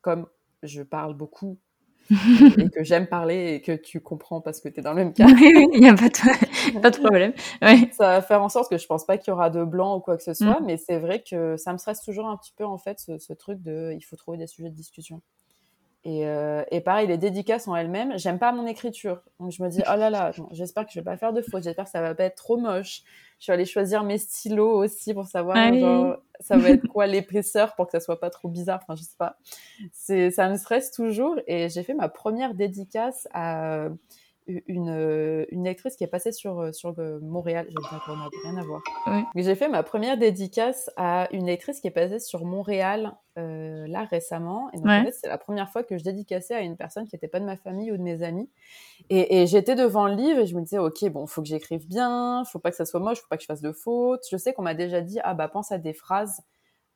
Comme 0.00 0.26
je 0.62 0.82
parle 0.82 1.14
beaucoup, 1.14 1.58
et 2.58 2.68
que 2.70 2.84
j'aime 2.84 3.06
parler 3.06 3.54
et 3.54 3.60
que 3.62 3.72
tu 3.72 4.00
comprends 4.00 4.40
parce 4.40 4.60
que 4.60 4.68
tu 4.68 4.80
es 4.80 4.82
dans 4.82 4.92
le 4.92 4.96
même 4.96 5.12
cas. 5.12 5.26
oui, 5.28 5.66
il 5.72 5.80
n'y 5.80 5.88
a 5.88 5.94
pas 5.94 6.08
de, 6.08 6.80
pas 6.80 6.90
de 6.90 6.98
problème. 6.98 7.32
Ça 7.92 8.08
va 8.08 8.22
faire 8.22 8.42
en 8.42 8.48
sorte 8.48 8.70
que 8.70 8.78
je 8.78 8.86
pense 8.86 9.04
pas 9.04 9.18
qu'il 9.18 9.30
y 9.30 9.34
aura 9.34 9.50
de 9.50 9.64
blanc 9.64 9.96
ou 9.96 10.00
quoi 10.00 10.16
que 10.16 10.22
ce 10.22 10.34
soit, 10.34 10.60
mm. 10.60 10.64
mais 10.66 10.76
c'est 10.76 10.98
vrai 10.98 11.22
que 11.28 11.56
ça 11.56 11.72
me 11.72 11.78
stresse 11.78 12.02
toujours 12.02 12.26
un 12.26 12.36
petit 12.36 12.52
peu 12.56 12.64
en 12.64 12.78
fait 12.78 13.00
ce, 13.00 13.18
ce 13.18 13.32
truc 13.32 13.62
de 13.62 13.92
il 13.96 14.02
faut 14.02 14.16
trouver 14.16 14.38
des 14.38 14.46
sujets 14.46 14.70
de 14.70 14.74
discussion. 14.74 15.22
Et, 16.04 16.26
euh, 16.26 16.62
et, 16.70 16.82
pareil, 16.82 17.06
les 17.06 17.16
dédicaces 17.16 17.66
en 17.66 17.74
elles-mêmes, 17.74 18.18
j'aime 18.18 18.38
pas 18.38 18.52
mon 18.52 18.66
écriture. 18.66 19.22
Donc 19.40 19.52
je 19.52 19.62
me 19.62 19.70
dis, 19.70 19.80
oh 19.86 19.96
là 19.96 20.10
là, 20.10 20.32
j'espère 20.50 20.84
que 20.84 20.92
je 20.92 21.00
vais 21.00 21.04
pas 21.04 21.16
faire 21.16 21.32
de 21.32 21.40
fautes, 21.40 21.62
j'espère 21.62 21.86
que 21.86 21.90
ça 21.90 22.02
va 22.02 22.14
pas 22.14 22.24
être 22.24 22.36
trop 22.36 22.58
moche. 22.58 23.02
Je 23.40 23.46
vais 23.50 23.54
aller 23.54 23.64
choisir 23.64 24.04
mes 24.04 24.18
stylos 24.18 24.84
aussi 24.84 25.14
pour 25.14 25.26
savoir 25.26 25.56
genre, 25.74 26.16
ça 26.40 26.56
va 26.58 26.70
être 26.70 26.86
quoi 26.88 27.06
l'épaisseur 27.06 27.74
pour 27.74 27.86
que 27.86 27.92
ça 27.92 28.00
soit 28.00 28.20
pas 28.20 28.30
trop 28.30 28.48
bizarre. 28.48 28.80
Enfin, 28.82 28.96
je 28.96 29.02
sais 29.02 29.16
pas. 29.18 29.38
C'est, 29.92 30.30
ça 30.30 30.48
me 30.50 30.56
stresse 30.56 30.92
toujours. 30.92 31.36
Et 31.46 31.68
j'ai 31.70 31.82
fait 31.82 31.94
ma 31.94 32.10
première 32.10 32.54
dédicace 32.54 33.26
à 33.32 33.88
une, 34.46 34.90
euh, 34.90 35.44
une 35.50 35.66
actrice 35.66 35.96
qui 35.96 36.04
est 36.04 36.08
passée 36.08 36.32
sur, 36.32 36.60
euh, 36.60 36.72
sur 36.72 36.94
Montréal. 37.22 37.66
J'ai 37.68 37.74
dit 37.74 38.36
rien 38.44 38.56
à 38.56 38.64
voir. 38.64 38.82
J'ai 39.34 39.54
fait 39.54 39.68
ma 39.68 39.82
première 39.82 40.18
dédicace 40.18 40.90
à 40.96 41.28
une 41.32 41.48
actrice 41.48 41.80
qui 41.80 41.86
est 41.86 41.92
passée 41.92 42.18
sur 42.18 42.44
Montréal 42.44 43.16
euh, 43.36 43.86
là 43.88 44.04
récemment. 44.04 44.70
Et 44.72 44.76
donc, 44.76 44.86
en 44.86 45.04
fait, 45.04 45.12
c'est 45.12 45.28
la 45.28 45.38
première 45.38 45.70
fois 45.70 45.82
que 45.82 45.98
je 45.98 46.04
dédicaçais 46.04 46.54
à 46.54 46.60
une 46.60 46.76
personne 46.76 47.06
qui 47.06 47.14
n'était 47.14 47.28
pas 47.28 47.40
de 47.40 47.46
ma 47.46 47.56
famille 47.56 47.90
ou 47.90 47.96
de 47.96 48.02
mes 48.02 48.22
amis. 48.22 48.48
Et, 49.10 49.42
et 49.42 49.46
j'étais 49.46 49.74
devant 49.74 50.06
le 50.06 50.14
livre 50.14 50.40
et 50.40 50.46
je 50.46 50.54
me 50.54 50.60
disais, 50.62 50.78
OK, 50.78 51.04
bon, 51.10 51.26
faut 51.26 51.42
que 51.42 51.48
j'écrive 51.48 51.88
bien, 51.88 52.44
faut 52.44 52.58
pas 52.58 52.70
que 52.70 52.76
ça 52.76 52.84
soit 52.84 53.00
moche, 53.00 53.18
faut 53.18 53.28
pas 53.28 53.36
que 53.36 53.42
je 53.42 53.46
fasse 53.48 53.62
de 53.62 53.72
fautes. 53.72 54.24
Je 54.30 54.36
sais 54.36 54.52
qu'on 54.52 54.62
m'a 54.62 54.74
déjà 54.74 55.00
dit, 55.00 55.18
ah 55.24 55.34
bah, 55.34 55.48
pense 55.48 55.72
à 55.72 55.78
des 55.78 55.94
phrases 55.94 56.42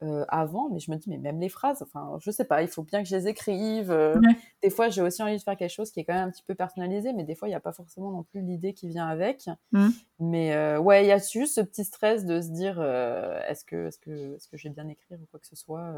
euh, 0.03 0.25
avant, 0.29 0.69
mais 0.71 0.79
je 0.79 0.93
me 0.93 0.97
dis, 0.97 1.11
mais 1.11 1.19
même 1.19 1.41
les 1.41 1.49
phrases, 1.49 1.83
enfin, 1.83 2.17
je 2.21 2.31
sais 2.31 2.45
pas, 2.45 2.63
il 2.63 2.69
faut 2.69 2.85
bien 2.85 3.03
que 3.03 3.09
je 3.09 3.17
les 3.17 3.27
écrive. 3.27 3.91
Euh. 3.91 4.21
Des 4.63 4.71
fois, 4.71 4.89
j'ai 4.89 5.03
aussi 5.03 5.23
envie 5.25 5.37
de 5.37 5.43
faire 5.43 5.57
quelque 5.57 5.73
chose 5.73 5.91
qui 5.91 5.99
est 5.99 6.05
quand 6.05 6.15
même 6.15 6.29
un 6.29 6.31
petit 6.31 6.45
peu 6.45 6.55
personnalisé, 6.55 7.13
mais 7.13 7.25
des 7.25 7.35
fois, 7.35 7.49
il 7.49 7.51
n'y 7.51 7.57
a 7.57 7.61
pas 7.61 7.73
forcément 7.73 8.13
non 8.13 8.23
plus 8.23 8.41
l'idée 8.41 8.75
qui 8.75 8.87
vient 8.87 9.09
avec. 9.09 9.49
Mmh. 9.73 9.89
Mais 10.21 10.55
euh, 10.55 10.79
ouais, 10.79 11.05
il 11.05 11.09
y 11.09 11.13
a 11.13 11.19
juste 11.19 11.57
ce 11.57 11.61
petit 11.63 11.85
stress 11.85 12.25
de 12.25 12.41
se 12.41 12.49
dire, 12.51 12.81
est-ce 12.81 13.65
que, 13.65 13.89
est-ce 13.89 13.99
que, 13.99 14.37
est-ce 14.37 14.47
que 14.47 14.57
j'ai 14.57 14.71
bien 14.71 14.87
écrit 14.87 15.17
ou 15.17 15.27
quoi 15.31 15.41
que 15.41 15.49
ce 15.49 15.57
soit. 15.57 15.93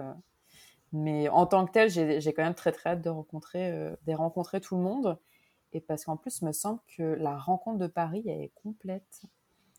Mais 0.92 1.28
en 1.28 1.44
tant 1.44 1.66
que 1.66 1.72
tel, 1.72 1.90
j'ai 1.90 2.32
quand 2.32 2.42
même 2.42 2.54
très 2.54 2.72
très 2.72 2.90
hâte 2.90 3.02
de 3.02 3.10
rencontrer, 3.10 3.92
de 4.06 4.14
rencontrer 4.14 4.62
tout 4.62 4.76
le 4.76 4.82
monde. 4.82 5.18
Et 5.72 5.80
parce 5.80 6.04
qu'en 6.04 6.16
plus, 6.16 6.40
il 6.40 6.46
me 6.46 6.52
semble 6.52 6.80
que 6.96 7.02
la 7.02 7.36
rencontre 7.36 7.78
de 7.78 7.86
Paris, 7.86 8.24
elle 8.26 8.40
est 8.40 8.52
complète. 8.54 9.22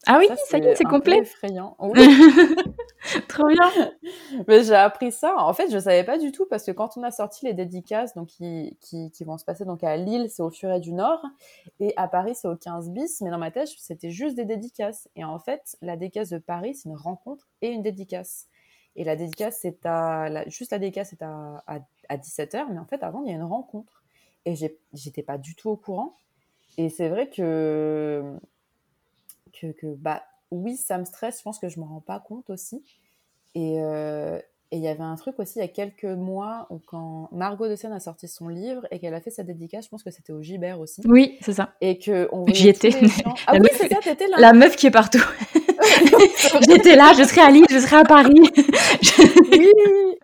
Ah 0.07 0.17
oui, 0.19 0.27
ça, 0.47 0.57
y 0.57 0.65
est, 0.65 0.75
c'est 0.75 0.83
complet. 0.83 1.19
effrayant. 1.19 1.77
Trop 3.27 3.47
bien. 3.47 3.71
Mais 4.47 4.63
j'ai 4.63 4.73
appris 4.73 5.11
ça. 5.11 5.35
En 5.37 5.53
fait, 5.53 5.71
je 5.71 5.77
savais 5.77 6.03
pas 6.03 6.17
du 6.17 6.31
tout 6.31 6.45
parce 6.49 6.63
que 6.65 6.71
quand 6.71 6.97
on 6.97 7.03
a 7.03 7.11
sorti 7.11 7.45
les 7.45 7.53
dédicaces, 7.53 8.15
donc 8.15 8.27
qui, 8.29 8.77
qui, 8.81 9.11
qui 9.11 9.23
vont 9.23 9.37
se 9.37 9.45
passer 9.45 9.63
donc 9.63 9.83
à 9.83 9.97
Lille, 9.97 10.27
c'est 10.29 10.41
au 10.41 10.49
Furet 10.49 10.79
du 10.79 10.93
Nord, 10.93 11.23
et 11.79 11.93
à 11.97 12.07
Paris, 12.07 12.33
c'est 12.35 12.47
au 12.47 12.55
15 12.55 12.89
bis. 12.89 13.21
Mais 13.21 13.29
dans 13.29 13.37
ma 13.37 13.51
tête, 13.51 13.67
c'était 13.77 14.09
juste 14.09 14.35
des 14.35 14.45
dédicaces. 14.45 15.07
Et 15.15 15.23
en 15.23 15.37
fait, 15.37 15.77
la 15.81 15.95
dédicace 15.97 16.29
de 16.29 16.39
Paris, 16.39 16.73
c'est 16.75 16.89
une 16.89 16.95
rencontre 16.95 17.47
et 17.61 17.69
une 17.69 17.83
dédicace. 17.83 18.47
Et 18.95 19.03
la 19.03 19.15
dédicace, 19.15 19.59
c'est 19.61 19.85
à 19.85 20.29
la, 20.29 20.49
juste 20.49 20.71
la 20.71 20.79
dédicace, 20.79 21.09
c'est 21.11 21.21
à, 21.21 21.63
à, 21.67 21.79
à 22.09 22.17
17h. 22.17 22.65
Mais 22.71 22.79
en 22.79 22.85
fait, 22.85 23.03
avant, 23.03 23.21
il 23.23 23.29
y 23.29 23.31
a 23.31 23.35
une 23.35 23.43
rencontre. 23.43 24.03
Et 24.45 24.55
j'étais 24.93 25.21
pas 25.23 25.37
du 25.37 25.53
tout 25.55 25.69
au 25.69 25.75
courant. 25.77 26.15
Et 26.77 26.89
c'est 26.89 27.09
vrai 27.09 27.29
que 27.29 28.23
que, 29.51 29.95
bah, 29.95 30.23
oui, 30.51 30.77
ça 30.77 30.97
me 30.97 31.05
stresse, 31.05 31.39
je 31.39 31.43
pense 31.43 31.59
que 31.59 31.69
je 31.69 31.79
ne 31.79 31.85
me 31.85 31.89
rends 31.89 32.01
pas 32.01 32.19
compte 32.19 32.49
aussi. 32.49 32.83
Euh, 33.57 34.39
et 34.73 34.77
il 34.77 34.83
y 34.83 34.87
avait 34.87 35.03
un 35.03 35.15
truc 35.15 35.37
aussi 35.37 35.59
il 35.59 35.61
y 35.61 35.65
a 35.65 35.67
quelques 35.67 36.05
mois 36.05 36.65
où 36.69 36.79
quand 36.85 37.27
Margot 37.33 37.67
de 37.67 37.75
Seine 37.75 37.91
a 37.91 37.99
sorti 37.99 38.29
son 38.29 38.47
livre 38.47 38.87
et 38.89 38.99
qu'elle 38.99 39.13
a 39.13 39.19
fait 39.19 39.29
sa 39.29 39.43
dédicace, 39.43 39.83
je 39.83 39.89
pense 39.89 40.01
que 40.01 40.11
c'était 40.11 40.31
au 40.31 40.41
Gibert 40.41 40.79
aussi. 40.79 41.01
Oui, 41.05 41.37
c'est 41.41 41.51
ça. 41.53 41.73
Et 41.81 41.99
que 41.99 42.29
J'y 42.47 42.69
étais. 42.69 42.91
Ah 43.47 43.55
oui, 43.59 43.67
c'est 43.73 43.89
ça, 43.89 43.99
t'étais 44.01 44.27
là. 44.27 44.37
La 44.39 44.53
meuf 44.53 44.77
qui 44.77 44.87
est 44.87 44.91
partout. 44.91 45.23
J'étais 46.69 46.95
là, 46.95 47.11
je 47.17 47.23
serai 47.23 47.41
à 47.41 47.51
Lille, 47.51 47.65
je 47.69 47.79
serai 47.79 47.97
à 47.97 48.03
Paris. 48.03 48.33
oui, 49.51 49.71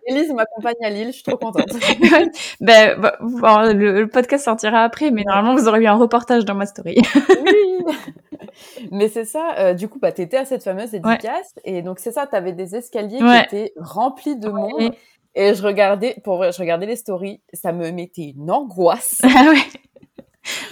Elise 0.08 0.32
m'accompagne 0.32 0.74
à 0.82 0.90
Lille, 0.90 1.08
je 1.08 1.12
suis 1.12 1.22
trop 1.22 1.36
contente. 1.36 1.68
ben, 2.60 3.00
bon, 3.20 3.72
le, 3.74 4.06
podcast 4.06 4.44
sortira 4.44 4.82
après, 4.82 5.10
mais 5.10 5.22
normalement 5.24 5.54
vous 5.54 5.68
aurez 5.68 5.82
eu 5.82 5.86
un 5.86 5.96
reportage 5.96 6.44
dans 6.44 6.54
ma 6.54 6.66
story. 6.66 6.96
oui. 7.44 7.94
Mais 8.90 9.08
c'est 9.08 9.24
ça, 9.24 9.54
euh, 9.58 9.74
du 9.74 9.88
coup, 9.88 9.98
bah, 9.98 10.12
tu 10.12 10.22
étais 10.22 10.38
à 10.38 10.44
cette 10.44 10.64
fameuse 10.64 10.90
dédicace. 10.90 11.54
Et 11.64 11.82
donc, 11.82 11.98
c'est 11.98 12.12
ça, 12.12 12.26
tu 12.26 12.34
avais 12.34 12.52
des 12.52 12.74
escaliers 12.74 13.18
qui 13.18 13.56
étaient 13.56 13.72
remplis 13.76 14.36
de 14.36 14.48
monde. 14.48 14.92
Et 15.34 15.54
je 15.54 15.62
regardais, 15.62 16.16
pour 16.24 16.42
je 16.50 16.58
regardais 16.58 16.86
les 16.86 16.96
stories, 16.96 17.40
ça 17.52 17.72
me 17.72 17.90
mettait 17.92 18.34
une 18.36 18.50
angoisse. 18.50 19.20
Ah 19.24 19.50
ouais. 19.50 19.58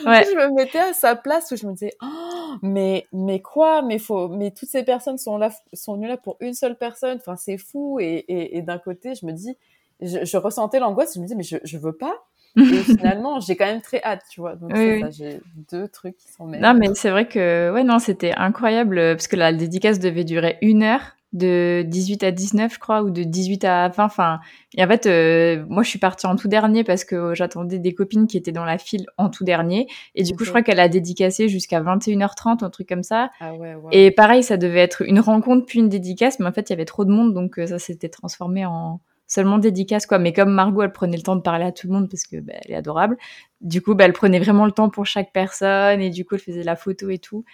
Ouais. 0.05 0.25
Je 0.25 0.37
me 0.37 0.55
mettais 0.55 0.79
à 0.79 0.93
sa 0.93 1.17
place 1.17 1.51
où 1.51 1.57
je 1.57 1.67
me 1.67 1.73
disais, 1.73 1.93
oh, 2.03 2.55
mais, 2.63 3.07
mais 3.13 3.41
quoi, 3.41 3.83
mais 3.83 3.99
faut, 3.99 4.29
mais 4.29 4.51
toutes 4.51 4.69
ces 4.69 4.83
personnes 4.83 5.19
sont 5.19 5.39
là, 5.39 5.51
sont 5.73 5.95
venues 5.95 6.09
là 6.09 6.17
pour 6.17 6.37
une 6.41 6.55
seule 6.55 6.77
personne. 6.77 7.19
Enfin, 7.19 7.37
c'est 7.37 7.59
fou. 7.59 7.99
Et, 8.01 8.25
et, 8.29 8.57
et 8.59 8.63
d'un 8.63 8.79
côté, 8.79 9.15
je 9.15 9.27
me 9.27 9.33
dis, 9.33 9.57
je, 10.01 10.25
je 10.25 10.37
ressentais 10.37 10.79
l'angoisse. 10.79 11.15
Je 11.15 11.21
me 11.21 11.25
disais, 11.25 11.37
mais 11.37 11.43
je, 11.43 11.57
je 11.65 11.79
veux 11.79 11.95
pas 11.95 12.25
et 12.57 12.83
finalement, 12.83 13.39
j'ai 13.39 13.55
quand 13.55 13.67
même 13.67 13.83
très 13.83 14.03
hâte, 14.03 14.23
tu 14.31 14.41
vois. 14.41 14.55
Donc, 14.57 14.75
j'ai 14.75 15.43
deux 15.71 15.89
trucs 15.89 16.17
qui 16.17 16.33
sont 16.33 16.47
Non, 16.47 16.73
mais 16.73 16.95
c'est 16.95 17.11
vrai 17.11 17.29
que, 17.29 17.71
ouais, 17.71 17.85
non, 17.85 17.99
c'était 17.99 18.33
incroyable 18.35 18.97
parce 19.13 19.29
que 19.29 19.37
la 19.37 19.53
dédicace 19.53 19.99
devait 19.99 20.25
durer 20.25 20.57
une 20.63 20.83
heure 20.83 21.16
de 21.33 21.83
18 21.87 22.23
à 22.23 22.31
19, 22.31 22.73
je 22.73 22.79
crois, 22.79 23.03
ou 23.03 23.11
de 23.11 23.23
18 23.23 23.65
à 23.65 23.89
20. 23.89 24.05
Enfin, 24.05 24.41
et 24.75 24.85
en 24.85 24.89
fait, 24.89 25.07
euh, 25.07 25.65
moi, 25.69 25.83
je 25.83 25.89
suis 25.89 25.99
partie 25.99 26.27
en 26.27 26.37
tout 26.37 26.49
dernier 26.49 26.85
parce 26.85 27.05
que 27.05 27.35
j'attendais 27.35 27.79
des 27.79 27.95
copines 27.95 28.27
qui 28.27 28.37
étaient 28.37 28.53
dans 28.53 28.65
la 28.65 28.79
file 28.79 29.07
en 29.19 29.29
tout 29.29 29.45
dernier. 29.45 29.87
Et 30.15 30.23
du 30.23 30.35
coup, 30.35 30.45
je 30.45 30.51
crois 30.51 30.63
qu'elle 30.63 30.81
a 30.81 30.89
dédicacé 30.89 31.49
jusqu'à 31.49 31.81
21h30, 31.81 32.65
un 32.65 32.71
truc 32.71 32.89
comme 32.89 33.03
ça. 33.03 33.31
Ah 33.41 33.55
ouais, 33.55 33.75
ouais. 33.75 33.91
Et 33.93 34.11
pareil, 34.11 34.43
ça 34.43 34.57
devait 34.57 34.81
être 34.81 35.03
une 35.03 35.21
rencontre 35.21 35.67
puis 35.67 35.81
une 35.81 35.89
dédicace, 35.89 36.39
mais 36.39 36.47
en 36.47 36.53
fait, 36.53 36.71
il 36.71 36.73
y 36.73 36.75
avait 36.75 36.85
trop 36.85 37.05
de 37.05 37.11
monde, 37.11 37.35
donc 37.35 37.59
euh, 37.59 37.67
ça 37.67 37.79
s'était 37.79 38.09
transformé 38.09 38.65
en, 38.65 39.01
seulement 39.27 39.59
dédicace 39.59 40.07
quoi 40.07 40.19
mais 40.19 40.33
comme 40.33 40.53
Margot 40.53 40.83
elle 40.83 40.93
prenait 40.93 41.17
le 41.17 41.23
temps 41.23 41.37
de 41.37 41.43
parler 41.43 41.65
à 41.65 41.73
tout 41.73 41.89
le 41.89 41.93
monde 41.93 42.09
parce 42.09 42.25
que 42.25 42.39
bah, 42.39 42.55
elle 42.65 42.73
est 42.73 42.77
adorable 42.77 43.17
du 43.61 43.83
coup 43.83 43.95
bah, 43.95 44.05
elle 44.05 44.13
prenait 44.13 44.39
vraiment 44.39 44.67
le 44.67 44.73
temps 44.73 44.89
pour 44.89 45.07
chaque 45.07 45.33
personne 45.33 46.01
et 46.01 46.11
du 46.11 46.25
coup 46.25 46.37
elle 46.37 46.41
faisait 46.41 46.63
la 46.63 46.77
photo 46.77 47.11
et 47.11 47.19
tout 47.19 47.45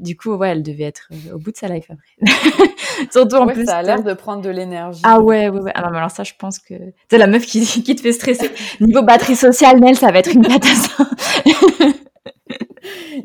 du 0.00 0.16
coup 0.16 0.34
ouais 0.34 0.50
elle 0.50 0.62
devait 0.62 0.84
être 0.84 1.08
euh, 1.12 1.34
au 1.34 1.38
bout 1.38 1.52
de 1.52 1.56
sa 1.56 1.68
life 1.68 1.86
après 1.90 2.66
surtout 3.10 3.36
en 3.36 3.46
plus 3.46 3.66
ça 3.66 3.78
a 3.78 3.82
l'air 3.82 4.02
de 4.02 4.12
prendre 4.14 4.42
de 4.42 4.50
l'énergie 4.50 5.02
ah 5.04 5.20
ouais 5.20 5.48
ouais 5.48 5.60
ouais 5.60 5.72
alors, 5.74 5.94
alors 5.94 6.10
ça 6.10 6.24
je 6.24 6.32
pense 6.38 6.58
que 6.58 6.74
c'est 7.10 7.18
la 7.18 7.26
meuf 7.26 7.46
qui, 7.46 7.64
qui 7.84 7.94
te 7.94 8.00
fait 8.00 8.12
stresser 8.12 8.50
niveau 8.80 9.02
batterie 9.02 9.36
sociale 9.36 9.80
Nel 9.80 9.96
ça 9.96 10.10
va 10.10 10.18
être 10.18 10.34
une 10.34 10.46
catastrophe 10.46 11.08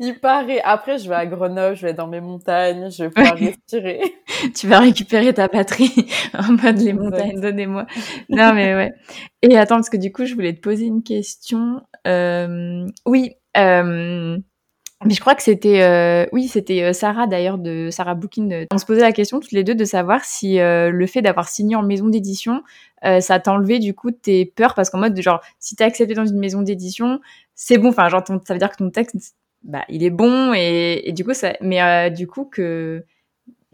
il 0.00 0.18
paraît. 0.20 0.60
Après, 0.62 0.98
je 0.98 1.08
vais 1.08 1.14
à 1.14 1.26
Grenoble, 1.26 1.76
je 1.76 1.86
vais 1.86 1.94
dans 1.94 2.06
mes 2.06 2.20
montagnes, 2.20 2.90
je 2.90 3.04
vais 3.04 3.10
pouvoir 3.10 3.36
respirer. 3.36 4.00
tu 4.54 4.66
vas 4.66 4.80
récupérer 4.80 5.32
ta 5.32 5.48
batterie 5.48 6.08
en 6.34 6.52
mode 6.52 6.78
les 6.78 6.92
montagnes, 6.92 7.40
donnez-moi. 7.40 7.86
Non, 8.28 8.52
mais 8.54 8.74
ouais. 8.74 8.92
Et 9.42 9.56
attends, 9.56 9.76
parce 9.76 9.90
que 9.90 9.96
du 9.96 10.12
coup, 10.12 10.26
je 10.26 10.34
voulais 10.34 10.54
te 10.54 10.60
poser 10.60 10.86
une 10.86 11.02
question. 11.02 11.82
Euh, 12.06 12.86
oui, 13.06 13.32
euh, 13.56 14.38
mais 15.04 15.14
je 15.14 15.20
crois 15.20 15.34
que 15.34 15.42
c'était, 15.42 15.82
euh, 15.82 16.26
oui, 16.32 16.48
c'était 16.48 16.82
euh, 16.82 16.92
Sarah 16.92 17.26
d'ailleurs 17.26 17.58
de 17.58 17.90
Sarah 17.90 18.14
Bookin. 18.14 18.64
On 18.72 18.78
se 18.78 18.86
posait 18.86 19.02
la 19.02 19.12
question 19.12 19.40
toutes 19.40 19.52
les 19.52 19.62
deux 19.64 19.74
de 19.74 19.84
savoir 19.84 20.24
si 20.24 20.58
euh, 20.58 20.90
le 20.90 21.06
fait 21.06 21.22
d'avoir 21.22 21.48
signé 21.48 21.76
en 21.76 21.82
maison 21.82 22.08
d'édition, 22.08 22.62
euh, 23.04 23.20
ça 23.20 23.38
t'enlevait 23.38 23.78
du 23.78 23.94
coup 23.94 24.10
tes 24.10 24.46
peurs? 24.46 24.74
Parce 24.74 24.88
qu'en 24.90 24.98
mode 24.98 25.20
genre 25.20 25.40
si 25.58 25.76
t'es 25.76 25.84
accepté 25.84 26.14
dans 26.14 26.24
une 26.24 26.38
maison 26.38 26.62
d'édition, 26.62 27.20
c'est 27.54 27.78
bon. 27.78 27.90
Enfin, 27.90 28.08
genre 28.08 28.24
ça 28.26 28.54
veut 28.54 28.58
dire 28.58 28.70
que 28.70 28.76
ton 28.76 28.90
texte, 28.90 29.34
bah, 29.62 29.84
il 29.88 30.02
est 30.02 30.10
bon 30.10 30.54
et, 30.54 31.02
et 31.08 31.12
du 31.12 31.24
coup 31.24 31.34
ça, 31.34 31.52
mais 31.60 32.10
du 32.10 32.26
coup 32.26 32.46
que 32.46 33.04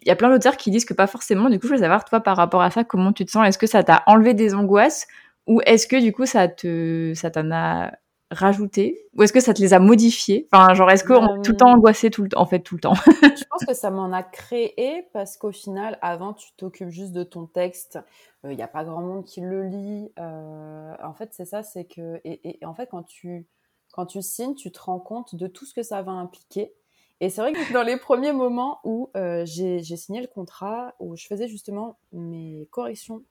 il 0.05 0.09
y 0.09 0.11
a 0.11 0.17
plein 0.17 0.31
d'auteurs 0.31 0.57
qui 0.57 0.71
disent 0.71 0.85
que 0.85 0.95
pas 0.95 1.07
forcément. 1.07 1.49
Du 1.49 1.61
coup, 1.61 1.69
je 1.69 1.75
veux 1.75 1.79
savoir 1.79 2.05
toi 2.05 2.21
par 2.21 2.37
rapport 2.37 2.63
à 2.63 2.71
ça, 2.71 2.85
comment 2.85 3.13
tu 3.13 3.25
te 3.25 3.31
sens? 3.31 3.47
Est-ce 3.47 3.59
que 3.59 3.69
ça 3.69 3.85
t'a 3.85 4.03
enlevé 4.07 4.35
des 4.35 4.55
angoisses 4.55 5.07
ou 5.47 5.61
est-ce 5.67 5.87
que 5.87 6.01
du 6.01 6.13
coup 6.13 6.27
ça 6.27 6.49
te, 6.49 7.13
ça 7.15 7.31
t'en 7.31 7.51
a 7.53 7.93
rajouté 8.33 9.07
ou 9.15 9.23
est-ce 9.23 9.33
que 9.33 9.41
ça 9.41 9.55
te 9.55 9.61
les 9.61 9.75
a 9.75 9.79
modifiés? 9.79 10.49
Enfin, 10.53 10.75
genre, 10.75 10.91
est-ce 10.91 11.05
qu'on 11.05 11.39
est 11.39 11.43
tout 11.43 11.53
le 11.53 11.57
temps 11.57 11.73
angoissé 11.73 12.11
tout 12.11 12.23
le 12.23 12.31
temps 12.31 12.41
En 12.41 12.47
fait, 12.47 12.61
tout 12.61 12.75
le 12.75 12.81
temps? 12.81 12.95
je 12.95 13.45
pense 13.45 13.65
que 13.67 13.75
ça 13.75 13.91
m'en 13.91 14.13
a 14.13 14.23
créé 14.23 15.07
parce 15.13 15.37
qu'au 15.37 15.53
final, 15.53 15.99
avant, 16.01 16.33
tu 16.33 16.49
t'occupes 16.57 16.89
juste 16.89 17.13
de 17.13 17.23
ton 17.23 17.47
texte. 17.47 17.99
Il 18.45 18.51
euh, 18.51 18.55
n'y 18.55 18.63
a 18.63 18.69
pas 18.69 18.85
grand 18.85 19.03
monde 19.03 19.25
qui 19.25 19.41
le 19.41 19.65
lit. 19.65 20.11
Euh, 20.19 20.95
en 21.03 21.13
fait, 21.15 21.31
c'est 21.33 21.45
ça, 21.45 21.63
c'est 21.63 21.85
que 21.85 22.21
et, 22.25 22.59
et, 22.61 22.67
en 22.67 22.75
fait, 22.75 22.89
quand 22.91 23.03
tu 23.03 23.47
quand 23.93 24.07
tu 24.07 24.23
signes, 24.23 24.55
tu 24.55 24.73
te 24.73 24.81
rends 24.81 25.01
compte 25.01 25.35
de 25.35 25.47
tout 25.47 25.67
ce 25.67 25.75
que 25.75 25.83
ça 25.83 26.01
va 26.03 26.13
impliquer. 26.13 26.73
Et 27.21 27.29
c'est 27.29 27.41
vrai 27.41 27.53
que 27.53 27.73
dans 27.73 27.83
les 27.83 27.99
premiers 27.99 28.33
moments 28.33 28.81
où 28.85 29.11
euh, 29.17 29.45
j'ai 29.45 29.97
signé 29.97 30.21
le 30.21 30.27
contrat, 30.27 30.95
où 30.99 31.15
je 31.17 31.27
faisais 31.27 31.47
justement 31.47 31.99
mes 32.13 32.67
corrections 32.71 33.23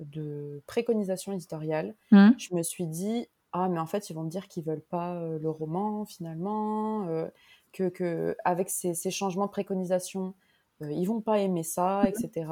de 0.00 0.62
préconisation 0.66 1.32
éditoriale, 1.32 1.94
mmh. 2.10 2.30
je 2.38 2.54
me 2.54 2.62
suis 2.62 2.86
dit 2.86 3.28
ah 3.52 3.68
mais 3.68 3.78
en 3.78 3.86
fait 3.86 4.10
ils 4.10 4.14
vont 4.14 4.24
me 4.24 4.30
dire 4.30 4.48
qu'ils 4.48 4.64
veulent 4.64 4.80
pas 4.80 5.14
le 5.40 5.50
roman 5.50 6.04
finalement 6.04 7.06
que, 7.72 7.88
que 7.88 8.36
avec 8.44 8.70
ces, 8.70 8.94
ces, 8.94 9.10
changements 9.10 9.46
de 9.46 9.50
préconisation 9.50 10.34
ils 10.80 11.06
vont 11.06 11.20
pas 11.20 11.38
aimer 11.38 11.62
ça 11.62 12.04
etc 12.06 12.46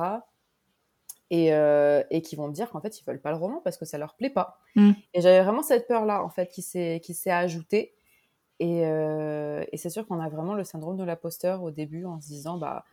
et, 1.31 1.49
et 1.49 2.23
qui 2.23 2.37
vont 2.37 2.49
me 2.49 2.53
dire 2.53 2.71
qu'en 2.71 2.81
fait 2.81 3.01
ils 3.01 3.05
veulent 3.05 3.21
pas 3.21 3.31
le 3.31 3.37
roman 3.37 3.61
parce 3.63 3.77
que 3.77 3.85
ça 3.85 3.99
leur 3.99 4.15
plaît 4.15 4.31
pas. 4.31 4.59
Mmh. 4.75 4.93
et 5.15 5.21
j'avais 5.21 5.43
vraiment 5.43 5.63
cette 5.63 5.87
peur 5.89 6.05
là 6.07 6.23
en 6.23 6.29
fait 6.29 6.49
qui 6.49 6.63
s'est 6.63 7.01
qui 7.03 7.15
s'est 7.15 7.31
ajoutée. 7.31 7.95
Et, 8.59 8.81
et 8.81 9.77
c'est 9.77 9.91
sûr 9.91 10.07
qu'on 10.07 10.21
a 10.21 10.29
vraiment 10.29 10.55
le 10.55 10.65
syndrome 10.65 10.97
de 10.97 11.05
l'imposteur 11.05 11.63
au 11.63 11.71
début 11.71 12.07
en 12.07 12.21
se 12.21 12.29
disant 12.29 12.57
bah 12.57 12.85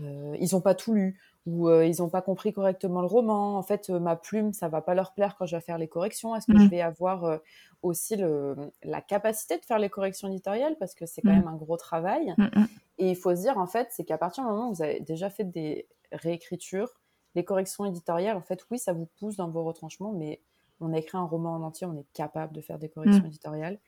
ils 0.00 0.56
ont 0.56 0.60
pas 0.60 0.74
tout 0.74 0.94
lu 0.94 1.20
ou 1.46 1.68
euh, 1.68 1.84
ils 1.84 2.00
n'ont 2.00 2.08
pas 2.08 2.22
compris 2.22 2.52
correctement 2.52 3.00
le 3.00 3.06
roman. 3.06 3.56
En 3.56 3.62
fait, 3.62 3.90
euh, 3.90 3.98
ma 3.98 4.16
plume, 4.16 4.52
ça 4.52 4.68
va 4.68 4.80
pas 4.80 4.94
leur 4.94 5.12
plaire 5.12 5.36
quand 5.36 5.46
je 5.46 5.56
vais 5.56 5.62
faire 5.62 5.78
les 5.78 5.88
corrections. 5.88 6.36
Est-ce 6.36 6.46
que 6.46 6.56
je 6.56 6.64
mmh. 6.64 6.68
vais 6.68 6.80
avoir 6.80 7.24
euh, 7.24 7.38
aussi 7.82 8.16
le, 8.16 8.54
la 8.82 9.00
capacité 9.00 9.58
de 9.58 9.64
faire 9.64 9.78
les 9.78 9.90
corrections 9.90 10.28
éditoriales? 10.28 10.76
Parce 10.78 10.94
que 10.94 11.06
c'est 11.06 11.20
quand 11.20 11.32
mmh. 11.32 11.36
même 11.36 11.48
un 11.48 11.56
gros 11.56 11.76
travail. 11.76 12.34
Mmh, 12.38 12.64
Et 12.98 13.10
il 13.10 13.16
faut 13.16 13.34
se 13.34 13.40
dire 13.40 13.58
en 13.58 13.66
fait, 13.66 13.88
c'est 13.90 14.04
qu'à 14.04 14.18
partir 14.18 14.44
du 14.44 14.50
moment 14.50 14.70
où 14.70 14.74
vous 14.74 14.82
avez 14.82 15.00
déjà 15.00 15.30
fait 15.30 15.44
des 15.44 15.88
réécritures, 16.12 17.00
les 17.34 17.44
corrections 17.44 17.84
éditoriales, 17.86 18.36
en 18.36 18.42
fait, 18.42 18.64
oui, 18.70 18.78
ça 18.78 18.92
vous 18.92 19.08
pousse 19.18 19.36
dans 19.36 19.48
vos 19.48 19.64
retranchements, 19.64 20.12
mais 20.12 20.40
on 20.82 20.92
a 20.92 20.98
écrit 20.98 21.16
un 21.16 21.24
roman 21.24 21.54
en 21.54 21.62
entier, 21.62 21.86
on 21.86 21.96
est 21.96 22.06
capable 22.12 22.52
de 22.52 22.60
faire 22.60 22.78
des 22.78 22.88
corrections 22.88 23.24
éditoriales. 23.24 23.78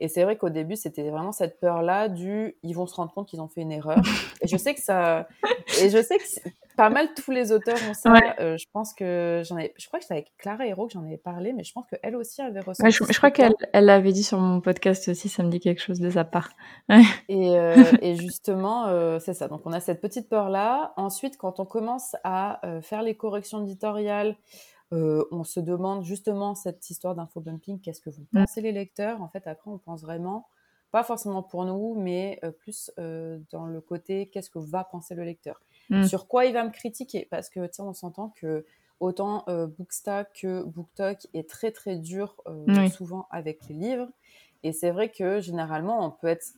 Et 0.00 0.08
c'est 0.08 0.22
vrai 0.22 0.38
qu'au 0.38 0.50
début, 0.50 0.76
c'était 0.76 1.10
vraiment 1.10 1.32
cette 1.32 1.58
peur-là 1.58 2.08
du, 2.08 2.56
ils 2.62 2.74
vont 2.74 2.86
se 2.86 2.94
rendre 2.94 3.12
compte 3.12 3.28
qu'ils 3.28 3.40
ont 3.40 3.48
fait 3.48 3.62
une 3.62 3.72
erreur. 3.72 4.00
Et 4.40 4.46
je 4.46 4.56
sais 4.56 4.74
que 4.74 4.80
ça, 4.80 5.26
et 5.82 5.90
je 5.90 6.00
sais 6.00 6.16
que 6.16 6.24
pas 6.76 6.90
mal 6.90 7.08
tous 7.14 7.30
les 7.30 7.52
auteurs 7.52 7.78
ont 7.88 7.94
ça. 7.94 8.14
Euh, 8.40 8.56
je 8.56 8.66
pense 8.72 8.94
que 8.94 9.42
j'en 9.46 9.58
ai, 9.58 9.72
je 9.76 9.86
crois 9.86 9.98
que 9.98 10.04
c'était 10.04 10.14
avec 10.14 10.32
Clara 10.38 10.66
Hero 10.66 10.86
que 10.86 10.92
j'en 10.92 11.04
avais 11.04 11.16
parlé, 11.16 11.52
mais 11.52 11.64
je 11.64 11.72
pense 11.72 11.86
qu'elle 11.86 12.16
aussi 12.16 12.42
avait 12.42 12.60
ressenti. 12.60 12.90
je, 12.90 13.16
crois 13.16 13.30
qu'elle 13.30 13.54
elle 13.72 13.86
l'avait 13.86 14.12
dit 14.12 14.24
sur 14.24 14.38
mon 14.38 14.60
podcast 14.60 15.08
aussi, 15.08 15.28
ça 15.28 15.42
me 15.42 15.50
dit 15.50 15.60
quelque 15.60 15.80
chose 15.80 16.00
de 16.00 16.10
sa 16.10 16.24
part. 16.24 16.50
et, 16.88 17.56
euh, 17.56 17.74
et, 18.02 18.16
justement, 18.16 18.86
euh, 18.86 19.18
c'est 19.20 19.34
ça. 19.34 19.48
Donc 19.48 19.62
on 19.64 19.72
a 19.72 19.80
cette 19.80 20.00
petite 20.00 20.28
peur-là. 20.28 20.92
Ensuite, 20.96 21.36
quand 21.36 21.60
on 21.60 21.66
commence 21.66 22.16
à 22.24 22.60
faire 22.82 23.02
les 23.02 23.14
corrections 23.14 23.62
éditoriales, 23.62 24.36
on 24.90 25.44
se 25.44 25.60
demande 25.60 26.04
justement 26.04 26.54
cette 26.54 26.88
histoire 26.90 27.14
d'infobumping, 27.14 27.80
qu'est-ce 27.80 28.00
que 28.00 28.10
vous 28.10 28.22
mm. 28.32 28.40
pensez 28.40 28.60
les 28.60 28.72
lecteurs? 28.72 29.22
En 29.22 29.28
fait, 29.28 29.46
après, 29.46 29.70
on 29.70 29.78
pense 29.78 30.02
vraiment 30.02 30.48
pas 30.92 31.02
forcément 31.02 31.42
pour 31.42 31.64
nous, 31.64 31.94
mais 31.96 32.40
plus 32.58 32.92
dans 32.96 33.66
le 33.66 33.80
côté 33.80 34.28
qu'est-ce 34.28 34.50
que 34.50 34.58
va 34.58 34.84
penser 34.84 35.14
le 35.14 35.24
lecteur? 35.24 35.60
Mm. 35.90 36.04
Sur 36.04 36.28
quoi 36.28 36.46
il 36.46 36.52
va 36.52 36.64
me 36.64 36.70
critiquer 36.70 37.26
Parce 37.30 37.48
que, 37.48 37.66
tu 37.66 37.74
sais, 37.74 37.82
on 37.82 37.92
s'entend 37.92 38.30
que 38.40 38.64
autant 39.00 39.44
euh, 39.48 39.66
Bookstack 39.66 40.40
que 40.42 40.62
BookTok 40.64 41.26
est 41.34 41.48
très 41.48 41.70
très 41.72 41.96
dur 41.96 42.36
euh, 42.46 42.88
souvent 42.88 43.26
avec 43.30 43.66
les 43.68 43.74
livres. 43.74 44.08
Et 44.62 44.72
c'est 44.72 44.90
vrai 44.90 45.10
que 45.10 45.40
généralement, 45.40 46.04
on 46.04 46.10
peut 46.10 46.28
être 46.28 46.54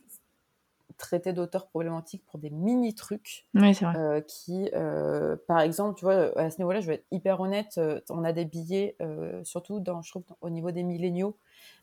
traité 0.97 1.33
d'auteur 1.33 1.67
problématique 1.67 2.23
pour 2.25 2.39
des 2.39 2.49
mini 2.49 2.95
trucs 2.95 3.45
euh, 3.55 4.21
qui, 4.21 4.69
par 5.47 5.59
exemple, 5.59 5.99
tu 5.99 6.05
vois, 6.05 6.37
à 6.39 6.49
ce 6.49 6.57
niveau-là, 6.59 6.79
je 6.79 6.87
vais 6.87 6.95
être 6.95 7.05
hyper 7.11 7.39
honnête, 7.39 7.79
on 8.09 8.23
a 8.23 8.33
des 8.33 8.45
billets, 8.45 8.95
surtout 9.43 9.79
dans, 9.79 10.01
je 10.01 10.11
trouve, 10.11 10.23
au 10.41 10.49
niveau 10.49 10.71
des 10.71 10.83
milléniaux, 10.83 11.37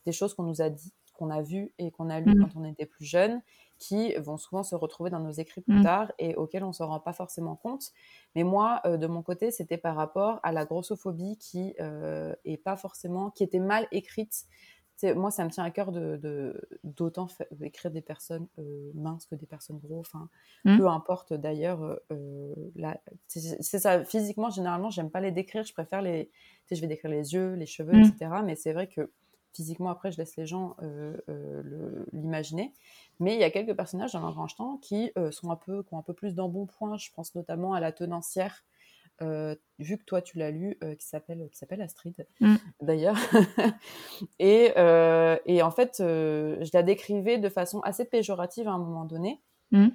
des 0.06 0.12
choses 0.12 0.34
qu'on 0.34 0.44
nous 0.44 0.62
a 0.62 0.70
dit, 0.70 0.92
qu'on 1.12 1.30
a 1.30 1.42
vues 1.42 1.70
et 1.78 1.90
qu'on 1.90 2.10
a 2.10 2.20
lues 2.20 2.34
mm. 2.34 2.40
quand 2.40 2.60
on 2.60 2.64
était 2.64 2.86
plus 2.86 3.04
jeune 3.04 3.40
qui 3.78 4.14
vont 4.14 4.36
souvent 4.36 4.62
se 4.62 4.74
retrouver 4.74 5.10
dans 5.10 5.20
nos 5.20 5.30
écrits 5.30 5.60
plus 5.60 5.80
mmh. 5.80 5.82
tard 5.82 6.12
et 6.18 6.34
auxquels 6.36 6.64
on 6.64 6.68
ne 6.68 6.72
se 6.72 6.82
rend 6.82 7.00
pas 7.00 7.12
forcément 7.12 7.56
compte. 7.56 7.92
Mais 8.34 8.44
moi, 8.44 8.80
euh, 8.84 8.96
de 8.96 9.06
mon 9.06 9.22
côté, 9.22 9.50
c'était 9.50 9.78
par 9.78 9.96
rapport 9.96 10.40
à 10.42 10.52
la 10.52 10.64
grossophobie 10.64 11.36
qui 11.38 11.74
euh, 11.80 12.34
est 12.44 12.56
pas 12.56 12.76
forcément, 12.76 13.30
qui 13.30 13.42
était 13.42 13.58
mal 13.58 13.86
écrite. 13.90 14.44
moi, 15.16 15.30
ça 15.30 15.44
me 15.44 15.50
tient 15.50 15.64
à 15.64 15.70
cœur 15.70 15.92
de 15.92 16.60
d'autant 16.84 17.26
écrire 17.60 17.90
des 17.90 18.00
personnes 18.00 18.46
euh, 18.58 18.90
minces 18.94 19.26
que 19.26 19.34
des 19.34 19.46
personnes 19.46 19.78
grosses. 19.78 20.08
Enfin, 20.14 20.28
mmh. 20.64 20.78
peu 20.78 20.88
importe 20.88 21.32
d'ailleurs. 21.32 21.98
c'est 23.26 23.78
ça. 23.78 24.04
Physiquement, 24.04 24.50
généralement, 24.50 24.90
j'aime 24.90 25.10
pas 25.10 25.20
les 25.20 25.32
décrire. 25.32 25.64
Je 25.64 25.72
préfère 25.72 26.00
les. 26.00 26.30
je 26.70 26.80
vais 26.80 26.86
décrire 26.86 27.10
les 27.10 27.34
yeux, 27.34 27.54
les 27.54 27.66
cheveux, 27.66 27.92
mmh. 27.92 28.04
etc. 28.04 28.30
Mais 28.44 28.54
c'est 28.54 28.72
vrai 28.72 28.86
que 28.86 29.10
physiquement, 29.54 29.90
après, 29.90 30.12
je 30.12 30.18
laisse 30.18 30.36
les 30.36 30.46
gens 30.46 30.76
l'imaginer. 32.12 32.72
Mais 33.20 33.34
il 33.34 33.40
y 33.40 33.44
a 33.44 33.50
quelques 33.50 33.74
personnages 33.74 34.12
dans 34.12 34.46
temps 34.48 34.78
qui 34.78 35.12
euh, 35.16 35.30
sont 35.30 35.50
un 35.50 35.56
peu, 35.56 35.82
qui 35.82 35.94
ont 35.94 35.98
un 35.98 36.02
peu 36.02 36.14
plus 36.14 36.34
d'embonpoint. 36.34 36.96
Je 36.96 37.10
pense 37.14 37.34
notamment 37.34 37.74
à 37.74 37.80
la 37.80 37.92
tenancière, 37.92 38.64
euh, 39.22 39.54
vu 39.78 39.98
que 39.98 40.04
toi 40.04 40.20
tu 40.20 40.38
l'as 40.38 40.50
lu, 40.50 40.76
euh, 40.82 40.94
qui 40.96 41.06
s'appelle 41.06 41.48
qui 41.50 41.56
s'appelle 41.56 41.80
Astrid, 41.80 42.26
mm. 42.40 42.56
d'ailleurs. 42.80 43.16
et, 44.38 44.72
et, 45.46 45.62
en 45.62 45.70
fait, 45.70 45.96
je 45.98 46.70
la 46.72 46.82
décrivais 46.82 47.38
de 47.38 47.48
façon 47.48 47.80
assez 47.80 48.04
péjorative 48.04 48.68
à 48.68 48.72
un 48.72 48.78
moment 48.78 49.04
donné. 49.04 49.40
Mm. 49.70 49.88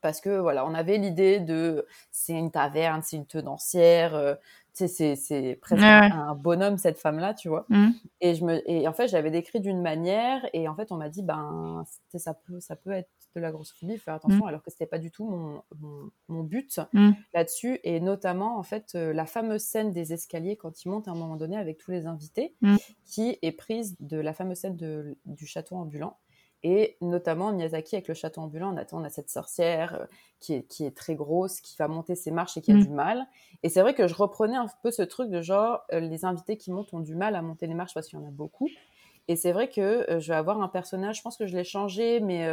Parce 0.00 0.20
que 0.20 0.38
voilà, 0.38 0.66
on 0.66 0.74
avait 0.74 0.96
l'idée 0.96 1.38
de 1.38 1.86
c'est 2.10 2.32
une 2.32 2.50
taverne, 2.50 3.02
c'est 3.02 3.16
une 3.16 3.26
tenancière, 3.26 4.38
c'est 4.74 5.58
presque 5.60 5.82
un, 5.82 6.34
bonhomme 6.34 6.78
cette 6.78 6.98
femme 6.98 7.18
là 7.18 7.32
tu 7.32 7.48
vois 7.48 7.64
mmh. 7.68 7.88
et 8.20 8.34
je 8.34 8.44
me 8.44 8.70
et 8.70 8.88
en 8.88 8.92
fait 8.92 9.08
j'avais 9.08 9.30
décrit 9.30 9.60
d'une 9.60 9.80
manière 9.80 10.46
et 10.52 10.68
en 10.68 10.74
fait 10.74 10.90
on 10.90 10.96
m'a 10.96 11.08
dit 11.08 11.22
ben 11.22 11.84
ça 12.16 12.34
peut 12.34 12.60
ça 12.60 12.76
peut 12.76 12.90
être 12.90 13.10
de 13.36 13.40
la 13.40 13.50
grossophobie 13.50 13.98
faire 13.98 14.14
attention 14.14 14.44
mmh. 14.44 14.48
alors 14.48 14.62
que 14.62 14.70
c'était 14.70 14.86
pas 14.86 14.98
du 14.98 15.10
tout 15.10 15.28
mon, 15.28 16.10
mon, 16.28 16.42
but 16.42 16.80
mmh. 16.92 17.10
là-dessus 17.32 17.78
et 17.84 18.00
notamment 18.00 18.58
en 18.58 18.62
fait 18.62 18.92
euh, 18.94 19.12
la 19.12 19.26
fameuse 19.26 19.62
scène 19.62 19.92
des 19.92 20.12
escaliers 20.12 20.56
quand 20.56 20.84
ils 20.84 20.88
montent 20.88 21.08
à 21.08 21.12
un 21.12 21.16
moment 21.16 21.36
donné 21.36 21.56
avec 21.56 21.78
tous 21.78 21.90
les 21.90 22.06
invités 22.06 22.54
qui 23.04 23.38
est 23.42 23.52
prise 23.52 23.96
de 24.00 24.18
la 24.18 24.34
fameuse 24.34 24.58
scène 24.58 24.76
de, 24.76 25.16
du 25.24 25.46
château 25.46 25.76
ambulant 25.76 26.18
et 26.64 26.96
notamment 27.02 27.52
Miyazaki 27.52 27.94
avec 27.94 28.08
le 28.08 28.14
château 28.14 28.40
ambulant, 28.40 28.72
on 28.72 28.78
attend, 28.78 28.98
on 28.98 29.04
a 29.04 29.10
cette 29.10 29.28
sorcière 29.28 30.00
euh, 30.00 30.06
qui, 30.40 30.54
est, 30.54 30.62
qui 30.62 30.86
est 30.86 30.96
très 30.96 31.14
grosse, 31.14 31.60
qui 31.60 31.76
va 31.76 31.88
monter 31.88 32.14
ses 32.14 32.30
marches 32.30 32.56
et 32.56 32.62
qui 32.62 32.72
a 32.72 32.74
mm. 32.74 32.84
du 32.84 32.88
mal. 32.88 33.26
Et 33.62 33.68
c'est 33.68 33.82
vrai 33.82 33.94
que 33.94 34.08
je 34.08 34.14
reprenais 34.14 34.56
un 34.56 34.66
peu 34.82 34.90
ce 34.90 35.02
truc 35.02 35.30
de 35.30 35.42
genre, 35.42 35.82
euh, 35.92 36.00
les 36.00 36.24
invités 36.24 36.56
qui 36.56 36.72
montent 36.72 36.94
ont 36.94 37.00
du 37.00 37.14
mal 37.14 37.36
à 37.36 37.42
monter 37.42 37.66
les 37.66 37.74
marches 37.74 37.92
parce 37.92 38.08
qu'il 38.08 38.18
y 38.18 38.22
en 38.22 38.26
a 38.26 38.30
beaucoup. 38.30 38.70
Et 39.28 39.36
c'est 39.36 39.52
vrai 39.52 39.68
que 39.68 40.10
euh, 40.10 40.20
je 40.20 40.28
vais 40.28 40.36
avoir 40.36 40.62
un 40.62 40.68
personnage, 40.68 41.18
je 41.18 41.22
pense 41.22 41.36
que 41.36 41.46
je 41.46 41.54
l'ai 41.54 41.64
changé, 41.64 42.20
mais, 42.20 42.48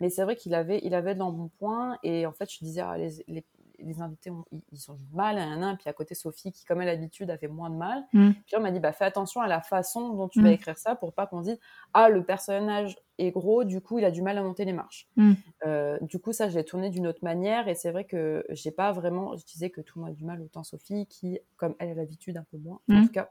mais 0.00 0.08
c'est 0.08 0.24
vrai 0.24 0.36
qu'il 0.36 0.54
avait, 0.54 0.80
il 0.82 0.94
avait 0.94 1.12
de 1.12 1.18
l'embonpoint. 1.18 1.98
Et 2.02 2.24
en 2.24 2.32
fait, 2.32 2.50
je 2.50 2.64
disais, 2.64 2.80
ah, 2.80 2.96
les, 2.96 3.10
les, 3.28 3.44
les 3.82 4.00
invités, 4.00 4.30
ont, 4.30 4.44
ils, 4.50 4.90
ont 4.90 4.94
du 4.94 5.08
mal 5.12 5.38
à 5.38 5.42
un, 5.42 5.62
un. 5.62 5.76
Puis 5.76 5.88
à 5.88 5.92
côté, 5.92 6.14
Sophie, 6.14 6.52
qui, 6.52 6.64
comme 6.64 6.80
elle 6.80 6.88
a 6.88 6.94
l'habitude, 6.94 7.30
a 7.30 7.38
fait 7.38 7.48
moins 7.48 7.70
de 7.70 7.76
mal. 7.76 8.04
Mm. 8.12 8.30
Puis 8.46 8.56
on 8.56 8.60
m'a 8.60 8.70
dit, 8.70 8.80
bah, 8.80 8.92
fais 8.92 9.04
attention 9.04 9.40
à 9.40 9.48
la 9.48 9.60
façon 9.60 10.14
dont 10.14 10.28
tu 10.28 10.42
vas 10.42 10.50
mm. 10.50 10.52
écrire 10.52 10.78
ça 10.78 10.94
pour 10.94 11.12
pas 11.12 11.26
qu'on 11.26 11.40
dise, 11.40 11.58
ah, 11.94 12.08
le 12.08 12.24
personnage 12.24 12.96
est 13.18 13.30
gros, 13.30 13.64
du 13.64 13.80
coup, 13.80 13.98
il 13.98 14.04
a 14.04 14.10
du 14.10 14.22
mal 14.22 14.38
à 14.38 14.42
monter 14.42 14.64
les 14.64 14.72
marches. 14.72 15.08
Mm. 15.16 15.32
Euh, 15.66 15.98
du 16.02 16.18
coup, 16.18 16.32
ça, 16.32 16.48
je 16.48 16.56
l'ai 16.56 16.64
tourné 16.64 16.90
d'une 16.90 17.06
autre 17.06 17.22
manière. 17.22 17.68
Et 17.68 17.74
c'est 17.74 17.90
vrai 17.90 18.04
que 18.04 18.44
j'ai 18.50 18.70
pas 18.70 18.92
vraiment, 18.92 19.36
je 19.36 19.44
disais 19.44 19.70
que 19.70 19.80
tout 19.80 19.98
le 19.98 20.04
monde 20.04 20.12
a 20.12 20.14
du 20.14 20.24
mal, 20.24 20.40
autant 20.40 20.64
Sophie, 20.64 21.06
qui, 21.06 21.38
comme 21.56 21.74
elle 21.78 21.90
a 21.90 21.94
l'habitude, 21.94 22.36
un 22.36 22.46
peu 22.50 22.58
moins, 22.58 22.80
en 22.90 23.02
tout 23.02 23.12
cas. 23.12 23.30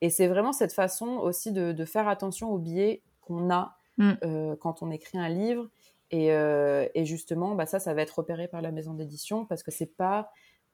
Et 0.00 0.10
c'est 0.10 0.28
vraiment 0.28 0.52
cette 0.52 0.72
façon 0.72 1.06
aussi 1.06 1.52
de, 1.52 1.84
faire 1.84 2.08
attention 2.08 2.50
aux 2.50 2.58
biais 2.58 3.02
qu'on 3.20 3.50
a 3.50 3.78
euh, 4.00 4.54
quand 4.56 4.82
on 4.82 4.90
écrit 4.90 5.18
un 5.18 5.28
livre 5.28 5.68
Et, 6.10 6.32
euh, 6.32 6.86
et 6.94 7.04
justement, 7.04 7.54
bah, 7.54 7.66
ça, 7.66 7.78
ça 7.78 7.92
va 7.94 8.02
être 8.02 8.18
repéré 8.18 8.48
par 8.48 8.62
la 8.62 8.70
maison 8.72 8.94
d'édition 8.94 9.44
parce 9.44 9.62
que 9.62 9.70
c'est 9.70 9.94
pas, 9.96 10.30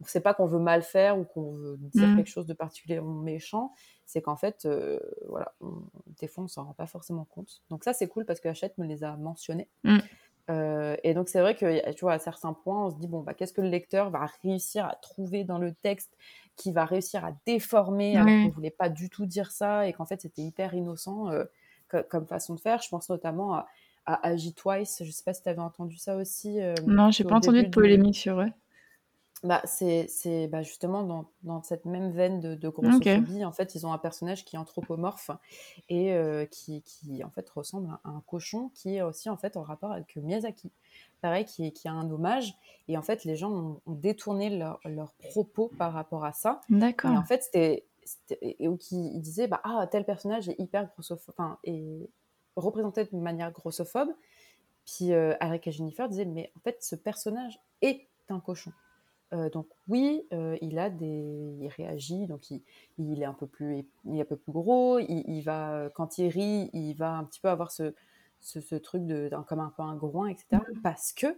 c'est 0.07 0.21
pas 0.21 0.35
qu'on 0.35 0.47
veut 0.47 0.59
mal 0.61 0.83
faire 0.83 1.19
ou 1.19 1.25
qu'on 1.25 1.53
veut 1.53 1.77
dire 1.79 2.09
Mm. 2.09 2.17
quelque 2.17 2.31
chose 2.31 2.47
de 2.47 2.55
particulièrement 2.55 3.15
méchant. 3.21 3.73
C'est 4.07 4.23
qu'en 4.23 4.37
fait, 4.37 4.65
euh, 4.65 4.99
voilà, 5.29 5.53
on- 5.61 5.83
des 6.21 6.29
fois, 6.29 6.45
on 6.45 6.49
s'en 6.49 6.65
rend 6.65 6.73
pas 6.75 6.87
forcément 6.87 7.25
compte. 7.25 7.63
Donc 7.71 7.85
ça, 7.85 7.93
c'est 7.93 8.07
cool 8.09 8.25
parce 8.25 8.41
que 8.41 8.49
Hachette 8.49 8.79
me 8.79 8.87
les 8.87 9.03
a 9.05 9.17
mentionnés. 9.17 9.69
Mm. 9.85 9.99
Euh, 10.51 10.95
et 11.03 11.15
donc 11.15 11.31
c'est 11.31 11.41
vrai 11.41 11.55
que 11.57 11.91
tu 11.93 12.01
vois 12.05 12.13
à 12.13 12.19
certains 12.19 12.53
points 12.53 12.85
on 12.85 12.91
se 12.91 12.97
dit 12.97 13.09
bon 13.09 13.23
bah 13.23 13.33
qu'est-ce 13.33 13.55
que 13.55 13.63
le 13.63 13.71
lecteur 13.71 14.11
va 14.11 14.27
réussir 14.43 14.85
à 14.85 14.95
trouver 14.95 15.43
dans 15.43 15.57
le 15.57 15.73
texte 15.73 16.15
qui 16.55 16.71
va 16.71 16.85
réussir 16.85 17.25
à 17.25 17.31
déformer 17.47 18.19
alors 18.19 18.29
qu'on 18.43 18.51
voulait 18.51 18.69
pas 18.71 18.91
du 18.91 19.09
tout 19.09 19.25
dire 19.25 19.51
ça 19.51 19.89
et 19.89 19.95
qu'en 19.95 20.05
fait 20.05 20.21
c'était 20.21 20.43
hyper 20.43 20.75
innocent 20.75 21.31
euh, 21.31 21.45
co- 21.89 22.03
comme 22.11 22.27
façon 22.27 22.55
de 22.57 22.61
faire 22.61 22.83
je 22.83 22.91
pense 22.91 23.09
notamment 23.09 23.55
à, 23.55 23.67
à 24.07 24.27
Agi 24.29 24.53
Twice 24.55 25.03
je 25.05 25.11
sais 25.11 25.23
pas 25.25 25.33
si 25.35 25.43
tu 25.43 25.49
avais 25.49 25.61
entendu 25.61 25.97
ça 25.97 26.17
aussi 26.17 26.61
euh, 26.61 26.75
Non, 26.87 27.11
j'ai 27.11 27.25
pas 27.25 27.37
entendu 27.37 27.59
de 27.59 27.65
du- 27.65 27.71
polémique 27.71 28.17
sur 28.17 28.41
eux. 28.41 28.51
bah, 29.43 29.61
c'est 29.67 30.07
c'est, 30.09 30.47
bah, 30.49 30.63
justement 30.63 31.03
dans, 31.03 31.27
dans 31.43 31.63
cette 31.63 31.85
même 31.85 32.11
veine 32.13 32.41
de, 32.41 32.55
de 32.55 32.69
grossophobie. 32.71 33.45
En 33.45 33.53
fait, 33.53 33.75
ils 33.75 33.87
ont 33.87 33.93
un 33.93 33.99
personnage 33.99 34.45
qui 34.47 34.57
est 34.57 34.59
anthropomorphe 34.59 35.31
et 35.91 36.13
euh, 36.15 36.47
qui, 36.47 36.81
qui, 36.83 37.23
en 37.23 37.29
fait, 37.31 37.49
ressemble 37.51 37.91
à 38.05 38.09
un 38.09 38.23
cochon 38.27 38.71
qui 38.75 38.97
est 38.97 39.03
aussi, 39.03 39.29
en 39.29 39.37
fait, 39.37 39.57
en 39.59 39.63
rapport 39.63 39.93
avec 39.93 40.17
Miyazaki. 40.17 40.71
Pareil, 41.21 41.45
qui, 41.45 41.73
qui 41.73 41.89
a 41.89 41.93
un 41.93 42.11
hommage. 42.11 42.55
Et 42.89 42.97
en 42.97 43.03
fait, 43.03 43.25
les 43.25 43.37
gens 43.37 43.51
ont, 43.53 43.81
ont 43.87 43.93
détourné 43.95 44.49
leur- 44.49 44.81
leurs 44.87 45.13
propos 45.13 45.71
par 45.79 45.93
rapport 45.93 46.25
à 46.25 46.33
ça. 46.33 46.61
Et 46.71 46.75
D'accord. 46.79 47.11
en 47.13 47.25
fait, 47.25 47.43
c'était. 47.43 47.85
et- 48.41 48.67
Ou 48.69 48.77
qui 48.79 48.97
ils 49.15 49.21
disaient, 49.21 49.47
bah, 49.49 49.61
ah, 49.65 49.87
tel 49.91 50.05
personnage 50.07 50.49
est 50.49 50.59
hyper 50.59 50.87
grossophobe. 50.95 51.35
Enfin, 51.37 51.59
représenté 52.57 53.05
de 53.05 53.17
manière 53.17 53.53
grossophobe. 53.53 54.11
Puis 54.85 55.13
euh, 55.13 55.35
et 55.41 55.71
Jennifer 55.71 56.09
disaient, 56.09 56.25
mais 56.25 56.53
en 56.57 56.61
fait, 56.61 56.83
ce 56.83 56.95
personnage 56.95 57.59
est 57.81 58.09
un 58.29 58.41
cochon. 58.41 58.73
Euh, 59.33 59.49
donc 59.51 59.67
oui, 59.89 60.27
euh, 60.33 60.57
il 60.61 60.79
a 60.79 60.91
des, 60.91 61.57
il 61.61 61.69
réagit, 61.69 62.27
donc 62.27 62.51
il, 62.51 62.63
il 62.99 63.23
est 63.23 63.25
un 63.25 63.33
peu 63.33 63.47
plus, 63.47 63.87
il 64.05 64.19
est 64.19 64.21
un 64.21 64.27
peu 64.27 64.37
plus 64.37 64.53
gros. 64.53 64.99
Il, 64.99 65.25
il 65.27 65.41
va, 65.43 65.91
quand 65.95 66.19
il 66.19 66.29
rit, 66.29 66.71
il 66.73 66.95
va 66.95 67.17
un 67.17 67.25
petit 67.25 67.41
peu 67.41 67.49
avoir 67.49 67.71
ce, 67.71 67.95
ce, 68.41 68.61
ce 68.61 68.75
truc 68.75 69.07
de, 69.07 69.31
comme 69.49 69.61
un 69.61 69.73
peu 69.75 69.83
un 69.83 69.97
groin, 69.97 70.29
etc. 70.29 70.63
Parce 70.83 71.13
que 71.13 71.37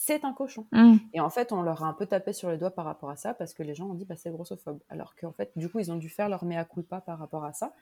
c'est 0.00 0.24
un 0.24 0.32
cochon. 0.32 0.64
Mm. 0.70 0.94
Et 1.12 1.20
en 1.20 1.28
fait, 1.28 1.50
on 1.52 1.60
leur 1.60 1.82
a 1.82 1.88
un 1.88 1.92
peu 1.92 2.06
tapé 2.06 2.32
sur 2.32 2.48
les 2.50 2.56
doigts 2.56 2.70
par 2.70 2.84
rapport 2.84 3.10
à 3.10 3.16
ça 3.16 3.34
parce 3.34 3.52
que 3.52 3.64
les 3.64 3.74
gens 3.74 3.86
ont 3.88 3.94
dit 3.94 4.04
bah, 4.04 4.14
c'est 4.16 4.30
grossophobe. 4.30 4.78
Alors 4.88 5.16
qu'en 5.16 5.32
fait, 5.32 5.50
du 5.56 5.68
coup, 5.68 5.80
ils 5.80 5.90
ont 5.90 5.96
dû 5.96 6.08
faire 6.08 6.28
leur 6.28 6.44
mea 6.44 6.64
culpa 6.64 7.00
par 7.00 7.18
rapport 7.18 7.44
à 7.44 7.52
ça. 7.52 7.72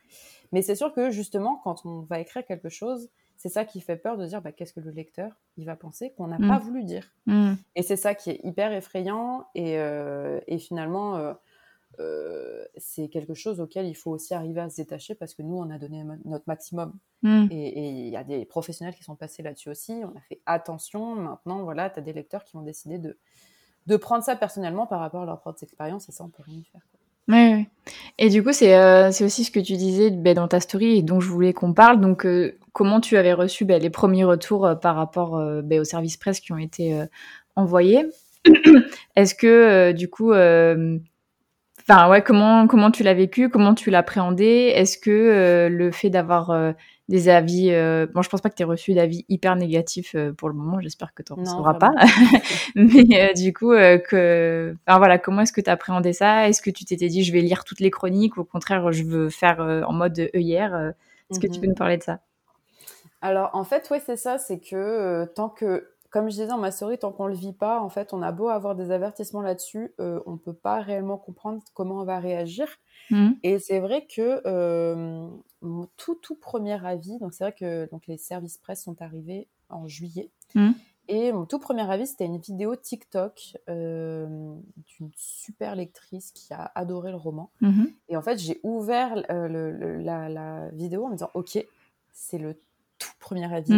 Mais 0.50 0.62
c'est 0.62 0.74
sûr 0.76 0.94
que 0.94 1.10
justement, 1.10 1.60
quand 1.62 1.84
on 1.84 2.00
va 2.00 2.18
écrire 2.18 2.44
quelque 2.46 2.70
chose, 2.70 3.10
c'est 3.36 3.50
ça 3.50 3.66
qui 3.66 3.82
fait 3.82 3.96
peur 3.96 4.16
de 4.16 4.24
dire 4.26 4.40
bah, 4.40 4.50
qu'est-ce 4.50 4.72
que 4.72 4.80
le 4.80 4.90
lecteur 4.92 5.30
il 5.58 5.66
va 5.66 5.76
penser 5.76 6.14
qu'on 6.16 6.28
n'a 6.28 6.38
Mm. 6.38 6.48
pas 6.48 6.58
voulu 6.58 6.84
dire. 6.84 7.04
Mm. 7.26 7.52
Et 7.74 7.82
c'est 7.82 7.96
ça 7.96 8.14
qui 8.14 8.30
est 8.30 8.40
hyper 8.44 8.72
effrayant. 8.72 9.46
Et, 9.54 9.78
euh, 9.78 10.40
et 10.46 10.58
finalement, 10.58 11.16
euh, 11.16 11.34
euh, 12.00 12.64
c'est 12.76 13.08
quelque 13.08 13.34
chose 13.34 13.60
auquel 13.60 13.86
il 13.86 13.94
faut 13.94 14.10
aussi 14.10 14.34
arriver 14.34 14.60
à 14.60 14.70
se 14.70 14.76
détacher 14.76 15.14
parce 15.14 15.34
que 15.34 15.42
nous, 15.42 15.56
on 15.56 15.70
a 15.70 15.78
donné 15.78 16.04
notre 16.24 16.44
maximum. 16.46 16.94
Mm. 17.22 17.46
Et 17.50 17.88
il 17.88 18.08
y 18.08 18.16
a 18.16 18.24
des 18.24 18.44
professionnels 18.44 18.94
qui 18.94 19.04
sont 19.04 19.16
passés 19.16 19.42
là-dessus 19.42 19.70
aussi. 19.70 19.92
On 20.04 20.16
a 20.16 20.20
fait 20.28 20.40
attention. 20.46 21.14
Maintenant, 21.16 21.62
voilà, 21.64 21.90
tu 21.90 21.98
as 21.98 22.02
des 22.02 22.12
lecteurs 22.12 22.44
qui 22.44 22.56
ont 22.56 22.62
décidé 22.62 22.98
de, 22.98 23.18
de 23.86 23.96
prendre 23.96 24.24
ça 24.24 24.36
personnellement 24.36 24.86
par 24.86 25.00
rapport 25.00 25.22
à 25.22 25.26
leur 25.26 25.40
propre 25.40 25.62
expérience. 25.62 26.08
Et 26.08 26.12
ça, 26.12 26.24
on 26.24 26.28
peut 26.28 26.42
rien 26.42 26.58
y 26.58 26.64
faire. 26.64 26.82
quoi. 26.90 27.00
Ouais. 27.28 27.66
Et 28.18 28.28
du 28.28 28.42
coup, 28.42 28.52
c'est 28.52 28.76
euh, 28.76 29.10
c'est 29.10 29.24
aussi 29.24 29.44
ce 29.44 29.50
que 29.50 29.58
tu 29.58 29.76
disais 29.76 30.10
ben, 30.10 30.34
dans 30.34 30.48
ta 30.48 30.60
story 30.60 30.98
et 30.98 31.02
dont 31.02 31.20
je 31.20 31.28
voulais 31.28 31.52
qu'on 31.52 31.72
parle. 31.72 32.00
Donc, 32.00 32.24
euh, 32.24 32.56
comment 32.72 33.00
tu 33.00 33.16
avais 33.16 33.32
reçu 33.32 33.64
ben, 33.64 33.82
les 33.82 33.90
premiers 33.90 34.24
retours 34.24 34.64
euh, 34.64 34.74
par 34.74 34.96
rapport 34.96 35.40
ben, 35.62 35.80
aux 35.80 35.84
services 35.84 36.16
presse 36.16 36.40
qui 36.40 36.52
ont 36.52 36.58
été 36.58 37.04
envoyés? 37.56 38.06
Est-ce 39.16 39.34
que, 39.34 39.92
du 39.92 40.08
coup, 40.08 40.32
enfin, 41.88 42.08
ouais, 42.10 42.22
comment, 42.22 42.66
comment 42.66 42.90
tu 42.90 43.02
l'as 43.02 43.14
vécu 43.14 43.48
Comment 43.48 43.74
tu 43.74 43.90
l'appréhendais? 43.90 44.68
Est-ce 44.68 44.98
que 44.98 45.10
euh, 45.10 45.68
le 45.68 45.90
fait 45.92 46.10
d'avoir 46.10 46.50
euh, 46.50 46.72
des 47.08 47.28
avis. 47.28 47.70
euh, 47.72 48.06
Bon, 48.12 48.22
je 48.22 48.28
pense 48.28 48.40
pas 48.40 48.50
que 48.50 48.54
tu 48.56 48.62
aies 48.62 48.66
reçu 48.66 48.94
d'avis 48.94 49.24
hyper 49.28 49.56
négatifs 49.56 50.14
euh, 50.14 50.32
pour 50.32 50.48
le 50.48 50.54
moment. 50.54 50.80
J'espère 50.80 51.14
que 51.14 51.22
tu 51.22 51.32
n'en 51.32 51.38
recevras 51.38 51.74
pas. 51.74 51.90
Mais 52.74 53.30
euh, 53.30 53.32
du 53.34 53.52
coup, 53.52 53.72
euh, 53.72 53.98
que, 53.98 54.74
enfin, 54.86 54.98
voilà, 54.98 55.18
comment 55.18 55.42
est-ce 55.42 55.52
que 55.52 55.60
tu 55.60 55.70
appréhendais 55.70 56.12
ça? 56.12 56.48
Est-ce 56.48 56.62
que 56.62 56.70
tu 56.70 56.84
t'étais 56.84 57.08
dit, 57.08 57.24
je 57.24 57.32
vais 57.32 57.40
lire 57.40 57.64
toutes 57.64 57.80
les 57.80 57.90
chroniques 57.90 58.36
ou 58.36 58.40
Au 58.40 58.44
contraire, 58.44 58.92
je 58.92 59.04
veux 59.04 59.30
faire 59.30 59.60
euh, 59.60 59.82
en 59.82 59.92
mode 59.92 60.30
œillère 60.34 60.74
euh, 60.74 60.90
Est-ce 61.30 61.40
que 61.40 61.46
tu 61.46 61.58
Mhm. 61.58 61.60
peux 61.60 61.66
nous 61.68 61.74
parler 61.74 61.98
de 61.98 62.02
ça? 62.02 62.20
Alors, 63.22 63.50
en 63.54 63.64
fait, 63.64 63.88
ouais, 63.90 64.00
c'est 64.04 64.16
ça. 64.16 64.38
C'est 64.38 64.58
que 64.60 64.76
euh, 64.76 65.26
tant 65.26 65.48
que, 65.48 65.88
comme 66.10 66.26
je 66.26 66.30
disais 66.30 66.46
dans 66.46 66.58
ma 66.58 66.70
story, 66.70 66.98
tant 66.98 67.12
qu'on 67.12 67.26
le 67.26 67.34
vit 67.34 67.52
pas, 67.52 67.80
en 67.80 67.88
fait, 67.88 68.12
on 68.12 68.22
a 68.22 68.32
beau 68.32 68.48
avoir 68.48 68.74
des 68.74 68.90
avertissements 68.90 69.40
là-dessus, 69.42 69.92
euh, 70.00 70.20
on 70.26 70.36
peut 70.36 70.52
pas 70.54 70.80
réellement 70.80 71.18
comprendre 71.18 71.62
comment 71.74 72.00
on 72.00 72.04
va 72.04 72.18
réagir. 72.20 72.68
Mhm. 73.10 73.36
Et 73.42 73.58
c'est 73.58 73.78
vrai 73.80 74.06
que 74.06 74.40
euh, 74.46 75.28
mon 75.62 75.88
tout, 75.96 76.14
tout 76.16 76.34
premier 76.36 76.84
avis, 76.84 77.18
donc 77.18 77.34
c'est 77.34 77.44
vrai 77.44 77.52
que 77.52 77.88
donc, 77.90 78.06
les 78.06 78.16
services 78.18 78.58
presse 78.58 78.84
sont 78.84 79.00
arrivés 79.02 79.48
en 79.68 79.86
juillet. 79.86 80.30
Mhm. 80.54 80.74
Et 81.08 81.30
mon 81.32 81.44
tout 81.46 81.60
premier 81.60 81.88
avis, 81.88 82.08
c'était 82.08 82.24
une 82.24 82.38
vidéo 82.38 82.74
TikTok 82.74 83.56
euh, 83.68 84.26
d'une 84.88 85.10
super 85.16 85.76
lectrice 85.76 86.32
qui 86.32 86.52
a 86.52 86.72
adoré 86.74 87.10
le 87.12 87.16
roman. 87.16 87.50
Mhm. 87.60 87.92
Et 88.08 88.16
en 88.16 88.22
fait, 88.22 88.38
j'ai 88.38 88.58
ouvert 88.64 89.22
euh, 89.30 89.46
le- 89.46 89.70
le- 89.70 89.98
la, 89.98 90.28
la 90.28 90.68
vidéo 90.70 91.04
en 91.04 91.08
me 91.08 91.14
disant, 91.14 91.30
OK, 91.34 91.64
c'est 92.12 92.38
le 92.38 92.54
tout 92.98 93.12
premier 93.20 93.52
avis. 93.54 93.72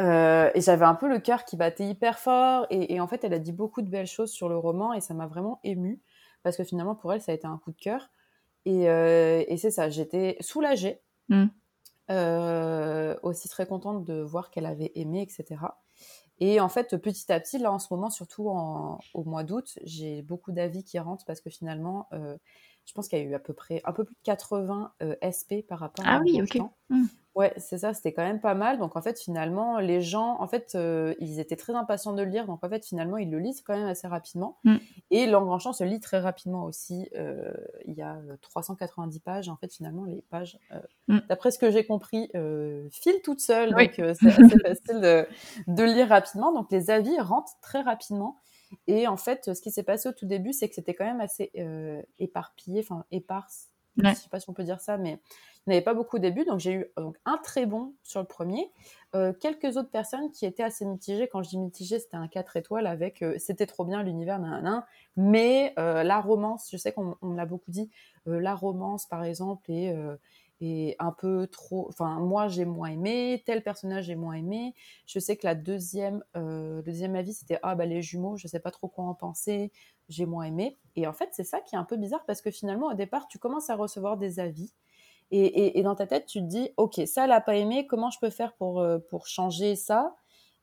Euh, 0.00 0.50
et 0.54 0.60
j'avais 0.60 0.84
un 0.84 0.94
peu 0.94 1.08
le 1.08 1.18
cœur 1.18 1.44
qui 1.44 1.56
battait 1.56 1.86
hyper 1.86 2.18
fort. 2.18 2.66
Et, 2.70 2.94
et 2.94 3.00
en 3.00 3.06
fait, 3.06 3.22
elle 3.24 3.34
a 3.34 3.38
dit 3.38 3.52
beaucoup 3.52 3.82
de 3.82 3.88
belles 3.88 4.06
choses 4.06 4.30
sur 4.30 4.48
le 4.48 4.56
roman 4.56 4.92
et 4.92 5.00
ça 5.00 5.14
m'a 5.14 5.26
vraiment 5.26 5.60
émue. 5.62 6.00
Parce 6.42 6.56
que 6.56 6.64
finalement, 6.64 6.94
pour 6.94 7.12
elle, 7.12 7.20
ça 7.20 7.32
a 7.32 7.34
été 7.34 7.46
un 7.46 7.58
coup 7.58 7.70
de 7.70 7.76
cœur. 7.76 8.08
Et, 8.64 8.88
euh, 8.88 9.44
et 9.46 9.56
c'est 9.56 9.70
ça, 9.70 9.90
j'étais 9.90 10.36
soulagée. 10.40 11.00
Mm. 11.28 11.46
Euh, 12.10 13.14
aussi 13.22 13.48
très 13.48 13.66
contente 13.66 14.04
de 14.04 14.20
voir 14.20 14.50
qu'elle 14.50 14.66
avait 14.66 14.90
aimé, 14.96 15.22
etc. 15.22 15.60
Et 16.40 16.58
en 16.58 16.68
fait, 16.68 16.96
petit 16.96 17.30
à 17.30 17.38
petit, 17.38 17.58
là 17.58 17.70
en 17.70 17.78
ce 17.78 17.86
moment, 17.92 18.10
surtout 18.10 18.48
en- 18.48 18.98
au 19.14 19.22
mois 19.24 19.44
d'août, 19.44 19.78
j'ai 19.84 20.22
beaucoup 20.22 20.50
d'avis 20.50 20.82
qui 20.82 20.98
rentrent 20.98 21.24
parce 21.24 21.40
que 21.40 21.50
finalement, 21.50 22.08
je 22.86 22.92
pense 22.94 23.08
qu'il 23.08 23.18
y 23.18 23.22
a 23.22 23.24
eu 23.24 23.34
à 23.34 23.38
peu 23.38 23.52
près 23.52 23.80
un 23.84 23.92
peu 23.92 24.04
plus 24.04 24.14
de 24.14 24.20
80 24.24 24.92
euh, 25.02 25.14
SP 25.22 25.62
par 25.68 25.78
rapport 25.78 26.06
à 26.06 26.16
Ah 26.16 26.20
oui, 26.24 26.32
ok. 26.42 26.52
Rostand. 26.52 26.72
Mm. 26.88 27.04
Ouais, 27.36 27.54
c'est 27.58 27.78
ça, 27.78 27.94
c'était 27.94 28.12
quand 28.12 28.24
même 28.24 28.40
pas 28.40 28.54
mal. 28.54 28.78
Donc 28.78 28.96
en 28.96 29.02
fait, 29.02 29.18
finalement, 29.20 29.78
les 29.78 30.00
gens, 30.00 30.40
en 30.40 30.48
fait, 30.48 30.72
euh, 30.74 31.14
ils 31.20 31.38
étaient 31.38 31.54
très 31.54 31.74
impatients 31.74 32.12
de 32.12 32.22
le 32.22 32.28
lire. 32.28 32.46
Donc 32.46 32.64
en 32.64 32.68
fait, 32.68 32.84
finalement, 32.84 33.16
ils 33.18 33.30
le 33.30 33.38
lisent 33.38 33.62
quand 33.62 33.76
même 33.76 33.86
assez 33.86 34.08
rapidement. 34.08 34.58
Mm. 34.64 34.76
Et 35.12 35.26
L'Engrandchant 35.26 35.72
se 35.72 35.84
lit 35.84 36.00
très 36.00 36.18
rapidement 36.18 36.64
aussi. 36.64 37.08
Euh, 37.14 37.52
il 37.86 37.94
y 37.94 38.02
a 38.02 38.16
euh, 38.16 38.36
390 38.42 39.20
pages. 39.20 39.48
En 39.48 39.56
fait, 39.56 39.72
finalement, 39.72 40.04
les 40.04 40.22
pages, 40.28 40.58
euh, 40.72 40.80
Mm. 41.06 41.20
d'après 41.28 41.52
ce 41.52 41.58
que 41.60 41.70
j'ai 41.70 41.86
compris, 41.86 42.30
filent 42.90 43.22
toutes 43.22 43.40
seules. 43.40 43.74
Oui. 43.76 43.86
Donc 43.86 43.94
c'est 43.96 44.26
assez 44.26 44.26
facile 44.64 45.00
de, 45.00 45.26
de 45.68 45.84
lire 45.84 46.08
rapidement. 46.08 46.52
Donc 46.52 46.70
les 46.72 46.90
avis 46.90 47.18
rentrent 47.20 47.54
très 47.62 47.80
rapidement. 47.80 48.36
Et 48.86 49.06
en 49.06 49.16
fait, 49.16 49.54
ce 49.54 49.60
qui 49.60 49.70
s'est 49.70 49.82
passé 49.82 50.08
au 50.08 50.12
tout 50.12 50.26
début, 50.26 50.52
c'est 50.52 50.68
que 50.68 50.74
c'était 50.74 50.94
quand 50.94 51.04
même 51.04 51.20
assez 51.20 51.50
euh, 51.56 52.02
éparpillé, 52.18 52.80
enfin 52.80 53.04
éparse. 53.10 53.68
Ouais. 53.96 54.10
Je 54.10 54.20
sais 54.20 54.28
pas 54.28 54.40
si 54.40 54.48
on 54.48 54.54
peut 54.54 54.64
dire 54.64 54.80
ça, 54.80 54.96
mais 54.96 55.20
il 55.66 55.70
n'y 55.70 55.76
avait 55.76 55.84
pas 55.84 55.94
beaucoup 55.94 56.16
au 56.16 56.20
début. 56.20 56.44
Donc 56.44 56.58
j'ai 56.58 56.72
eu 56.72 56.86
donc, 56.96 57.16
un 57.24 57.38
très 57.38 57.66
bon 57.66 57.94
sur 58.02 58.20
le 58.20 58.26
premier. 58.26 58.70
Euh, 59.14 59.32
quelques 59.32 59.76
autres 59.76 59.90
personnes 59.90 60.30
qui 60.30 60.46
étaient 60.46 60.62
assez 60.62 60.84
mitigées. 60.84 61.28
Quand 61.28 61.42
je 61.42 61.50
dis 61.50 61.58
mitigées, 61.58 61.98
c'était 61.98 62.16
un 62.16 62.28
4 62.28 62.56
étoiles 62.56 62.86
avec 62.86 63.22
euh, 63.22 63.34
c'était 63.38 63.66
trop 63.66 63.84
bien 63.84 64.02
l'univers, 64.02 64.38
nan, 64.38 64.84
mais 65.16 65.74
euh, 65.78 66.02
la 66.02 66.20
romance, 66.20 66.68
je 66.70 66.76
sais 66.76 66.92
qu'on 66.92 67.16
on 67.20 67.28
me 67.28 67.36
l'a 67.36 67.46
beaucoup 67.46 67.70
dit, 67.70 67.90
euh, 68.26 68.40
la 68.40 68.54
romance 68.54 69.06
par 69.06 69.24
exemple 69.24 69.70
est, 69.70 69.94
est 70.60 70.96
un 70.98 71.12
peu 71.12 71.46
trop. 71.46 71.86
Enfin, 71.88 72.18
moi 72.20 72.48
j'ai 72.48 72.64
moins 72.64 72.88
aimé, 72.90 73.42
tel 73.46 73.62
personnage 73.62 74.04
j'ai 74.06 74.16
moins 74.16 74.34
aimé. 74.34 74.74
Je 75.06 75.18
sais 75.18 75.36
que 75.36 75.46
la 75.46 75.54
deuxième, 75.54 76.22
euh, 76.36 76.76
le 76.76 76.82
deuxième 76.82 77.14
avis 77.16 77.34
c'était 77.34 77.58
ah 77.62 77.74
bah 77.74 77.86
les 77.86 78.02
jumeaux, 78.02 78.36
je 78.36 78.46
sais 78.48 78.60
pas 78.60 78.70
trop 78.70 78.88
quoi 78.88 79.04
en 79.04 79.14
penser, 79.14 79.72
j'ai 80.08 80.26
moins 80.26 80.44
aimé. 80.44 80.78
Et 80.96 81.06
en 81.06 81.12
fait, 81.12 81.30
c'est 81.32 81.44
ça 81.44 81.60
qui 81.60 81.74
est 81.76 81.78
un 81.78 81.84
peu 81.84 81.96
bizarre 81.96 82.24
parce 82.26 82.40
que 82.42 82.50
finalement, 82.50 82.88
au 82.88 82.94
départ, 82.94 83.28
tu 83.28 83.38
commences 83.38 83.70
à 83.70 83.76
recevoir 83.76 84.16
des 84.16 84.40
avis. 84.40 84.72
Et, 85.30 85.44
et- 85.46 85.78
et 85.78 85.82
dans 85.82 85.94
ta 85.94 86.06
tête, 86.06 86.26
tu 86.26 86.40
te 86.40 86.44
dis, 86.46 86.70
OK, 86.76 87.00
ça, 87.06 87.24
elle 87.24 87.30
n'a 87.30 87.40
pas 87.40 87.56
aimé, 87.56 87.86
comment 87.86 88.10
je 88.10 88.18
peux 88.18 88.30
faire 88.30 88.54
pour, 88.54 88.80
euh, 88.80 88.98
pour 88.98 89.26
changer 89.26 89.76
ça? 89.76 90.16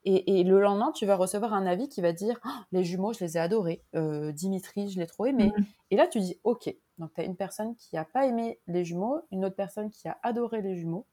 Et, 0.03 0.39
et 0.39 0.43
le 0.43 0.59
lendemain, 0.61 0.91
tu 0.93 1.05
vas 1.05 1.15
recevoir 1.15 1.53
un 1.53 1.65
avis 1.65 1.89
qui 1.89 2.01
va 2.01 2.13
dire, 2.13 2.39
Oh, 2.45 2.49
les 2.71 2.83
jumeaux, 2.83 3.13
je 3.13 3.19
les 3.23 3.37
ai 3.37 3.39
adorés, 3.39 3.83
Euh, 3.95 4.31
Dimitri, 4.31 4.89
je 4.89 4.99
l'ai 4.99 5.07
trop 5.07 5.25
aimé. 5.25 5.57
Mhm. 5.57 5.73
Et 5.91 5.95
là, 5.95 6.07
tu 6.07 6.19
dis, 6.19 6.39
OK, 6.43 6.73
donc 6.97 7.13
tu 7.13 7.21
as 7.21 7.23
une 7.23 7.35
personne 7.35 7.75
qui 7.75 7.95
n'a 7.95 8.05
pas 8.05 8.25
aimé 8.25 8.59
les 8.67 8.85
jumeaux, 8.85 9.21
une 9.31 9.45
autre 9.45 9.55
personne 9.55 9.89
qui 9.89 10.07
a 10.07 10.17
adoré 10.23 10.61
les 10.61 10.75
jumeaux. 10.75 11.05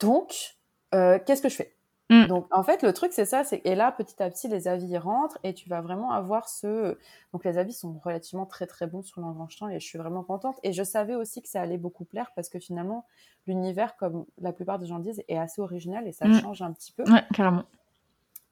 Donc, 0.00 0.56
euh, 0.94 1.18
qu'est-ce 1.24 1.42
que 1.42 1.48
je 1.48 1.56
fais? 1.56 1.76
Mm. 2.10 2.26
Donc, 2.26 2.46
en 2.52 2.62
fait, 2.62 2.82
le 2.82 2.92
truc, 2.92 3.12
c'est 3.12 3.24
ça. 3.24 3.42
c'est 3.42 3.60
Et 3.64 3.74
là, 3.74 3.90
petit 3.90 4.22
à 4.22 4.30
petit, 4.30 4.46
les 4.46 4.68
avis 4.68 4.96
rentrent 4.96 5.38
et 5.42 5.54
tu 5.54 5.68
vas 5.68 5.80
vraiment 5.80 6.12
avoir 6.12 6.48
ce. 6.48 6.96
Donc, 7.32 7.44
les 7.44 7.58
avis 7.58 7.72
sont 7.72 7.98
relativement 8.04 8.46
très, 8.46 8.66
très 8.66 8.86
bons 8.86 9.02
sur 9.02 9.20
l'Engrangement 9.20 9.68
et 9.68 9.80
je 9.80 9.86
suis 9.86 9.98
vraiment 9.98 10.22
contente. 10.22 10.56
Et 10.62 10.72
je 10.72 10.84
savais 10.84 11.16
aussi 11.16 11.42
que 11.42 11.48
ça 11.48 11.60
allait 11.60 11.78
beaucoup 11.78 12.04
plaire 12.04 12.30
parce 12.36 12.48
que 12.48 12.60
finalement, 12.60 13.06
l'univers, 13.48 13.96
comme 13.96 14.24
la 14.38 14.52
plupart 14.52 14.78
des 14.78 14.86
gens 14.86 15.00
disent, 15.00 15.22
est 15.28 15.36
assez 15.36 15.60
original 15.60 16.06
et 16.06 16.12
ça 16.12 16.28
Mm. 16.28 16.40
change 16.40 16.62
un 16.62 16.72
petit 16.72 16.92
peu. 16.92 17.02
Ouais, 17.10 17.24
carrément. 17.34 17.64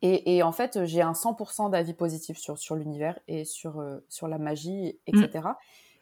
Et, 0.03 0.43
en 0.43 0.53
fait, 0.53 0.85
j'ai 0.85 1.01
un 1.01 1.15
100% 1.15 1.71
d'avis 1.71 1.95
positif 1.95 2.37
sur, 2.37 2.59
sur 2.59 2.75
l'univers 2.77 3.19
et 3.27 3.47
sur, 3.47 3.83
sur 4.11 4.29
la 4.29 4.37
magie, 4.37 4.99
etc. 5.07 5.29
Mm. 5.33 5.55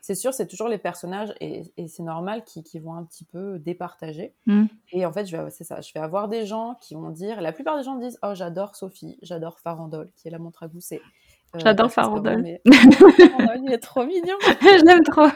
C'est 0.03 0.17
sûr, 0.17 0.35
c'est 0.35 0.49
toujours 0.49 0.67
les 0.67 0.79
personnages, 0.79 1.33
et, 1.41 1.73
c'est 1.87 2.03
normal, 2.03 2.43
qui, 2.45 2.65
qui, 2.65 2.81
vont 2.81 2.95
un 2.95 3.05
petit 3.05 3.25
peu 3.25 3.61
départager. 3.61 4.35
Mm. 4.47 4.65
Et 4.91 5.07
en 5.07 5.13
fait, 5.13 5.27
c'est 5.51 5.63
ça, 5.63 5.81
je 5.81 5.93
vais 5.95 6.01
avoir 6.01 6.27
des 6.27 6.45
gens 6.45 6.77
qui 6.81 6.95
vont 6.95 7.11
dire, 7.11 7.41
la 7.41 7.53
plupart 7.53 7.79
des 7.79 7.85
gens 7.85 7.95
disent, 7.95 8.19
oh, 8.25 8.35
j'adore 8.35 8.75
Sophie, 8.75 9.17
j'adore 9.23 9.61
Farandole, 9.61 10.11
qui 10.17 10.27
est 10.27 10.33
la 10.33 10.41
montre 10.41 10.65
à 10.65 10.69
gousset. 10.69 11.01
J'adore 11.55 11.93
Farandole. 11.93 12.59
il 12.65 13.73
est 13.73 13.79
trop 13.79 14.05
mignon. 14.05 14.37
je 14.41 14.85
l'aime 14.85 15.05
trop. 15.05 15.29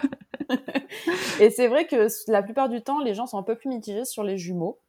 et 1.41 1.51
c'est 1.51 1.69
vrai 1.69 1.87
que 1.87 2.09
la 2.29 2.43
plupart 2.43 2.69
du 2.69 2.83
temps, 2.83 2.99
les 2.99 3.15
gens 3.15 3.27
sont 3.27 3.39
un 3.39 3.45
peu 3.45 3.55
plus 3.55 3.69
mitigés 3.69 4.05
sur 4.05 4.25
les 4.25 4.37
jumeaux. 4.37 4.81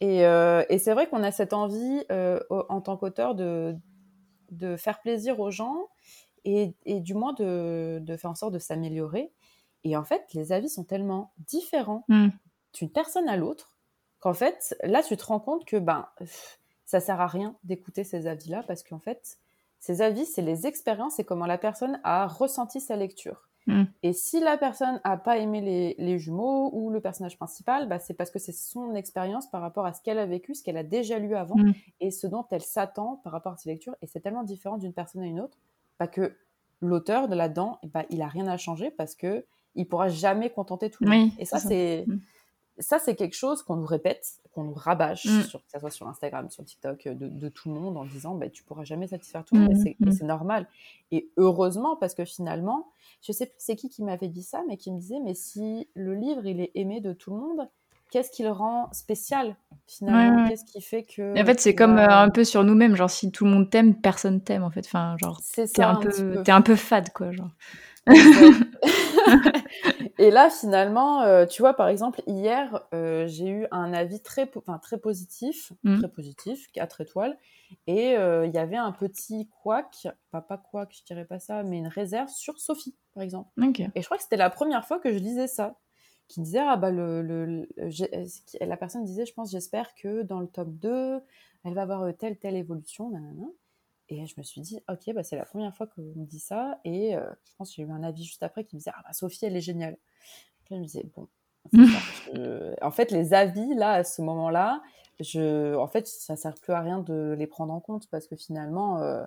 Et, 0.00 0.24
euh, 0.24 0.64
et 0.70 0.78
c'est 0.78 0.94
vrai 0.94 1.08
qu'on 1.08 1.22
a 1.22 1.30
cette 1.30 1.52
envie, 1.52 2.04
euh, 2.10 2.40
en 2.70 2.80
tant 2.80 2.96
qu'auteur, 2.96 3.34
de, 3.34 3.76
de 4.50 4.76
faire 4.76 5.00
plaisir 5.00 5.40
aux 5.40 5.50
gens 5.50 5.88
et, 6.44 6.74
et 6.84 7.00
du 7.00 7.14
moins 7.14 7.32
de, 7.32 7.98
de, 8.00 8.16
faire 8.16 8.30
en 8.30 8.34
sorte 8.34 8.54
de 8.54 8.58
s'améliorer. 8.58 9.32
Et 9.84 9.96
en 9.96 10.04
fait, 10.04 10.24
les 10.34 10.52
avis 10.52 10.68
sont 10.68 10.84
tellement 10.84 11.32
différents 11.38 12.04
mm. 12.08 12.28
d'une 12.74 12.90
personne 12.90 13.28
à 13.28 13.36
l'autre 13.36 13.76
qu'en 14.20 14.34
fait, 14.34 14.76
là, 14.82 15.02
tu 15.02 15.16
te 15.16 15.24
rends 15.24 15.40
compte 15.40 15.64
que 15.64 15.76
ben, 15.76 16.06
ça 16.84 17.00
sert 17.00 17.20
à 17.20 17.26
rien 17.26 17.56
d'écouter 17.64 18.04
ces 18.04 18.26
avis-là 18.26 18.62
parce 18.66 18.82
qu'en 18.82 18.98
fait, 18.98 19.38
ces 19.78 20.02
avis, 20.02 20.26
c'est 20.26 20.42
les 20.42 20.66
expériences 20.66 21.18
et 21.18 21.24
comment 21.24 21.46
la 21.46 21.58
personne 21.58 22.00
a 22.04 22.26
ressenti 22.26 22.80
sa 22.80 22.96
lecture. 22.96 23.48
Mm. 23.66 23.84
Et 24.02 24.12
si 24.12 24.40
la 24.40 24.58
personne 24.58 25.00
n'a 25.04 25.16
pas 25.16 25.38
aimé 25.38 25.94
les, 25.96 26.18
jumeaux 26.18 26.70
ou 26.72 26.90
le 26.90 27.00
personnage 27.00 27.36
principal, 27.36 27.88
bah, 27.88 27.98
c'est 27.98 28.14
parce 28.14 28.30
que 28.30 28.38
c'est 28.38 28.52
son 28.52 28.94
expérience 28.94 29.50
par 29.50 29.60
rapport 29.60 29.86
à 29.86 29.92
ce 29.92 30.02
qu'elle 30.02 30.18
a 30.18 30.26
vécu, 30.26 30.54
ce 30.54 30.62
qu'elle 30.62 30.76
a 30.76 30.82
déjà 30.82 31.18
lu 31.18 31.34
avant 31.34 31.56
mm. 31.56 31.72
et 32.00 32.10
ce 32.10 32.26
dont 32.26 32.46
elle 32.50 32.62
s'attend 32.62 33.16
par 33.24 33.32
rapport 33.32 33.52
à 33.52 33.56
ses 33.56 33.70
lectures. 33.70 33.96
Et 34.02 34.06
c'est 34.06 34.20
tellement 34.20 34.44
différent 34.44 34.76
d'une 34.76 34.92
personne 34.92 35.22
à 35.22 35.26
une 35.26 35.40
autre 35.40 35.58
bah, 36.00 36.08
que 36.08 36.34
l'auteur 36.80 37.28
de 37.28 37.36
là-dedans, 37.36 37.78
bah, 37.84 38.04
il 38.10 38.20
a 38.22 38.26
rien 38.26 38.48
à 38.48 38.56
changer 38.56 38.90
parce 38.90 39.14
que 39.14 39.46
il 39.76 39.86
pourra 39.86 40.08
jamais 40.08 40.50
contenter 40.50 40.90
tout 40.90 41.04
le 41.04 41.10
monde. 41.10 41.30
et 41.38 41.44
ça, 41.44 41.60
c'est 41.60 42.04
mm 42.08 42.18
ça, 42.80 42.98
c'est 42.98 43.14
quelque 43.14 43.36
chose 43.36 43.62
qu'on 43.62 43.76
nous 43.76 43.86
répète, 43.86 44.26
qu'on 44.52 44.64
nous 44.64 44.74
rabâche, 44.74 45.26
mm. 45.26 45.42
sur, 45.42 45.60
que 45.64 45.70
ce 45.70 45.78
soit 45.78 45.90
sur 45.90 46.08
Instagram, 46.08 46.50
sur 46.50 46.64
TikTok, 46.64 47.08
de, 47.08 47.48
tout 47.48 47.68
le 47.72 47.78
monde, 47.78 47.96
en 47.96 48.04
disant 48.04 48.34
bah, 48.34 48.48
tu 48.48 48.64
pourras 48.64 48.84
jamais 48.84 49.06
satisfaire 49.06 49.44
tout 49.44 49.54
le 49.54 49.62
monde, 49.62 49.86
et 49.86 49.96
mm, 50.00 50.12
c'est 50.12 50.24
normal. 50.24 50.66
Et 51.12 51.30
heureusement, 51.36 51.96
parce 51.96 52.14
que 52.14 52.24
finalement, 52.24 52.90
je 53.22 53.32
sais 53.32 53.46
plus 53.46 53.54
c'est 53.58 53.76
qui 53.76 53.88
qui 53.88 54.02
m'avait 54.02 54.28
dit 54.28 54.42
ça, 54.42 54.62
mais 54.66 54.76
qui 54.76 54.90
me 54.90 54.98
disait 54.98 55.20
mais 55.22 55.34
si 55.34 55.88
le 55.94 56.14
livre 56.14 56.46
il 56.46 56.60
est 56.60 56.72
aimé 56.74 57.00
de 57.00 57.12
tout 57.12 57.30
le 57.30 57.36
monde, 57.36 57.68
qu'est-ce 58.10 58.30
qui 58.30 58.42
le 58.42 58.50
rend 58.50 58.90
spécial 58.92 59.56
finalement? 59.86 60.48
Qu'est-ce 60.48 60.64
qui 60.64 60.80
fait 60.80 61.04
que 61.04 61.40
En 61.40 61.44
fait, 61.44 61.60
c'est 61.60 61.74
comme 61.74 61.98
euh, 61.98 62.08
un 62.08 62.30
peu 62.30 62.44
sur 62.44 62.64
nous-mêmes, 62.64 62.96
genre 62.96 63.10
si 63.10 63.30
tout 63.30 63.44
le 63.44 63.50
monde 63.50 63.70
t'aime, 63.70 63.94
personne 63.94 64.42
t'aime 64.42 64.62
en 64.62 64.70
fait. 64.70 64.86
Enfin, 64.86 65.16
genre 65.18 65.40
t'es 65.54 65.82
un, 65.82 65.90
un, 65.90 65.96
peu, 65.96 66.42
es 66.46 66.50
un 66.50 66.62
peu 66.62 66.76
fade 66.76 67.12
quoi, 67.12 67.32
genre. 67.32 67.50
et 70.18 70.30
là, 70.30 70.50
finalement, 70.50 71.22
euh, 71.22 71.46
tu 71.46 71.62
vois, 71.62 71.74
par 71.74 71.88
exemple, 71.88 72.22
hier, 72.26 72.86
euh, 72.94 73.26
j'ai 73.26 73.48
eu 73.48 73.66
un 73.70 73.92
avis 73.92 74.22
très, 74.22 74.50
enfin, 74.56 74.78
très 74.78 74.98
positif, 74.98 75.72
mmh. 75.84 75.98
très 75.98 76.08
positif, 76.08 76.68
4 76.72 77.02
étoiles, 77.02 77.38
et 77.86 78.16
euh, 78.16 78.46
il 78.46 78.54
y 78.54 78.58
avait 78.58 78.76
un 78.76 78.92
petit 78.92 79.48
couac, 79.62 80.08
pas, 80.30 80.40
pas 80.40 80.56
couac, 80.56 80.94
je 80.98 81.04
dirais 81.04 81.24
pas 81.24 81.38
ça, 81.38 81.62
mais 81.62 81.78
une 81.78 81.88
réserve 81.88 82.28
sur 82.28 82.58
Sophie, 82.58 82.96
par 83.14 83.22
exemple. 83.22 83.50
Et 83.94 84.00
je 84.00 84.04
crois 84.04 84.16
que 84.16 84.22
c'était 84.22 84.36
la 84.36 84.50
première 84.50 84.86
fois 84.86 84.98
que 84.98 85.12
je 85.12 85.18
lisais 85.18 85.48
ça, 85.48 85.76
qui 86.30 86.40
disait, 86.40 86.60
ah 86.60 86.76
bah, 86.76 86.90
le, 86.90 87.22
le, 87.22 87.68
la 88.60 88.76
personne 88.76 89.04
disait, 89.04 89.26
je 89.26 89.34
pense, 89.34 89.50
j'espère 89.50 89.94
que 89.94 90.22
dans 90.22 90.38
le 90.38 90.46
top 90.46 90.68
2, 90.68 91.20
elle 91.64 91.74
va 91.74 91.82
avoir 91.82 92.16
telle, 92.16 92.38
telle 92.38 92.56
évolution, 92.56 93.10
nanana. 93.10 93.48
Et 94.08 94.26
je 94.26 94.34
me 94.38 94.42
suis 94.42 94.60
dit, 94.60 94.80
ok, 94.88 95.12
bah, 95.14 95.22
c'est 95.24 95.36
la 95.36 95.44
première 95.44 95.74
fois 95.74 95.86
qu'on 95.86 96.02
me 96.02 96.24
dit 96.24 96.38
ça. 96.38 96.78
Et 96.84 97.16
euh, 97.16 97.28
je 97.44 97.56
pense 97.56 97.70
que 97.70 97.76
j'ai 97.76 97.82
eu 97.82 97.90
un 97.90 98.02
avis 98.02 98.24
juste 98.24 98.42
après 98.42 98.64
qui 98.64 98.76
me 98.76 98.78
disait, 98.78 98.92
ah 98.94 99.02
bah 99.04 99.12
Sophie, 99.12 99.44
elle 99.44 99.56
est 99.56 99.60
géniale. 99.60 99.96
je 100.68 100.76
me 100.76 100.84
disais, 100.84 101.04
bon. 101.16 101.28
En 102.82 102.90
fait, 102.90 103.10
les 103.10 103.34
avis, 103.34 103.74
là, 103.74 103.92
à 103.92 104.04
ce 104.04 104.22
moment-là, 104.22 104.82
je... 105.18 105.74
en 105.74 105.88
fait, 105.88 106.06
ça 106.06 106.36
sert 106.36 106.54
plus 106.54 106.72
à 106.72 106.80
rien 106.80 107.00
de 107.00 107.34
les 107.36 107.46
prendre 107.46 107.72
en 107.72 107.80
compte 107.80 108.08
parce 108.08 108.26
que 108.26 108.36
finalement, 108.36 108.98
euh, 108.98 109.24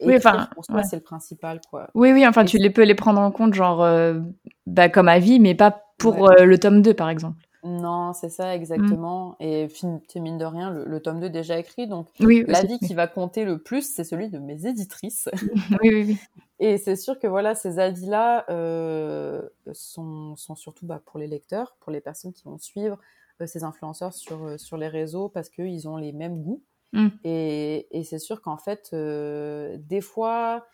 oui, 0.00 0.16
enfin, 0.16 0.48
pour 0.54 0.64
moi, 0.68 0.82
c'est 0.82 0.96
le 0.96 1.02
principal, 1.02 1.60
quoi. 1.70 1.88
Oui, 1.94 2.12
oui, 2.12 2.26
enfin, 2.26 2.44
tu 2.44 2.58
les 2.58 2.70
peux 2.70 2.84
les 2.84 2.94
prendre 2.94 3.20
en 3.20 3.30
compte, 3.30 3.54
genre, 3.54 3.82
euh, 3.82 4.20
bah, 4.66 4.88
comme 4.88 5.08
avis, 5.08 5.40
mais 5.40 5.54
pas 5.54 5.85
pour 5.98 6.30
le 6.30 6.58
tome 6.58 6.82
2, 6.82 6.94
par 6.94 7.08
exemple. 7.10 7.46
Non, 7.66 8.12
c'est 8.12 8.28
ça 8.28 8.54
exactement. 8.54 9.36
Mmh. 9.40 9.44
Et 9.44 9.68
mine 10.16 10.38
de 10.38 10.44
rien, 10.44 10.70
le, 10.70 11.00
tome 11.00 11.20
2 11.20 11.26
est 11.26 11.30
déjà 11.30 11.58
écrit, 11.58 11.88
donc 11.88 12.08
l'avis 12.20 12.78
qui 12.78 12.94
va 12.94 13.08
compter 13.08 13.44
le 13.44 13.58
plus, 13.58 13.82
c'est 13.82 14.04
celui 14.04 14.28
de 14.28 14.38
mes 14.38 14.66
éditrices. 14.66 15.28
oui, 15.82 15.90
oui, 15.92 16.04
oui. 16.06 16.18
Et 16.58 16.78
c'est 16.78 16.96
sûr 16.96 17.18
que 17.18 17.26
voilà, 17.26 17.54
ces 17.54 17.78
avis-là 17.78 18.46
euh, 18.50 19.42
sont, 19.72 20.36
sont, 20.36 20.54
surtout 20.54 20.86
bah, 20.86 21.02
pour 21.04 21.18
les 21.18 21.26
lecteurs, 21.26 21.76
pour 21.80 21.92
les 21.92 22.00
personnes 22.00 22.32
qui 22.32 22.44
vont 22.44 22.58
suivre 22.58 22.98
euh, 23.42 23.46
ces 23.46 23.64
influenceurs 23.64 24.14
sur, 24.14 24.44
euh, 24.44 24.58
sur 24.58 24.76
les 24.76 24.88
réseaux, 24.88 25.28
parce 25.28 25.50
qu'ils 25.50 25.88
ont 25.88 25.96
les 25.96 26.12
mêmes 26.12 26.42
goûts. 26.42 26.62
Mmh. 26.92 27.08
Et, 27.24 27.88
et 27.90 28.04
c'est 28.04 28.20
sûr 28.20 28.40
qu'en 28.40 28.56
fait, 28.56 28.94
des 28.94 30.00
fois, 30.00 30.66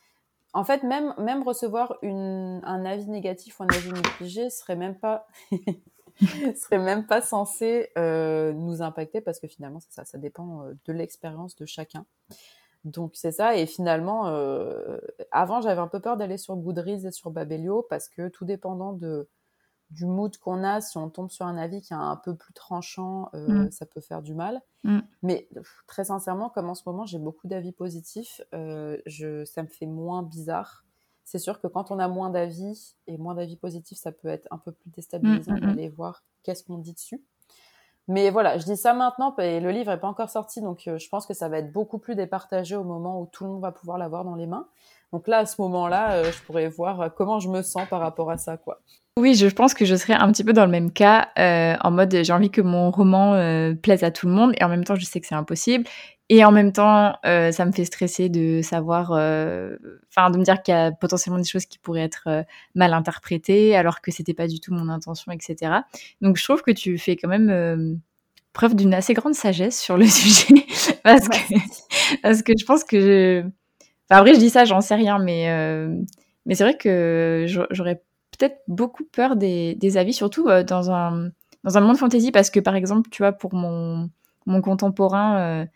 en 0.52 0.64
fait, 0.64 0.82
même, 0.82 1.14
même 1.18 1.42
recevoir 1.42 1.96
une, 2.02 2.60
un 2.64 2.84
avis 2.84 3.08
négatif 3.08 3.58
ou 3.58 3.64
un 3.64 3.68
avis 3.68 3.92
mitigé 3.92 4.50
serait 4.50 4.76
même 4.76 4.98
pas 4.98 5.26
serait 6.56 6.78
même 6.78 7.06
pas 7.06 7.22
censé 7.22 7.90
euh, 7.96 8.52
nous 8.52 8.82
impacter 8.82 9.20
parce 9.20 9.40
que 9.40 9.48
finalement, 9.48 9.80
c'est 9.80 9.92
ça, 9.92 10.04
ça 10.04 10.18
dépend 10.18 10.62
euh, 10.62 10.74
de 10.84 10.92
l'expérience 10.92 11.56
de 11.56 11.66
chacun. 11.66 12.04
Donc 12.84 13.12
c'est 13.14 13.32
ça. 13.32 13.56
Et 13.56 13.66
finalement, 13.66 14.28
euh, 14.28 14.98
avant, 15.30 15.60
j'avais 15.60 15.80
un 15.80 15.88
peu 15.88 16.00
peur 16.00 16.16
d'aller 16.16 16.38
sur 16.38 16.56
Goodreads 16.56 17.06
et 17.06 17.12
sur 17.12 17.30
Babelio 17.30 17.86
parce 17.88 18.08
que 18.08 18.28
tout 18.28 18.44
dépendant 18.44 18.92
de 18.92 19.28
du 19.92 20.06
mood 20.06 20.36
qu'on 20.38 20.64
a, 20.64 20.80
si 20.80 20.96
on 20.98 21.08
tombe 21.08 21.30
sur 21.30 21.46
un 21.46 21.56
avis 21.56 21.80
qui 21.80 21.92
est 21.92 21.96
un 21.96 22.16
peu 22.16 22.34
plus 22.34 22.52
tranchant, 22.52 23.30
mm. 23.32 23.70
ça 23.70 23.86
peut 23.86 24.00
faire 24.00 24.22
du 24.22 24.34
mal. 24.34 24.60
Mm. 24.84 25.00
Mais 25.22 25.48
très 25.86 26.04
sincèrement, 26.04 26.48
comme 26.48 26.68
en 26.68 26.74
ce 26.74 26.82
moment 26.86 27.06
j'ai 27.06 27.18
beaucoup 27.18 27.46
d'avis 27.46 27.72
positifs, 27.72 28.40
je, 28.52 29.44
ça 29.44 29.62
me 29.62 29.68
fait 29.68 29.86
moins 29.86 30.22
bizarre 30.22 30.84
c'est 31.24 31.38
sûr 31.38 31.60
que 31.60 31.66
quand 31.66 31.90
on 31.90 31.98
a 31.98 32.08
moins 32.08 32.30
d'avis 32.30 32.94
et 33.06 33.16
moins 33.16 33.34
d'avis 33.34 33.56
positifs, 33.56 33.98
ça 33.98 34.12
peut 34.12 34.28
être 34.28 34.46
un 34.50 34.58
peu 34.58 34.72
plus 34.72 34.90
déstabilisant 34.90 35.54
mm. 35.54 35.60
d'aller 35.60 35.88
voir 35.88 36.22
qu'est-ce 36.42 36.62
qu'on 36.64 36.78
dit 36.78 36.92
dessus. 36.92 37.22
Mais 38.08 38.30
voilà, 38.30 38.58
je 38.58 38.64
dis 38.64 38.76
ça 38.76 38.94
maintenant 38.94 39.34
et 39.36 39.60
le 39.60 39.70
livre 39.70 39.92
n'est 39.92 39.98
pas 39.98 40.08
encore 40.08 40.28
sorti, 40.28 40.60
donc 40.60 40.88
euh, 40.88 40.98
je 40.98 41.08
pense 41.08 41.24
que 41.24 41.34
ça 41.34 41.48
va 41.48 41.58
être 41.58 41.72
beaucoup 41.72 41.98
plus 41.98 42.16
départagé 42.16 42.74
au 42.74 42.82
moment 42.82 43.20
où 43.20 43.26
tout 43.26 43.44
le 43.44 43.50
monde 43.50 43.62
va 43.62 43.70
pouvoir 43.70 43.96
l'avoir 43.96 44.24
dans 44.24 44.34
les 44.34 44.46
mains. 44.46 44.66
Donc 45.12 45.28
là, 45.28 45.38
à 45.38 45.46
ce 45.46 45.60
moment-là, 45.62 46.14
euh, 46.14 46.32
je 46.32 46.42
pourrais 46.42 46.68
voir 46.68 47.00
euh, 47.00 47.08
comment 47.08 47.38
je 47.38 47.48
me 47.48 47.62
sens 47.62 47.88
par 47.88 48.00
rapport 48.00 48.30
à 48.30 48.38
ça, 48.38 48.56
quoi. 48.56 48.80
Oui, 49.18 49.34
je 49.34 49.46
pense 49.46 49.74
que 49.74 49.84
je 49.84 49.94
serais 49.94 50.14
un 50.14 50.32
petit 50.32 50.42
peu 50.42 50.54
dans 50.54 50.64
le 50.64 50.70
même 50.70 50.90
cas, 50.90 51.28
en 51.36 51.90
mode 51.90 52.22
j'ai 52.22 52.32
envie 52.32 52.50
que 52.50 52.62
mon 52.62 52.90
roman 52.90 53.32
plaise 53.82 54.04
à 54.04 54.10
tout 54.10 54.26
le 54.26 54.32
monde 54.32 54.52
et 54.58 54.64
en 54.64 54.68
même 54.68 54.84
temps 54.84 54.94
je 54.94 55.04
sais 55.04 55.20
que 55.20 55.26
c'est 55.26 55.34
impossible 55.34 55.84
et 56.34 56.46
en 56.46 56.50
même 56.50 56.72
temps, 56.72 57.14
euh, 57.26 57.52
ça 57.52 57.66
me 57.66 57.72
fait 57.72 57.84
stresser 57.84 58.30
de 58.30 58.62
savoir, 58.62 59.12
euh, 59.12 59.76
enfin, 60.08 60.30
de 60.30 60.38
me 60.38 60.44
dire 60.44 60.62
qu'il 60.62 60.72
y 60.72 60.76
a 60.78 60.90
potentiellement 60.90 61.38
des 61.38 61.46
choses 61.46 61.66
qui 61.66 61.78
pourraient 61.78 62.00
être 62.04 62.22
euh, 62.26 62.42
mal 62.74 62.94
interprétées, 62.94 63.76
alors 63.76 64.00
que 64.00 64.10
c'était 64.10 64.32
pas 64.32 64.46
du 64.46 64.58
tout 64.58 64.72
mon 64.72 64.88
intention, 64.88 65.30
etc. 65.30 65.84
Donc, 66.22 66.38
je 66.38 66.44
trouve 66.44 66.62
que 66.62 66.70
tu 66.70 66.96
fais 66.96 67.16
quand 67.16 67.28
même 67.28 68.00
preuve 68.54 68.74
d'une 68.76 68.94
assez 68.94 69.14
grande 69.14 69.34
sagesse 69.34 69.78
sur 69.80 69.98
le 69.98 70.06
sujet, 70.08 70.54
parce 71.04 71.28
que 71.28 71.36
parce 72.22 72.42
que 72.42 72.52
je 72.58 72.64
pense 72.64 72.84
que, 72.84 73.00
je... 73.00 73.40
enfin, 74.10 74.20
après, 74.20 74.34
je 74.34 74.38
dis 74.38 74.50
ça, 74.50 74.64
j'en 74.64 74.80
sais 74.80 74.94
rien, 74.94 75.18
mais 75.18 75.48
mais 76.46 76.54
c'est 76.54 76.64
vrai 76.64 76.76
que 76.78 77.44
j'aurais 77.70 78.02
peut-être 78.38 78.62
beaucoup 78.68 79.04
peur 79.04 79.36
des, 79.36 79.74
des 79.76 79.96
avis, 79.96 80.12
surtout 80.12 80.48
dans 80.66 80.90
un 80.90 81.30
dans 81.64 81.78
un 81.78 81.80
monde 81.80 81.96
fantasy, 81.96 82.32
parce 82.32 82.50
que 82.50 82.60
par 82.60 82.74
exemple, 82.74 83.08
tu 83.10 83.22
vois, 83.22 83.32
pour 83.32 83.54
mon 83.54 84.10
mon 84.46 84.60
contemporain 84.60 85.66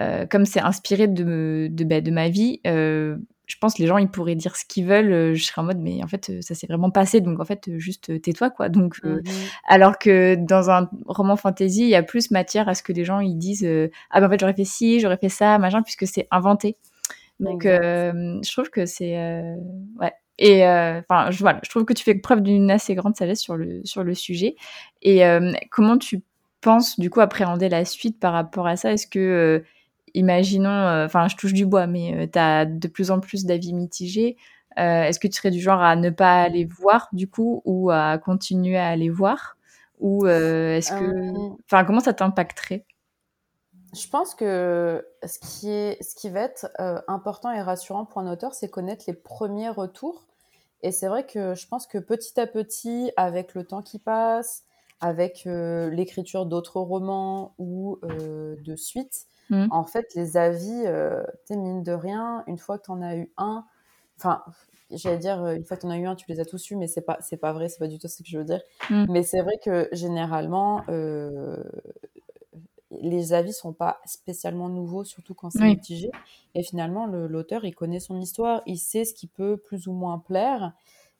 euh, 0.00 0.26
comme 0.26 0.44
c'est 0.44 0.60
inspiré 0.60 1.08
de, 1.08 1.68
de, 1.70 1.84
bah, 1.84 2.00
de, 2.00 2.10
ma 2.12 2.28
vie, 2.28 2.60
euh, 2.66 3.16
je 3.46 3.56
pense 3.60 3.74
que 3.74 3.82
les 3.82 3.88
gens 3.88 3.98
ils 3.98 4.08
pourraient 4.08 4.36
dire 4.36 4.54
ce 4.54 4.64
qu'ils 4.64 4.86
veulent. 4.86 5.12
Euh, 5.12 5.34
je 5.34 5.42
serais 5.42 5.60
en 5.60 5.64
mode, 5.64 5.78
mais 5.78 6.04
en 6.04 6.06
fait, 6.06 6.30
ça 6.40 6.54
s'est 6.54 6.68
vraiment 6.68 6.90
passé. 6.90 7.20
Donc 7.20 7.40
en 7.40 7.44
fait, 7.44 7.68
juste 7.78 8.20
tais-toi, 8.22 8.50
quoi. 8.50 8.68
Donc, 8.68 9.02
mhm. 9.02 9.22
alors 9.66 9.98
que 9.98 10.36
dans 10.36 10.70
un 10.70 10.88
roman 11.06 11.36
fantasy, 11.36 11.82
il 11.82 11.88
y 11.88 11.96
a 11.96 12.02
plus 12.04 12.30
matière 12.30 12.68
à 12.68 12.74
ce 12.74 12.82
que 12.82 12.92
les 12.92 13.04
gens 13.04 13.18
ils 13.18 13.36
disent, 13.36 13.68
ah 14.10 14.20
ben 14.20 14.26
en 14.26 14.30
fait, 14.30 14.38
j'aurais 14.38 14.54
fait 14.54 14.64
ci, 14.64 15.00
j'aurais 15.00 15.18
fait 15.18 15.28
ça, 15.30 15.58
machin, 15.58 15.82
puisque 15.82 16.06
c'est 16.06 16.28
inventé. 16.30 16.76
Donc, 17.40 17.64
je 17.64 18.52
trouve 18.52 18.70
que 18.70 18.86
c'est 18.86 19.16
ouais. 20.00 20.12
Et 20.38 20.64
enfin, 20.64 21.30
je, 21.30 21.40
voilà, 21.40 21.60
je 21.64 21.70
trouve 21.70 21.84
que 21.84 21.92
tu 21.92 22.04
fais 22.04 22.14
preuve 22.14 22.42
d'une 22.42 22.70
assez 22.70 22.94
grande 22.94 23.16
sagesse 23.16 23.40
sur 23.40 23.56
le 23.56 23.80
sur 23.84 24.04
le 24.04 24.14
sujet. 24.14 24.56
Et 25.02 25.22
comment 25.70 25.98
tu 25.98 26.22
penses 26.60 26.98
du 26.98 27.10
coup 27.10 27.20
appréhender 27.20 27.68
la 27.68 27.84
suite 27.84 28.20
par 28.20 28.32
rapport 28.32 28.66
à 28.66 28.76
ça? 28.76 28.92
Est-ce 28.92 29.06
que 29.06 29.64
imaginons, 30.14 30.70
euh, 30.70 31.06
enfin, 31.06 31.28
je 31.28 31.36
touche 31.36 31.52
du 31.52 31.66
bois, 31.66 31.86
mais 31.86 32.14
euh, 32.14 32.26
tu 32.30 32.38
as 32.38 32.66
de 32.66 32.88
plus 32.88 33.10
en 33.10 33.20
plus 33.20 33.44
d'avis 33.44 33.72
mitigés. 33.72 34.36
Euh, 34.78 35.02
est-ce 35.02 35.18
que 35.18 35.26
tu 35.26 35.36
serais 35.36 35.50
du 35.50 35.60
genre 35.60 35.80
à 35.80 35.96
ne 35.96 36.10
pas 36.10 36.42
aller 36.42 36.64
voir, 36.64 37.08
du 37.12 37.28
coup, 37.28 37.62
ou 37.64 37.90
à 37.90 38.18
continuer 38.18 38.76
à 38.76 38.88
aller 38.88 39.10
voir? 39.10 39.56
Ou 39.98 40.26
est-ce 40.26 40.92
que. 40.92 41.32
Enfin, 41.64 41.84
comment 41.84 42.00
ça 42.00 42.12
t'impacterait? 42.12 42.84
Je 43.94 44.06
pense 44.06 44.34
que 44.34 45.04
ce 45.24 45.38
qui, 45.38 45.70
est, 45.70 46.00
ce 46.02 46.14
qui 46.14 46.28
va 46.28 46.40
être 46.40 46.68
euh, 46.78 47.00
important 47.08 47.50
et 47.50 47.62
rassurant 47.62 48.04
pour 48.04 48.20
un 48.20 48.30
auteur, 48.30 48.54
c'est 48.54 48.68
connaître 48.68 49.04
les 49.08 49.14
premiers 49.14 49.70
retours. 49.70 50.27
Et 50.82 50.92
c'est 50.92 51.08
vrai 51.08 51.26
que 51.26 51.54
je 51.54 51.66
pense 51.66 51.86
que 51.86 51.98
petit 51.98 52.38
à 52.38 52.46
petit, 52.46 53.12
avec 53.16 53.54
le 53.54 53.64
temps 53.64 53.82
qui 53.82 53.98
passe, 53.98 54.64
avec 55.00 55.44
euh, 55.46 55.90
l'écriture 55.90 56.46
d'autres 56.46 56.80
romans 56.80 57.54
ou 57.58 57.98
euh, 58.04 58.56
de 58.64 58.76
suites, 58.76 59.26
mmh. 59.50 59.66
en 59.70 59.84
fait, 59.84 60.06
les 60.14 60.36
avis, 60.36 60.84
tu 61.46 61.56
mine 61.56 61.82
de 61.82 61.92
rien, 61.92 62.44
une 62.46 62.58
fois 62.58 62.78
que 62.78 62.84
tu 62.84 62.90
en 62.90 63.02
as 63.02 63.16
eu 63.16 63.32
un, 63.36 63.64
enfin, 64.16 64.42
j'allais 64.90 65.18
dire, 65.18 65.46
une 65.48 65.64
fois 65.64 65.76
que 65.76 65.82
tu 65.82 65.86
en 65.86 65.90
as 65.90 65.98
eu 65.98 66.06
un, 66.06 66.14
tu 66.14 66.26
les 66.28 66.40
as 66.40 66.44
tous 66.44 66.70
eus, 66.70 66.76
mais 66.76 66.86
c'est 66.86 67.02
pas, 67.02 67.18
c'est 67.20 67.36
pas 67.36 67.52
vrai, 67.52 67.68
c'est 67.68 67.78
pas 67.78 67.88
du 67.88 67.98
tout 67.98 68.08
ce 68.08 68.22
que 68.22 68.28
je 68.28 68.38
veux 68.38 68.44
dire. 68.44 68.60
Mmh. 68.90 69.06
Mais 69.08 69.22
c'est 69.22 69.40
vrai 69.40 69.58
que 69.62 69.88
généralement, 69.92 70.84
les 73.00 73.32
avis 73.32 73.52
sont 73.52 73.72
pas 73.72 74.00
spécialement 74.04 74.68
nouveaux, 74.68 75.04
surtout 75.04 75.34
quand 75.34 75.50
c'est 75.50 75.64
mitigé. 75.64 76.10
Et 76.54 76.62
finalement, 76.62 77.06
l'auteur, 77.06 77.64
il 77.64 77.74
connaît 77.74 78.00
son 78.00 78.20
histoire, 78.20 78.62
il 78.66 78.78
sait 78.78 79.04
ce 79.04 79.14
qui 79.14 79.26
peut 79.26 79.56
plus 79.56 79.86
ou 79.86 79.92
moins 79.92 80.18
plaire. 80.18 80.72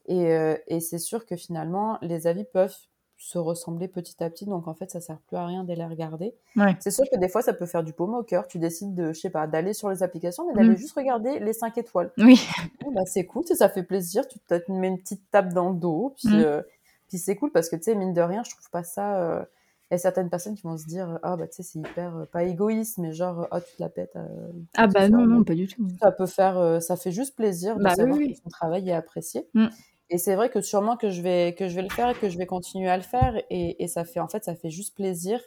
Et, 0.07 0.33
euh, 0.33 0.57
et 0.67 0.81
c'est 0.81 0.99
sûr 0.99 1.27
que 1.27 1.37
finalement, 1.37 1.99
les 2.03 2.27
avis 2.27 2.45
peuvent 2.45 2.77
se 3.19 3.37
ressembler 3.37 3.89
petit 3.89 4.23
à 4.23 4.31
petit. 4.31 4.47
Donc 4.47 4.69
en 4.69 4.75
fait, 4.75 4.91
ça 4.91 5.01
sert 5.01 5.19
plus 5.19 5.37
à 5.37 5.45
rien 5.45 5.65
de 5.65 5.75
les 5.75 5.85
regarder. 5.85 6.35
C'est 6.79 6.93
sûr 6.93 7.05
que 7.13 7.19
des 7.19 7.29
fois, 7.29 7.43
ça 7.43 7.53
peut 7.53 7.67
faire 7.67 7.83
du 7.83 7.93
paume 7.93 8.15
au 8.15 8.23
cœur. 8.23 8.47
Tu 8.47 8.59
décides 8.59 8.95
de, 8.95 9.13
je 9.13 9.21
sais 9.21 9.31
pas, 9.31 9.47
d'aller 9.47 9.75
sur 9.75 9.91
les 9.91 10.03
applications, 10.03 10.47
mais 10.47 10.55
d'aller 10.55 10.75
mm. 10.75 10.79
juste 10.79 10.95
regarder 10.95 11.41
les 11.41 11.53
5 11.53 11.77
étoiles. 11.79 12.13
Oui. 12.17 12.41
bah, 12.95 13.05
c'est 13.07 13.27
cool, 13.27 13.45
ça 13.45 13.69
fait 13.69 13.83
plaisir. 13.83 14.27
Tu 14.29 14.39
te 14.39 14.71
mets 14.71 14.89
une 14.89 14.99
petite 14.99 15.29
tape 15.33 15.53
dans 15.53 15.71
le 15.71 15.77
dos. 15.77 16.15
Puis, 16.17 16.29
mm. 16.29 16.41
euh, 16.41 16.63
puis 17.09 17.19
c'est 17.19 17.35
cool 17.35 17.51
parce 17.51 17.69
que, 17.69 17.77
tu 17.77 17.83
sais, 17.83 17.95
mine 17.97 18.15
de 18.15 18.23
rien, 18.23 18.43
je 18.45 18.51
trouve 18.51 18.71
pas 18.71 18.85
ça... 18.85 19.19
Euh, 19.21 19.45
il 19.91 19.95
y 19.95 19.97
a 19.97 19.99
certaines 19.99 20.29
personnes 20.29 20.55
qui 20.55 20.63
vont 20.63 20.77
se 20.77 20.87
dire 20.87 21.19
ah 21.23 21.37
bah 21.37 21.49
tu 21.49 21.57
sais 21.57 21.63
c'est 21.63 21.79
hyper 21.79 22.17
euh, 22.17 22.25
pas 22.27 22.45
égoïste 22.45 22.99
mais 22.99 23.13
genre 23.13 23.49
oh 23.51 23.57
tu 23.59 23.77
te 23.77 23.83
la 23.83 23.89
pètes 23.89 24.17
euh, 24.17 24.53
ah 24.77 24.87
bah 24.87 25.09
non 25.09 25.27
non 25.27 25.45
pas 25.45 25.55
du 25.55 25.67
tout. 25.67 25.89
Ça 26.01 26.13
peut 26.13 26.27
faire 26.27 26.59
euh, 26.59 26.81
ça 26.81 26.97
fait 26.97 27.11
juste 27.11 27.35
plaisir 27.35 27.77
de 27.77 27.83
bah 27.83 27.95
savoir 27.95 28.19
que 28.19 28.35
son 28.35 28.51
travail 28.51 28.91
est 28.91 28.95
apprécié. 28.95 29.49
Mm. 29.55 29.69
et 30.11 30.19
c'est 30.19 30.35
vrai 30.35 30.51
que 30.51 30.61
sûrement 30.61 30.97
que 30.97 31.09
je 31.09 31.23
vais 31.23 31.55
que 31.55 31.69
je 31.69 31.75
vais 31.75 31.83
le 31.83 31.89
faire 31.89 32.11
et 32.11 32.15
que 32.15 32.29
je 32.29 32.37
vais 32.37 32.47
continuer 32.47 32.89
à 32.89 32.97
le 32.97 33.03
faire. 33.03 33.41
Et, 33.49 33.83
et 33.83 33.89
ça 33.89 34.05
fait 34.05 34.21
en 34.21 34.29
fait 34.29 34.45
ça 34.45 34.55
fait 34.55 34.71
juste 34.71 34.95
plaisir 34.95 35.41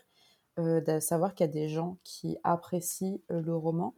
de 0.57 0.99
savoir 0.99 1.33
qu'il 1.33 1.45
y 1.45 1.49
a 1.49 1.53
des 1.53 1.69
gens 1.69 1.97
qui 2.03 2.37
apprécient 2.43 3.19
le 3.29 3.55
roman. 3.55 3.93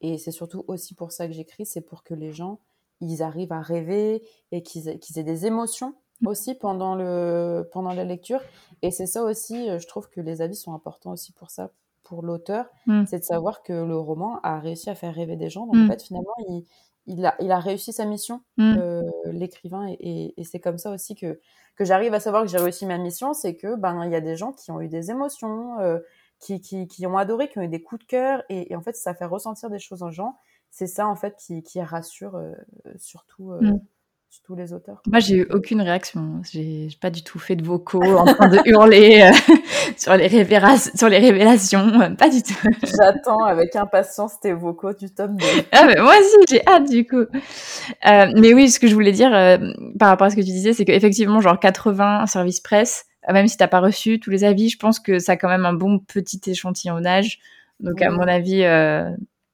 Et 0.00 0.18
c'est 0.18 0.30
surtout 0.30 0.62
aussi 0.68 0.94
pour 0.94 1.10
ça 1.10 1.26
que 1.26 1.32
j'écris 1.32 1.64
c'est 1.64 1.80
pour 1.80 2.04
que 2.04 2.14
les 2.14 2.32
gens 2.32 2.60
ils 3.00 3.22
arrivent 3.22 3.52
à 3.52 3.60
rêver 3.60 4.22
et 4.52 4.62
qu'ils 4.62 4.88
aient 4.88 5.24
des 5.24 5.46
émotions 5.46 5.94
aussi 6.24 6.54
pendant, 6.54 6.94
le, 6.94 7.68
pendant 7.72 7.92
la 7.92 8.04
lecture. 8.04 8.40
Et 8.82 8.90
c'est 8.90 9.06
ça 9.06 9.22
aussi, 9.22 9.68
euh, 9.68 9.78
je 9.78 9.86
trouve 9.86 10.08
que 10.08 10.20
les 10.20 10.42
avis 10.42 10.56
sont 10.56 10.74
importants 10.74 11.12
aussi 11.12 11.32
pour 11.32 11.50
ça, 11.50 11.70
pour 12.02 12.22
l'auteur. 12.22 12.66
Mm. 12.86 13.04
C'est 13.06 13.18
de 13.18 13.24
savoir 13.24 13.62
que 13.62 13.72
le 13.72 13.96
roman 13.96 14.40
a 14.42 14.58
réussi 14.58 14.90
à 14.90 14.94
faire 14.94 15.14
rêver 15.14 15.36
des 15.36 15.50
gens. 15.50 15.66
Donc, 15.66 15.74
en 15.74 15.78
mm. 15.78 15.90
fait, 15.90 16.02
finalement, 16.02 16.34
il, 16.48 16.64
il, 17.06 17.26
a, 17.26 17.34
il 17.40 17.50
a 17.50 17.58
réussi 17.58 17.92
sa 17.92 18.04
mission, 18.04 18.42
mm. 18.56 18.76
euh, 18.78 19.02
l'écrivain. 19.26 19.86
Et, 20.00 20.34
et, 20.40 20.44
c'est 20.44 20.60
comme 20.60 20.78
ça 20.78 20.92
aussi 20.92 21.14
que, 21.14 21.40
que 21.76 21.84
j'arrive 21.84 22.14
à 22.14 22.20
savoir 22.20 22.42
que 22.42 22.48
j'ai 22.48 22.58
réussi 22.58 22.86
ma 22.86 22.98
mission. 22.98 23.34
C'est 23.34 23.56
que, 23.56 23.76
ben, 23.76 24.04
il 24.04 24.12
y 24.12 24.16
a 24.16 24.20
des 24.20 24.36
gens 24.36 24.52
qui 24.52 24.70
ont 24.70 24.80
eu 24.80 24.88
des 24.88 25.10
émotions, 25.10 25.78
euh, 25.80 25.98
qui, 26.38 26.60
qui, 26.60 26.86
qui, 26.86 27.06
ont 27.06 27.16
adoré, 27.16 27.48
qui 27.48 27.58
ont 27.58 27.62
eu 27.62 27.68
des 27.68 27.82
coups 27.82 28.02
de 28.02 28.06
cœur. 28.06 28.42
Et, 28.48 28.74
en 28.74 28.80
fait, 28.80 28.96
ça 28.96 29.14
fait 29.14 29.26
ressentir 29.26 29.70
des 29.70 29.78
choses 29.78 30.02
en 30.02 30.10
gens. 30.10 30.36
C'est 30.70 30.86
ça, 30.86 31.06
en 31.06 31.16
fait, 31.16 31.36
qui, 31.38 31.62
qui 31.62 31.80
rassure 31.80 32.38
surtout 32.96 33.54
tous 34.46 34.54
les 34.54 34.72
auteurs. 34.72 35.02
Moi, 35.06 35.18
j'ai 35.18 35.38
eu 35.38 35.46
aucune 35.50 35.80
réaction. 35.80 36.40
J'ai 36.52 36.88
pas 37.00 37.10
du 37.10 37.24
tout 37.24 37.38
fait 37.38 37.56
de 37.56 37.64
vocaux 37.64 38.02
en 38.02 38.24
train 38.24 38.48
de 38.48 38.60
hurler 38.64 39.22
euh, 39.22 39.54
sur, 39.96 40.16
les 40.16 40.28
sur 40.94 41.08
les 41.08 41.18
révélations. 41.18 42.00
Euh, 42.00 42.10
pas 42.10 42.28
du 42.28 42.42
tout. 42.42 42.54
J'attends 42.82 43.44
avec 43.44 43.74
impatience 43.74 44.38
tes 44.38 44.52
vocaux 44.52 44.92
du 44.92 45.10
tome 45.10 45.36
2. 45.36 45.44
Ah, 45.72 45.86
moi 46.00 46.14
aussi, 46.18 46.36
j'ai 46.48 46.66
hâte 46.66 46.88
du 46.88 47.06
coup. 47.06 47.16
Euh, 47.16 48.32
mais 48.36 48.54
oui, 48.54 48.70
ce 48.70 48.78
que 48.78 48.86
je 48.86 48.94
voulais 48.94 49.12
dire 49.12 49.30
par 49.98 50.08
rapport 50.08 50.28
à 50.28 50.30
ce 50.30 50.36
que 50.36 50.40
tu 50.40 50.46
disais, 50.46 50.72
c'est 50.72 50.84
qu'effectivement, 50.84 51.40
genre 51.40 51.58
80 51.58 52.26
services 52.26 52.60
presse, 52.60 53.06
même 53.32 53.48
si 53.48 53.56
t'as 53.56 53.68
pas 53.68 53.80
reçu 53.80 54.20
tous 54.20 54.30
les 54.30 54.44
avis, 54.44 54.68
je 54.68 54.78
pense 54.78 55.00
que 55.00 55.18
ça 55.18 55.32
a 55.32 55.36
quand 55.36 55.48
même 55.48 55.66
un 55.66 55.72
bon 55.72 55.98
petit 55.98 56.40
échantillonnage. 56.46 57.40
Donc, 57.80 58.00
à 58.00 58.10
mon 58.10 58.26
avis, 58.28 58.62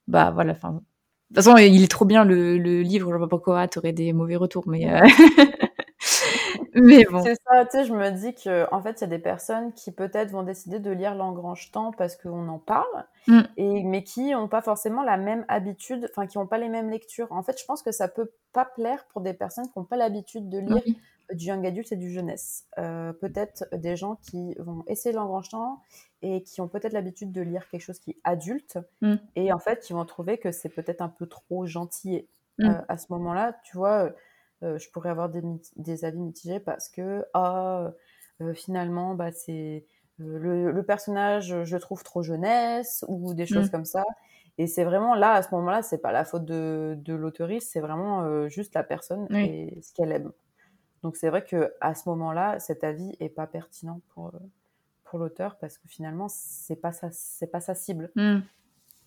bah 0.06 0.32
voilà, 0.34 0.52
enfin 0.52 0.82
toute 1.34 1.44
façon, 1.44 1.56
il 1.56 1.82
est 1.82 1.90
trop 1.90 2.04
bien 2.04 2.24
le, 2.24 2.56
livre. 2.82 3.10
Je 3.10 3.16
vois 3.16 3.26
pas 3.26 3.36
pourquoi 3.36 3.68
tu 3.68 3.78
aurais 3.78 3.92
des 3.92 4.12
mauvais 4.12 4.36
retours, 4.36 4.64
mais 4.66 4.92
euh, 4.92 5.00
mais 6.74 7.04
bon. 7.04 7.22
C'est 7.22 7.36
ça, 7.36 7.64
tu 7.64 7.78
sais, 7.78 7.84
je 7.84 7.92
me 7.92 8.10
dis 8.10 8.34
que 8.34 8.66
en 8.72 8.82
fait, 8.82 9.00
il 9.00 9.00
y 9.02 9.04
a 9.04 9.08
des 9.08 9.18
personnes 9.18 9.72
qui 9.72 9.92
peut-être 9.92 10.30
vont 10.30 10.42
décider 10.42 10.78
de 10.78 10.90
lire 10.90 11.14
temps 11.70 11.92
parce 11.96 12.16
qu'on 12.16 12.48
en 12.48 12.58
parle, 12.58 13.06
mm. 13.28 13.40
et 13.56 13.82
mais 13.84 14.04
qui 14.04 14.32
n'ont 14.32 14.48
pas 14.48 14.62
forcément 14.62 15.02
la 15.02 15.16
même 15.16 15.44
habitude, 15.48 16.08
enfin 16.10 16.26
qui 16.26 16.38
n'ont 16.38 16.46
pas 16.46 16.58
les 16.58 16.68
mêmes 16.68 16.90
lectures. 16.90 17.28
En 17.30 17.42
fait, 17.42 17.58
je 17.58 17.64
pense 17.64 17.82
que 17.82 17.92
ça 17.92 18.08
peut 18.08 18.30
pas 18.52 18.64
plaire 18.64 19.06
pour 19.12 19.22
des 19.22 19.32
personnes 19.32 19.64
qui 19.64 19.78
n'ont 19.78 19.84
pas 19.84 19.96
l'habitude 19.96 20.48
de 20.48 20.58
lire 20.58 20.82
du 21.32 21.46
young 21.46 21.66
adulte 21.66 21.92
et 21.92 21.96
du 21.96 22.10
jeunesse. 22.10 22.64
Euh, 22.78 23.12
peut-être 23.12 23.64
des 23.72 23.96
gens 23.96 24.16
qui 24.16 24.54
vont 24.58 24.84
essayer 24.86 25.14
temps 25.14 25.80
et 26.22 26.42
qui 26.42 26.60
ont 26.60 26.68
peut-être 26.68 26.92
l'habitude 26.92 27.32
de 27.32 27.40
lire 27.40 27.68
quelque 27.68 27.82
chose 27.82 27.98
qui 27.98 28.12
est 28.12 28.18
adulte 28.24 28.78
mm. 29.00 29.14
et 29.36 29.52
en 29.52 29.58
fait 29.58 29.80
qui 29.80 29.92
vont 29.92 30.04
trouver 30.04 30.38
que 30.38 30.52
c'est 30.52 30.68
peut-être 30.68 31.02
un 31.02 31.08
peu 31.08 31.26
trop 31.26 31.66
gentil. 31.66 32.26
Mm. 32.58 32.64
Euh, 32.64 32.80
à 32.88 32.98
ce 32.98 33.06
moment-là, 33.10 33.58
tu 33.64 33.76
vois, 33.76 34.12
euh, 34.62 34.78
je 34.78 34.90
pourrais 34.90 35.10
avoir 35.10 35.28
des, 35.28 35.42
des, 35.76 36.04
avis 36.04 36.20
mitigés 36.20 36.60
parce 36.60 36.88
que 36.88 37.24
ah, 37.34 37.92
finalement, 38.54 39.14
bah, 39.14 39.32
c'est 39.32 39.84
le, 40.18 40.80
personnage, 40.82 41.64
je 41.64 41.74
le 41.74 41.80
trouve 41.80 42.02
trop 42.02 42.22
jeunesse 42.22 43.04
ou 43.08 43.34
des 43.34 43.46
choses 43.46 43.68
mm. 43.68 43.70
comme 43.70 43.84
ça. 43.84 44.04
Et 44.58 44.66
c'est 44.66 44.84
vraiment 44.84 45.14
là, 45.14 45.32
à 45.32 45.42
ce 45.42 45.54
moment-là, 45.54 45.82
c'est 45.82 45.98
pas 45.98 46.12
la 46.12 46.24
faute 46.24 46.44
de, 46.44 46.94
de 46.98 47.14
l'autoriste, 47.14 47.70
c'est 47.72 47.80
vraiment 47.80 48.48
juste 48.48 48.74
la 48.74 48.82
personne 48.82 49.26
et 49.34 49.80
ce 49.82 49.92
qu'elle 49.94 50.12
aime. 50.12 50.30
Donc 51.02 51.16
c'est 51.16 51.28
vrai 51.28 51.44
que 51.44 51.72
à 51.80 51.94
ce 51.94 52.08
moment-là, 52.08 52.58
cet 52.60 52.84
avis 52.84 53.16
est 53.20 53.28
pas 53.28 53.46
pertinent 53.46 54.00
pour 54.14 54.28
euh, 54.28 54.38
pour 55.12 55.18
l'auteur 55.18 55.56
parce 55.58 55.76
que 55.76 55.86
finalement 55.88 56.28
c'est 56.30 56.76
pas 56.76 56.90
sa 56.90 57.10
c'est 57.10 57.46
pas 57.46 57.60
sa 57.60 57.74
cible. 57.74 58.10
Mmh. 58.16 58.38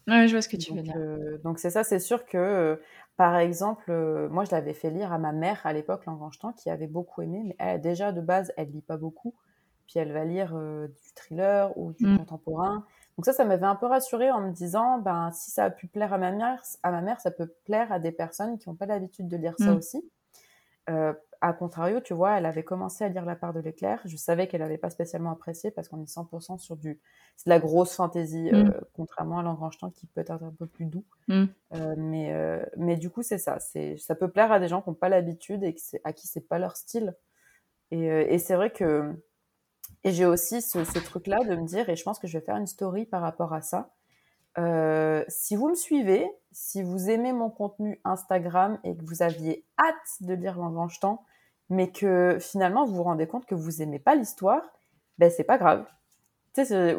je 0.07 0.31
vois 0.31 0.41
ce 0.43 0.47
que 0.47 0.55
tu 0.55 0.71
veux 0.71 0.83
dire. 0.83 0.93
Euh, 0.95 1.39
donc 1.39 1.57
c'est 1.57 1.71
ça, 1.71 1.83
c'est 1.83 1.99
sûr 1.99 2.27
que 2.27 2.37
euh, 2.37 2.75
par 3.17 3.35
exemple, 3.37 3.91
moi 4.29 4.45
je 4.45 4.51
l'avais 4.51 4.75
fait 4.75 4.91
lire 4.91 5.11
à 5.11 5.17
ma 5.17 5.31
mère 5.31 5.61
à 5.63 5.73
l'époque 5.73 6.05
temps 6.39 6.53
qui 6.53 6.69
avait 6.69 6.85
beaucoup 6.85 7.23
aimé, 7.23 7.41
mais 7.43 7.55
elle, 7.57 7.81
déjà 7.81 8.11
de 8.11 8.21
base 8.21 8.53
elle 8.55 8.69
lit 8.69 8.83
pas 8.83 8.97
beaucoup, 8.97 9.33
puis 9.87 9.97
elle 9.97 10.11
va 10.11 10.25
lire 10.25 10.55
du 10.55 11.13
thriller 11.15 11.75
ou 11.75 11.91
du 11.93 12.05
mmh. 12.05 12.19
contemporain. 12.19 12.85
Donc 13.17 13.25
ça, 13.25 13.33
ça 13.33 13.43
m'avait 13.43 13.65
un 13.65 13.75
peu 13.75 13.87
rassurée 13.87 14.29
en 14.29 14.41
me 14.41 14.51
disant, 14.51 14.99
ben 14.99 15.31
si 15.31 15.49
ça 15.49 15.65
a 15.65 15.69
pu 15.71 15.87
plaire 15.87 16.13
à 16.13 16.19
ma 16.19 16.31
mère, 16.31 16.61
à 16.83 16.91
ma 16.91 17.01
mère, 17.01 17.19
ça 17.19 17.31
peut 17.31 17.51
plaire 17.63 17.91
à 17.91 17.97
des 17.97 18.11
personnes 18.11 18.59
qui 18.59 18.69
n'ont 18.69 18.75
pas 18.75 18.85
l'habitude 18.85 19.27
de 19.27 19.37
lire 19.37 19.55
ça 19.57 19.71
mmh. 19.73 19.77
aussi. 19.77 20.11
Euh, 20.89 21.13
a 21.41 21.53
contrario, 21.53 21.99
tu 21.99 22.13
vois, 22.13 22.37
elle 22.37 22.45
avait 22.45 22.63
commencé 22.63 23.03
à 23.03 23.09
lire 23.09 23.25
La 23.25 23.35
part 23.35 23.53
de 23.53 23.59
l'éclair. 23.59 24.01
Je 24.05 24.17
savais 24.17 24.47
qu'elle 24.47 24.61
n'avait 24.61 24.77
pas 24.77 24.89
spécialement 24.89 25.31
apprécié 25.31 25.71
parce 25.71 25.87
qu'on 25.87 26.01
est 26.01 26.09
100% 26.09 26.57
sur 26.57 26.75
du, 26.75 26.93
de 26.93 26.99
la 27.45 27.59
grosse 27.59 27.95
fantaisie, 27.95 28.49
euh, 28.51 28.63
mm. 28.63 28.81
contrairement 28.93 29.39
à 29.39 29.43
L'Engrangetant 29.43 29.91
qui 29.91 30.07
peut 30.07 30.21
être 30.21 30.31
un 30.31 30.53
peu 30.57 30.65
plus 30.65 30.85
doux. 30.85 31.05
Mm. 31.27 31.45
Euh, 31.73 31.95
mais, 31.97 32.33
euh, 32.33 32.65
mais 32.77 32.97
du 32.97 33.09
coup, 33.09 33.21
c'est 33.21 33.37
ça. 33.37 33.59
C'est, 33.59 33.97
ça 33.97 34.15
peut 34.15 34.29
plaire 34.29 34.51
à 34.51 34.59
des 34.59 34.67
gens 34.67 34.81
qui 34.81 34.89
n'ont 34.89 34.95
pas 34.95 35.09
l'habitude 35.09 35.63
et 35.63 35.75
à 36.03 36.13
qui 36.13 36.27
c'est 36.27 36.47
pas 36.47 36.59
leur 36.59 36.75
style. 36.75 37.15
Et, 37.91 38.05
et 38.05 38.39
c'est 38.39 38.55
vrai 38.55 38.71
que, 38.71 39.13
et 40.03 40.11
j'ai 40.11 40.25
aussi 40.25 40.61
ce, 40.61 40.83
ce 40.83 40.99
truc-là 40.99 41.43
de 41.43 41.55
me 41.55 41.65
dire, 41.65 41.87
et 41.89 41.95
je 41.95 42.03
pense 42.03 42.17
que 42.17 42.27
je 42.27 42.37
vais 42.37 42.43
faire 42.43 42.57
une 42.57 42.67
story 42.67 43.05
par 43.05 43.21
rapport 43.21 43.53
à 43.53 43.61
ça. 43.61 43.93
Euh, 44.57 45.23
si 45.27 45.55
vous 45.55 45.69
me 45.69 45.75
suivez, 45.75 46.29
si 46.51 46.81
vous 46.81 47.09
aimez 47.09 47.33
mon 47.33 47.49
contenu 47.49 47.99
Instagram 48.05 48.79
et 48.83 48.95
que 48.95 49.03
vous 49.03 49.21
aviez 49.21 49.65
hâte 49.77 50.21
de 50.21 50.33
lire 50.33 50.57
L'Engrange 50.57 50.99
Temps, 50.99 51.25
mais 51.69 51.91
que 51.91 52.37
finalement 52.39 52.85
vous 52.85 52.95
vous 52.95 53.03
rendez 53.03 53.27
compte 53.27 53.45
que 53.45 53.55
vous 53.55 53.81
aimez 53.81 53.99
pas 53.99 54.15
l'histoire, 54.15 54.61
ben 55.17 55.29
c'est 55.29 55.43
pas 55.43 55.57
grave. 55.57 55.85
Tu 56.53 56.65
sais, 56.65 56.95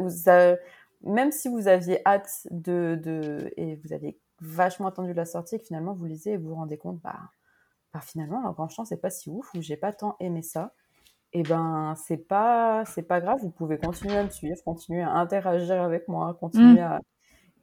même 1.02 1.32
si 1.32 1.48
vous 1.48 1.68
aviez 1.68 2.06
hâte 2.06 2.46
de, 2.50 2.98
de, 3.02 3.52
et 3.56 3.76
vous 3.76 3.92
aviez 3.92 4.18
vachement 4.40 4.88
attendu 4.88 5.14
la 5.14 5.24
sortie 5.24 5.54
et 5.54 5.58
que 5.58 5.64
finalement 5.64 5.94
vous 5.94 6.04
lisez 6.04 6.32
et 6.32 6.36
vous 6.36 6.50
vous 6.50 6.54
rendez 6.56 6.76
compte, 6.76 7.00
bah, 7.00 7.18
bah 7.94 8.00
finalement 8.00 8.42
L'Engrange 8.42 8.76
Temps 8.76 8.84
c'est 8.84 9.00
pas 9.00 9.10
si 9.10 9.30
ouf 9.30 9.54
ou 9.54 9.62
j'ai 9.62 9.76
pas 9.76 9.92
tant 9.92 10.16
aimé 10.20 10.42
ça. 10.42 10.74
Et 11.32 11.42
ben 11.42 11.94
c'est 11.96 12.16
pas 12.18 12.84
c'est 12.86 13.02
pas 13.02 13.20
grave, 13.20 13.40
vous 13.40 13.50
pouvez 13.50 13.78
continuer 13.78 14.16
à 14.16 14.24
me 14.24 14.30
suivre, 14.30 14.58
continuer 14.64 15.02
à 15.02 15.10
interagir 15.12 15.82
avec 15.82 16.08
moi, 16.08 16.34
continuer 16.38 16.80
mmh. 16.80 16.84
à 16.84 17.00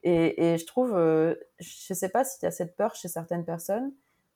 et, 0.03 0.53
et 0.53 0.57
je 0.57 0.65
trouve, 0.65 0.95
euh, 0.95 1.35
je 1.59 1.93
sais 1.93 2.09
pas 2.09 2.23
s'il 2.23 2.43
y 2.43 2.45
a 2.45 2.51
cette 2.51 2.75
peur 2.75 2.95
chez 2.95 3.07
certaines 3.07 3.45
personnes 3.45 3.91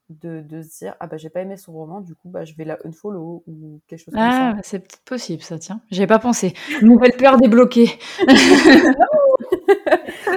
de, 0.09 0.41
de 0.41 0.61
se 0.61 0.79
dire 0.79 0.95
ah 0.99 1.07
bah 1.07 1.17
j'ai 1.17 1.29
pas 1.29 1.41
aimé 1.41 1.57
son 1.57 1.73
roman, 1.73 1.99
du 2.01 2.15
coup 2.15 2.29
bah 2.29 2.45
je 2.45 2.53
vais 2.55 2.63
la 2.63 2.77
unfollow 2.85 3.43
ou 3.45 3.81
quelque 3.87 3.99
chose 3.99 4.13
comme 4.13 4.23
ça. 4.23 4.53
Ah, 4.55 4.59
c'est 4.63 4.79
peut-être 4.79 5.03
possible 5.03 5.41
ça, 5.41 5.59
tiens. 5.59 5.81
J'avais 5.91 6.07
pas 6.07 6.19
pensé. 6.19 6.53
Nouvelle 6.81 7.13
peur 7.17 7.37
débloquée. 7.37 7.89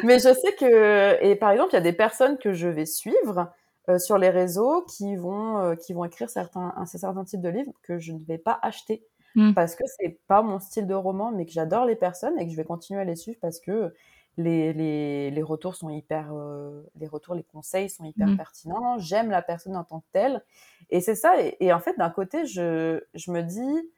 Mais 0.03 0.19
je 0.19 0.35
sais 0.35 0.53
que 0.59 1.23
et 1.23 1.37
par 1.37 1.53
exemple 1.53 1.71
il 1.73 1.75
y 1.75 1.79
a 1.79 1.83
des 1.83 1.93
personnes 1.93 2.37
que 2.39 2.53
je 2.53 2.67
vais 2.67 2.87
suivre 2.87 3.53
euh, 3.89 3.99
sur 3.99 4.19
les 4.19 4.31
réseaux 4.31 4.83
qui 4.83 5.15
vont 5.15 5.59
euh, 5.59 5.75
qui 5.77 5.93
vont 5.93 6.05
écrire 6.05 6.29
certains 6.29 6.73
un 6.77 6.87
certain 6.87 7.25
type 7.25 7.41
de 7.41 7.49
livres 7.49 7.73
que 7.83 7.99
je 7.99 8.13
ne 8.13 8.19
vais 8.25 8.39
pas 8.39 8.59
acheter. 8.63 9.05
Mmh. 9.37 9.55
Parce 9.55 9.77
que 9.77 9.85
c'est 9.87 10.19
pas 10.27 10.43
mon 10.43 10.59
style 10.59 10.89
de 10.89 10.95
roman, 10.95 11.31
mais 11.31 11.47
que 11.47 11.53
j'adore 11.53 11.85
les 11.85 11.95
personnes 11.95 12.37
et 12.41 12.47
que 12.47 12.51
je 12.51 12.57
vais 12.57 12.65
continuer 12.65 13.01
à 13.01 13.05
les 13.05 13.15
suivre 13.15 13.39
parce 13.41 13.61
que 13.61 13.95
les, 14.37 14.73
les, 14.73 15.31
les, 15.31 15.43
retours 15.43 15.75
sont 15.75 15.91
hyper, 15.91 16.33
euh, 16.33 16.83
les 16.99 17.07
retours, 17.07 17.35
les 17.35 17.43
conseils 17.43 17.91
sont 17.91 18.05
hyper 18.05 18.29
mmh. 18.29 18.37
pertinents. 18.37 18.99
J'aime 18.99 19.31
la 19.31 19.43
personne 19.43 19.77
en 19.77 19.85
tant 19.85 20.01
que 20.01 20.07
telle. 20.13 20.43
Et 20.91 21.01
c'est 21.01 21.15
ça. 21.15 21.35
Et, 21.39 21.73
en 21.73 21.81
fait, 21.81 21.97
d'un 21.99 22.11
côté, 22.11 22.47
je, 22.47 23.01
je 23.15 23.31
me 23.31 23.43
dis, 23.43 23.91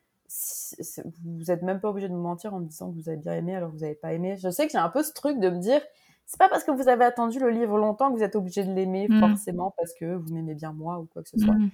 vous 1.24 1.50
êtes 1.50 1.62
même 1.62 1.80
pas 1.80 1.90
obligé 1.90 2.08
de 2.08 2.14
me 2.14 2.18
mentir 2.20 2.54
en 2.54 2.60
me 2.60 2.66
disant 2.66 2.90
que 2.90 2.96
vous 2.96 3.08
avez 3.08 3.18
bien 3.18 3.34
aimé 3.34 3.54
alors 3.54 3.70
que 3.70 3.74
vous 3.74 3.82
n'avez 3.82 3.94
pas 3.94 4.12
aimé. 4.12 4.36
Je 4.36 4.50
sais 4.50 4.66
que 4.66 4.72
j'ai 4.72 4.78
un 4.78 4.88
peu 4.88 5.02
ce 5.02 5.12
truc 5.12 5.38
de 5.38 5.50
me 5.50 5.58
dire, 5.58 5.80
c'est 6.26 6.38
pas 6.38 6.48
parce 6.48 6.64
que 6.64 6.70
vous 6.70 6.88
avez 6.88 7.04
attendu 7.04 7.38
le 7.38 7.50
livre 7.50 7.78
longtemps 7.78 8.10
que 8.10 8.16
vous 8.16 8.24
êtes 8.24 8.36
obligé 8.36 8.64
de 8.64 8.72
l'aimer 8.72 9.08
mmh. 9.08 9.20
forcément 9.20 9.74
parce 9.76 9.92
que 9.94 10.14
vous 10.14 10.32
m'aimez 10.32 10.54
bien 10.54 10.72
moi 10.72 10.98
ou 10.98 11.06
quoi 11.06 11.22
que 11.22 11.28
ce 11.28 11.38
soit. 11.38 11.54
Mmh. 11.54 11.70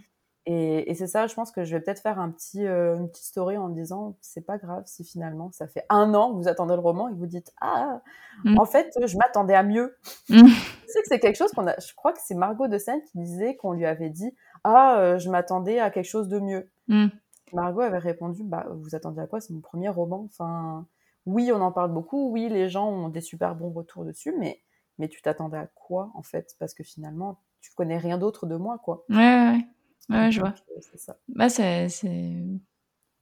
Et, 0.50 0.94
c'est 0.94 1.06
ça, 1.06 1.26
je 1.26 1.34
pense 1.34 1.52
que 1.52 1.62
je 1.64 1.76
vais 1.76 1.82
peut-être 1.82 2.00
faire 2.00 2.18
un 2.18 2.30
petit, 2.30 2.66
euh, 2.66 2.96
une 2.96 3.10
petite 3.10 3.26
story 3.26 3.58
en 3.58 3.68
disant 3.68 4.16
c'est 4.22 4.40
pas 4.40 4.56
grave 4.56 4.82
si 4.86 5.04
finalement 5.04 5.52
ça 5.52 5.68
fait 5.68 5.84
un 5.90 6.14
an 6.14 6.32
que 6.32 6.38
vous 6.38 6.48
attendez 6.48 6.72
le 6.72 6.80
roman 6.80 7.10
et 7.10 7.12
vous 7.12 7.26
dites 7.26 7.52
ah 7.60 8.00
mm. 8.44 8.58
en 8.58 8.64
fait 8.64 8.90
je 9.04 9.18
m'attendais 9.18 9.54
à 9.54 9.62
mieux. 9.62 9.98
Mm. 10.30 10.46
sais 10.86 11.02
que 11.02 11.06
c'est 11.06 11.18
quelque 11.18 11.36
chose 11.36 11.52
qu'on 11.52 11.66
a. 11.66 11.78
Je 11.78 11.94
crois 11.94 12.14
que 12.14 12.20
c'est 12.24 12.34
Margot 12.34 12.66
de 12.66 12.78
Seine 12.78 13.02
qui 13.02 13.18
disait 13.18 13.56
qu'on 13.56 13.72
lui 13.72 13.84
avait 13.84 14.08
dit 14.08 14.34
ah 14.64 14.98
euh, 14.98 15.18
je 15.18 15.28
m'attendais 15.28 15.80
à 15.80 15.90
quelque 15.90 16.08
chose 16.08 16.28
de 16.28 16.38
mieux. 16.38 16.70
Mm. 16.88 17.08
Margot 17.52 17.82
avait 17.82 17.98
répondu 17.98 18.42
bah 18.42 18.66
vous 18.70 18.94
attendez 18.94 19.20
à 19.20 19.26
quoi? 19.26 19.42
C'est 19.42 19.52
mon 19.52 19.60
premier 19.60 19.90
roman. 19.90 20.24
Enfin 20.30 20.86
oui 21.26 21.52
on 21.52 21.60
en 21.60 21.72
parle 21.72 21.92
beaucoup 21.92 22.30
oui 22.30 22.48
les 22.48 22.70
gens 22.70 22.88
ont 22.88 23.10
des 23.10 23.20
super 23.20 23.54
bons 23.54 23.70
retours 23.70 24.06
dessus 24.06 24.34
mais 24.38 24.62
mais 24.98 25.08
tu 25.08 25.20
t'attendais 25.20 25.58
à 25.58 25.66
quoi 25.66 26.10
en 26.14 26.22
fait? 26.22 26.56
Parce 26.58 26.72
que 26.72 26.84
finalement 26.84 27.38
tu 27.60 27.70
connais 27.74 27.98
rien 27.98 28.16
d'autre 28.16 28.46
de 28.46 28.56
moi 28.56 28.78
quoi. 28.78 29.04
Ouais 29.10 29.16
ouais. 29.16 29.66
Ouais, 30.10 30.30
je 30.30 30.40
vois. 30.40 30.54
Ça. 30.96 31.16
Bah, 31.28 31.48
c'est, 31.48 31.88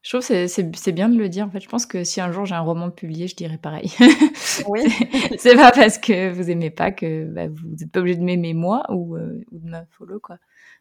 Je 0.02 0.08
trouve 0.08 0.26
que 0.26 0.46
c'est 0.46 0.92
bien 0.92 1.08
de 1.08 1.18
le 1.18 1.28
dire. 1.28 1.46
En 1.46 1.50
fait, 1.50 1.60
je 1.60 1.68
pense 1.68 1.84
que 1.86 2.04
si 2.04 2.20
un 2.20 2.30
jour 2.30 2.44
j'ai 2.46 2.54
un 2.54 2.60
roman 2.60 2.90
publié, 2.90 3.26
je 3.26 3.36
dirais 3.36 3.58
pareil. 3.58 3.90
Oui. 4.68 4.80
c'est 5.38 5.54
pas 5.54 5.70
parce 5.70 5.98
que 5.98 6.30
vous 6.30 6.50
aimez 6.50 6.70
pas 6.70 6.90
que 6.90 7.26
bah, 7.26 7.46
vous 7.46 7.68
n'êtes 7.78 7.92
pas 7.92 8.00
obligé 8.00 8.16
de 8.16 8.24
m'aimer 8.24 8.54
moi 8.54 8.84
ou, 8.88 9.16
euh, 9.16 9.44
ou, 9.52 9.58
de 9.58 9.68
me 9.68 9.76
follow, 9.90 10.18
quoi. 10.18 10.38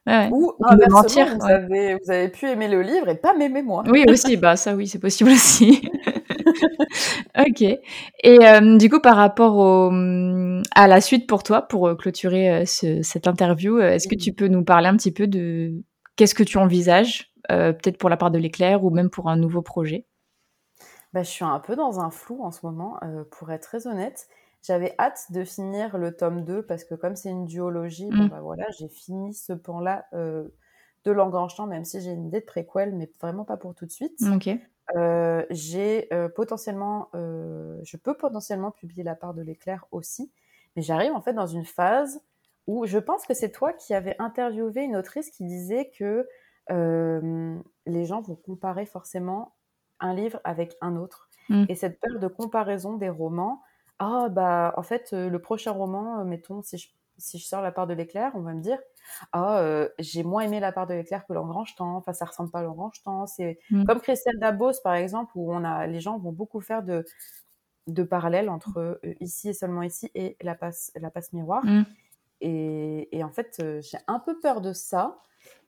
Ouais, 0.07 0.29
ou 0.31 0.53
de 0.61 0.91
mentir. 0.91 1.35
Vous, 1.37 1.45
avez, 1.45 1.95
vous 1.95 2.11
avez 2.11 2.29
pu 2.29 2.45
aimer 2.47 2.69
le 2.69 2.81
livre 2.81 3.09
et 3.09 3.15
pas 3.15 3.35
m'aimer 3.35 3.63
moi. 3.63 3.83
Oui, 3.87 4.05
aussi. 4.07 4.37
bah, 4.37 4.55
ça, 4.55 4.75
oui, 4.75 4.87
c'est 4.87 4.99
possible 4.99 5.31
aussi. 5.31 5.89
ok. 7.37 7.61
Et 7.61 7.79
euh, 8.45 8.77
du 8.77 8.89
coup, 8.89 9.01
par 9.01 9.17
rapport 9.17 9.57
au, 9.57 9.91
à 10.75 10.87
la 10.87 11.01
suite 11.01 11.27
pour 11.27 11.43
toi, 11.43 11.63
pour 11.63 11.87
euh, 11.87 11.95
clôturer 11.95 12.63
cette 12.65 13.27
interview, 13.27 13.79
est-ce 13.79 14.07
que 14.07 14.15
tu 14.15 14.31
peux 14.31 14.47
nous 14.47 14.63
parler 14.63 14.87
un 14.87 14.95
petit 14.95 15.11
peu 15.11 15.27
de 15.27 15.83
Qu'est-ce 16.15 16.35
que 16.35 16.43
tu 16.43 16.57
envisages, 16.57 17.33
euh, 17.51 17.73
peut-être 17.73 17.97
pour 17.97 18.09
la 18.09 18.17
part 18.17 18.31
de 18.31 18.37
l'éclair 18.37 18.83
ou 18.83 18.89
même 18.89 19.09
pour 19.09 19.29
un 19.29 19.35
nouveau 19.35 19.61
projet? 19.61 20.05
Bah, 21.13 21.23
Je 21.23 21.29
suis 21.29 21.45
un 21.45 21.59
peu 21.59 21.75
dans 21.75 21.99
un 21.99 22.09
flou 22.09 22.43
en 22.43 22.51
ce 22.51 22.65
moment, 22.65 22.97
euh, 23.03 23.23
pour 23.31 23.51
être 23.51 23.63
très 23.63 23.87
honnête. 23.87 24.27
J'avais 24.63 24.95
hâte 24.97 25.31
de 25.31 25.43
finir 25.43 25.97
le 25.97 26.15
tome 26.15 26.43
2 26.43 26.63
parce 26.63 26.83
que 26.83 26.95
comme 26.95 27.15
c'est 27.15 27.29
une 27.29 27.45
duologie, 27.45 28.09
bon, 28.09 28.25
mm. 28.25 28.29
bah, 28.29 28.39
voilà, 28.41 28.65
j'ai 28.79 28.87
fini 28.87 29.33
ce 29.33 29.53
pan-là 29.53 30.05
euh, 30.13 30.47
de 31.03 31.11
l'engranchement, 31.11 31.67
même 31.67 31.85
si 31.85 32.01
j'ai 32.01 32.11
une 32.11 32.27
idée 32.27 32.39
de 32.39 32.45
préquel, 32.45 32.95
mais 32.95 33.11
vraiment 33.21 33.43
pas 33.43 33.57
pour 33.57 33.75
tout 33.75 33.85
de 33.85 33.91
suite. 33.91 34.17
j'ai 35.51 36.09
potentiellement, 36.35 37.09
je 37.13 37.97
peux 37.97 38.15
potentiellement 38.15 38.71
publier 38.71 39.03
la 39.03 39.15
part 39.15 39.33
de 39.33 39.41
l'éclair 39.41 39.85
aussi, 39.91 40.31
mais 40.75 40.81
j'arrive 40.81 41.13
en 41.13 41.21
fait 41.21 41.33
dans 41.33 41.45
une 41.45 41.65
phase 41.65 42.21
où 42.67 42.85
je 42.85 42.97
pense 42.97 43.25
que 43.25 43.33
c'est 43.33 43.51
toi 43.51 43.73
qui 43.73 43.93
avais 43.93 44.15
interviewé 44.19 44.83
une 44.83 44.95
autrice 44.95 45.29
qui 45.29 45.45
disait 45.45 45.91
que 45.97 46.27
euh, 46.71 47.57
les 47.85 48.05
gens 48.05 48.21
vont 48.21 48.35
comparer 48.35 48.85
forcément 48.85 49.55
un 49.99 50.13
livre 50.13 50.39
avec 50.43 50.75
un 50.81 50.95
autre. 50.95 51.29
Mm. 51.49 51.65
Et 51.69 51.75
cette 51.75 51.99
peur 51.99 52.19
de 52.19 52.27
comparaison 52.27 52.97
des 52.97 53.09
romans, 53.09 53.61
ah 53.99 54.29
bah 54.29 54.73
en 54.77 54.83
fait 54.83 55.11
euh, 55.13 55.29
le 55.29 55.39
prochain 55.39 55.71
roman, 55.71 56.19
euh, 56.19 56.23
mettons 56.23 56.61
si 56.63 56.77
je, 56.77 56.89
si 57.17 57.37
je 57.37 57.45
sors 57.45 57.61
la 57.61 57.71
part 57.71 57.87
de 57.87 57.93
l'éclair, 57.93 58.31
on 58.33 58.41
va 58.41 58.53
me 58.53 58.61
dire 58.61 58.79
ah 59.31 59.63
j'ai 59.99 60.23
moins 60.23 60.41
aimé 60.41 60.59
la 60.59 60.71
part 60.71 60.87
de 60.87 60.95
l'éclair 60.95 61.25
que 61.27 61.33
l'engrange-temps, 61.33 61.95
enfin 61.95 62.13
ça 62.13 62.25
ressemble 62.25 62.49
pas 62.49 62.59
à 62.59 62.63
l'engrange-temps. 62.63 63.27
C'est 63.27 63.59
mm. 63.69 63.85
comme 63.85 64.01
Christelle 64.01 64.39
Dabos 64.39 64.81
par 64.83 64.95
exemple 64.95 65.31
où 65.35 65.53
on 65.53 65.63
a 65.63 65.85
les 65.85 65.99
gens 65.99 66.17
vont 66.17 66.31
beaucoup 66.31 66.61
faire 66.61 66.81
de 66.81 67.05
de 67.87 68.01
parallèles 68.01 68.49
entre 68.49 68.99
ici 69.19 69.49
et 69.49 69.53
seulement 69.53 69.83
ici 69.83 70.09
et 70.15 70.35
la 70.41 70.55
passe 70.55 70.91
la 70.95 71.11
passe 71.11 71.31
miroir. 71.33 71.63
Et, 72.41 73.23
en 73.23 73.29
fait, 73.29 73.57
euh, 73.61 73.81
j'ai 73.81 73.97
un 74.07 74.19
peu 74.19 74.39
peur 74.39 74.61
de 74.61 74.73
ça. 74.73 75.21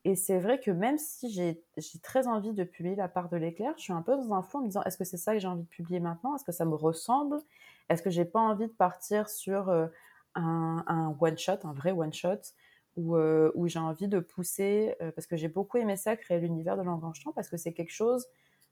Et 0.05 0.15
c'est 0.15 0.39
vrai 0.39 0.59
que 0.59 0.71
même 0.71 0.97
si 0.97 1.29
j'ai 1.31 1.63
très 2.01 2.27
envie 2.27 2.53
de 2.53 2.63
publier 2.63 2.95
La 2.95 3.07
part 3.07 3.29
de 3.29 3.37
l'éclair, 3.37 3.73
je 3.77 3.83
suis 3.83 3.93
un 3.93 4.01
peu 4.01 4.15
dans 4.15 4.33
un 4.33 4.41
flou 4.41 4.59
en 4.59 4.61
me 4.61 4.67
disant 4.67 4.83
est-ce 4.83 4.97
que 4.97 5.03
c'est 5.03 5.17
ça 5.17 5.33
que 5.33 5.39
j'ai 5.39 5.47
envie 5.47 5.63
de 5.63 5.67
publier 5.67 5.99
maintenant? 5.99 6.35
Est-ce 6.35 6.45
que 6.45 6.51
ça 6.51 6.65
me 6.65 6.75
ressemble? 6.75 7.41
Est-ce 7.89 8.01
que 8.01 8.09
j'ai 8.09 8.25
pas 8.25 8.39
envie 8.39 8.67
de 8.67 8.71
partir 8.71 9.29
sur 9.29 9.69
euh, 9.69 9.87
un, 10.35 11.15
one-shot, 11.19 11.59
un 11.63 11.73
vrai 11.73 11.91
one-shot 11.91 12.39
où, 12.95 13.15
euh, 13.15 13.51
où 13.55 13.67
j'ai 13.67 13.79
envie 13.79 14.07
de 14.07 14.19
pousser, 14.19 14.95
parce 15.15 15.27
que 15.27 15.35
j'ai 15.35 15.49
beaucoup 15.49 15.77
aimé 15.77 15.97
ça, 15.97 16.15
créer 16.15 16.39
l'univers 16.39 16.77
de 16.77 16.83
l'engrange-temps, 16.83 17.33
parce 17.33 17.49
que 17.49 17.57
c'est 17.57 17.73
quelque 17.73 17.93
chose, 17.93 18.27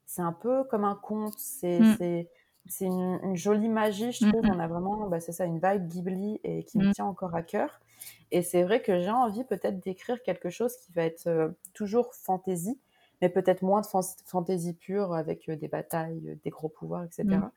c'est 0.06 0.22
un 0.22 0.32
peu 0.32 0.64
comme 0.64 0.84
un 0.84 0.96
conte, 0.96 1.38
c'est 1.38 1.80
mm 1.80 2.26
c'est 2.68 2.86
une, 2.86 3.36
jolie 3.36 3.68
magie, 3.68 4.12
je 4.12 4.28
trouve. 4.28 4.42
On 4.44 4.58
a 4.58 4.66
vraiment, 4.66 5.08
bah, 5.08 5.20
c'est 5.20 5.32
ça, 5.32 5.44
une 5.44 5.60
vibe 5.60 5.88
Ghibli 5.88 6.40
et 6.44 6.64
qui 6.64 6.78
me 6.78 6.88
mm. 6.88 6.92
tient 6.92 7.04
encore 7.06 7.34
à 7.34 7.42
cœur. 7.42 7.80
Et 8.30 8.42
c'est 8.42 8.62
vrai 8.62 8.82
que 8.82 9.00
j'ai 9.00 9.10
envie 9.10 9.44
peut-être 9.44 9.80
d'écrire 9.80 10.22
quelque 10.22 10.50
chose 10.50 10.76
qui 10.76 10.92
va 10.92 11.04
être 11.04 11.26
euh, 11.26 11.48
toujours 11.74 12.14
fantasy, 12.14 12.78
mais 13.20 13.28
peut-être 13.28 13.62
moins 13.62 13.80
de 13.80 13.86
fantasy 14.26 14.74
pure 14.74 15.14
avec 15.14 15.48
euh, 15.48 15.56
des 15.56 15.68
batailles, 15.68 16.28
euh, 16.28 16.34
des 16.42 16.50
gros 16.50 16.68
pouvoirs, 16.68 17.04
etc. 17.04 17.24
Mm. 17.24 17.50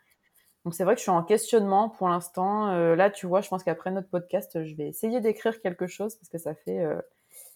Donc 0.65 0.75
c'est 0.75 0.83
vrai 0.83 0.95
que 0.95 0.99
je 0.99 1.03
suis 1.03 1.11
en 1.11 1.23
questionnement 1.23 1.89
pour 1.89 2.09
l'instant. 2.09 2.67
là, 2.93 3.09
tu 3.09 3.25
vois, 3.25 3.39
je 3.39 3.47
pense 3.47 3.63
qu'après 3.63 3.91
notre 3.91 4.09
podcast, 4.09 4.61
je 4.65 4.75
vais 4.75 4.89
essayer 4.89 5.21
d'écrire 5.21 5.61
quelque 5.61 5.87
chose 5.87 6.15
parce 6.15 6.27
que 6.27 6.37
ça 6.37 6.53
fait 6.53 6.85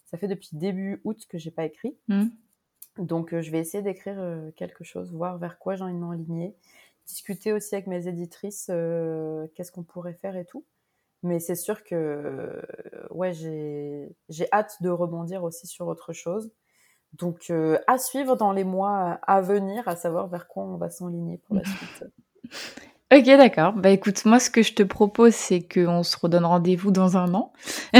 ça 0.05 0.17
fait 0.17 0.29
depuis 0.29 0.51
début 0.53 1.01
août 1.03 1.25
que 1.27 1.37
j'ai 1.37 1.51
pas 1.51 1.65
écrit. 1.65 1.97
Mm. 2.07 2.27
Donc 2.99 3.37
je 3.37 3.51
vais 3.51 3.59
essayer 3.59 3.83
d'écrire 3.83 4.23
quelque 4.55 4.85
chose, 4.85 5.11
voir 5.11 5.37
vers 5.37 5.59
quoi 5.59 5.75
j'ai 5.75 5.83
envie 5.83 5.93
de 5.93 5.99
m'enligner 5.99 6.55
discuter 7.05 7.51
aussi 7.51 7.75
avec 7.75 7.87
mes 7.87 8.07
éditrices 8.07 8.67
qu'est-ce 8.67 9.71
qu'on 9.73 9.83
pourrait 9.83 10.13
faire 10.13 10.37
et 10.37 10.45
tout. 10.45 10.63
Mais 11.23 11.39
c'est 11.39 11.55
sûr 11.55 11.83
que 11.83 11.95
euh, 11.95 12.61
ouais, 13.09 13.33
j'ai 13.33 14.47
hâte 14.51 14.81
de 14.81 14.89
rebondir 14.89 15.43
aussi 15.43 15.67
sur 15.67 15.87
autre 15.87 16.11
chose. 16.13 16.51
Donc 17.13 17.49
euh, 17.49 17.79
à 17.87 17.97
suivre 17.97 18.35
dans 18.35 18.51
les 18.51 18.63
mois 18.63 19.19
à 19.23 19.41
venir, 19.41 19.87
à 19.87 19.95
savoir 19.95 20.27
vers 20.27 20.47
quoi 20.47 20.63
on 20.63 20.77
va 20.77 20.89
s'enligner 20.89 21.37
pour 21.37 21.55
la 21.55 21.63
suite. 21.65 22.03
Ok, 23.15 23.25
d'accord. 23.25 23.73
Bah 23.73 23.91
écoute, 23.91 24.25
moi 24.25 24.39
ce 24.39 24.49
que 24.49 24.63
je 24.63 24.73
te 24.73 24.81
propose, 24.81 25.33
c'est 25.33 25.61
qu'on 25.61 26.01
se 26.01 26.17
redonne 26.17 26.45
rendez-vous 26.45 26.89
dans 26.89 27.15
un 27.15 27.31
an. 27.35 27.53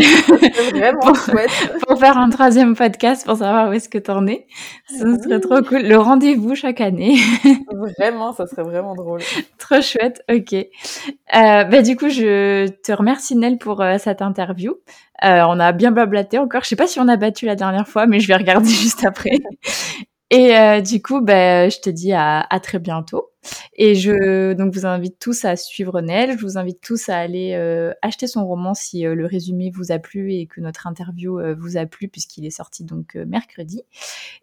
vraiment 0.71 0.99
pour, 1.01 1.15
chouette. 1.15 1.51
pour 1.87 1.99
faire 1.99 2.17
un 2.17 2.31
troisième 2.31 2.75
podcast 2.75 3.23
pour 3.23 3.37
savoir 3.37 3.69
où 3.69 3.73
est-ce 3.73 3.89
que 3.89 3.99
t'en 3.99 4.25
es. 4.25 4.47
Ça 4.87 5.05
serait 5.21 5.39
trop 5.39 5.61
cool. 5.61 5.83
Le 5.83 5.97
rendez-vous 5.97 6.55
chaque 6.55 6.81
année. 6.81 7.17
vraiment, 7.99 8.33
ça 8.33 8.47
serait 8.47 8.63
vraiment 8.63 8.95
drôle. 8.95 9.21
trop 9.59 9.81
chouette, 9.81 10.23
ok. 10.31 10.53
Euh, 10.53 10.65
bah 11.63 11.81
du 11.83 11.95
coup, 11.95 12.09
je 12.09 12.67
te 12.67 12.91
remercie 12.91 13.35
Nel 13.35 13.59
pour 13.59 13.81
euh, 13.81 13.97
cette 13.99 14.23
interview. 14.23 14.77
Euh, 15.23 15.43
on 15.47 15.59
a 15.59 15.73
bien 15.73 15.91
blablaté 15.91 16.39
encore. 16.39 16.63
Je 16.63 16.69
sais 16.69 16.75
pas 16.75 16.87
si 16.87 16.99
on 16.99 17.07
a 17.07 17.17
battu 17.17 17.45
la 17.45 17.55
dernière 17.55 17.87
fois, 17.87 18.07
mais 18.07 18.19
je 18.19 18.27
vais 18.27 18.35
regarder 18.35 18.69
juste 18.69 19.05
après. 19.05 19.37
Et 20.31 20.81
du 20.81 21.03
coup, 21.03 21.21
ben, 21.21 21.69
je 21.69 21.79
te 21.79 21.91
dis 21.91 22.13
à, 22.13 22.39
à, 22.49 22.59
très 22.59 22.79
bientôt. 22.79 23.32
Et 23.75 23.95
je 23.95 24.53
vous 24.63 24.85
invite 24.85 25.19
tous 25.19 25.45
à 25.45 25.55
suivre 25.55 26.01
Nel. 26.01 26.37
Je 26.37 26.45
vous 26.45 26.57
invite 26.57 26.81
tous 26.81 27.09
à 27.09 27.17
aller 27.17 27.53
euh, 27.53 27.93
acheter 28.01 28.27
son 28.27 28.45
roman 28.45 28.73
si 28.73 29.05
euh, 29.05 29.15
le 29.15 29.25
résumé 29.25 29.71
vous 29.71 29.91
a 29.91 29.99
plu 29.99 30.33
et 30.33 30.47
que 30.47 30.61
notre 30.61 30.87
interview 30.87 31.39
vous 31.57 31.77
a 31.77 31.85
plu 31.85 32.07
puisqu'il 32.07 32.45
est 32.45 32.51
sorti 32.51 32.83
donc 32.83 33.15
mercredi. 33.15 33.83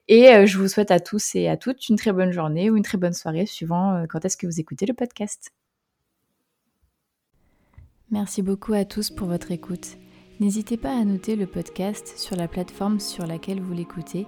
Et 0.09 0.47
je 0.47 0.59
vous 0.59 0.69
souhaite 0.69 0.91
à 0.91 1.01
tous 1.01 1.35
et 1.35 1.49
à 1.49 1.57
toutes 1.57 1.89
une 1.89 1.97
très 1.97 2.13
bonne 2.13 2.33
journée 2.33 2.71
ou 2.71 2.77
une 2.77 2.83
très 2.83 2.99
bonne 2.99 3.13
soirée 3.13 3.47
suivant 3.47 4.05
quand 4.09 4.25
est-ce 4.25 4.37
que 4.37 4.47
vous 4.47 4.61
écoutez 4.61 4.87
le 4.87 4.95
podcast. 4.95 5.53
Merci 8.11 8.43
beaucoup 8.43 8.73
à 8.73 8.85
tous 8.85 9.11
pour 9.11 9.29
votre 9.29 9.53
écoute. 9.53 9.97
N'hésitez 10.41 10.77
pas 10.77 10.99
à 10.99 11.05
noter 11.05 11.37
le 11.37 11.47
podcast 11.47 12.15
sur 12.17 12.35
la 12.35 12.49
plateforme 12.49 12.99
sur 12.99 13.27
laquelle 13.27 13.61
vous 13.61 13.73
l'écoutez 13.73 14.27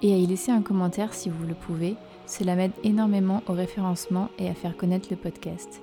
et 0.00 0.14
à 0.14 0.16
y 0.16 0.26
laisser 0.26 0.52
un 0.52 0.62
commentaire 0.62 1.12
si 1.12 1.28
vous 1.28 1.46
le 1.46 1.54
pouvez. 1.54 1.96
Cela 2.30 2.54
m'aide 2.54 2.72
énormément 2.84 3.42
au 3.48 3.54
référencement 3.54 4.28
et 4.38 4.48
à 4.48 4.54
faire 4.54 4.76
connaître 4.76 5.08
le 5.10 5.16
podcast. 5.16 5.82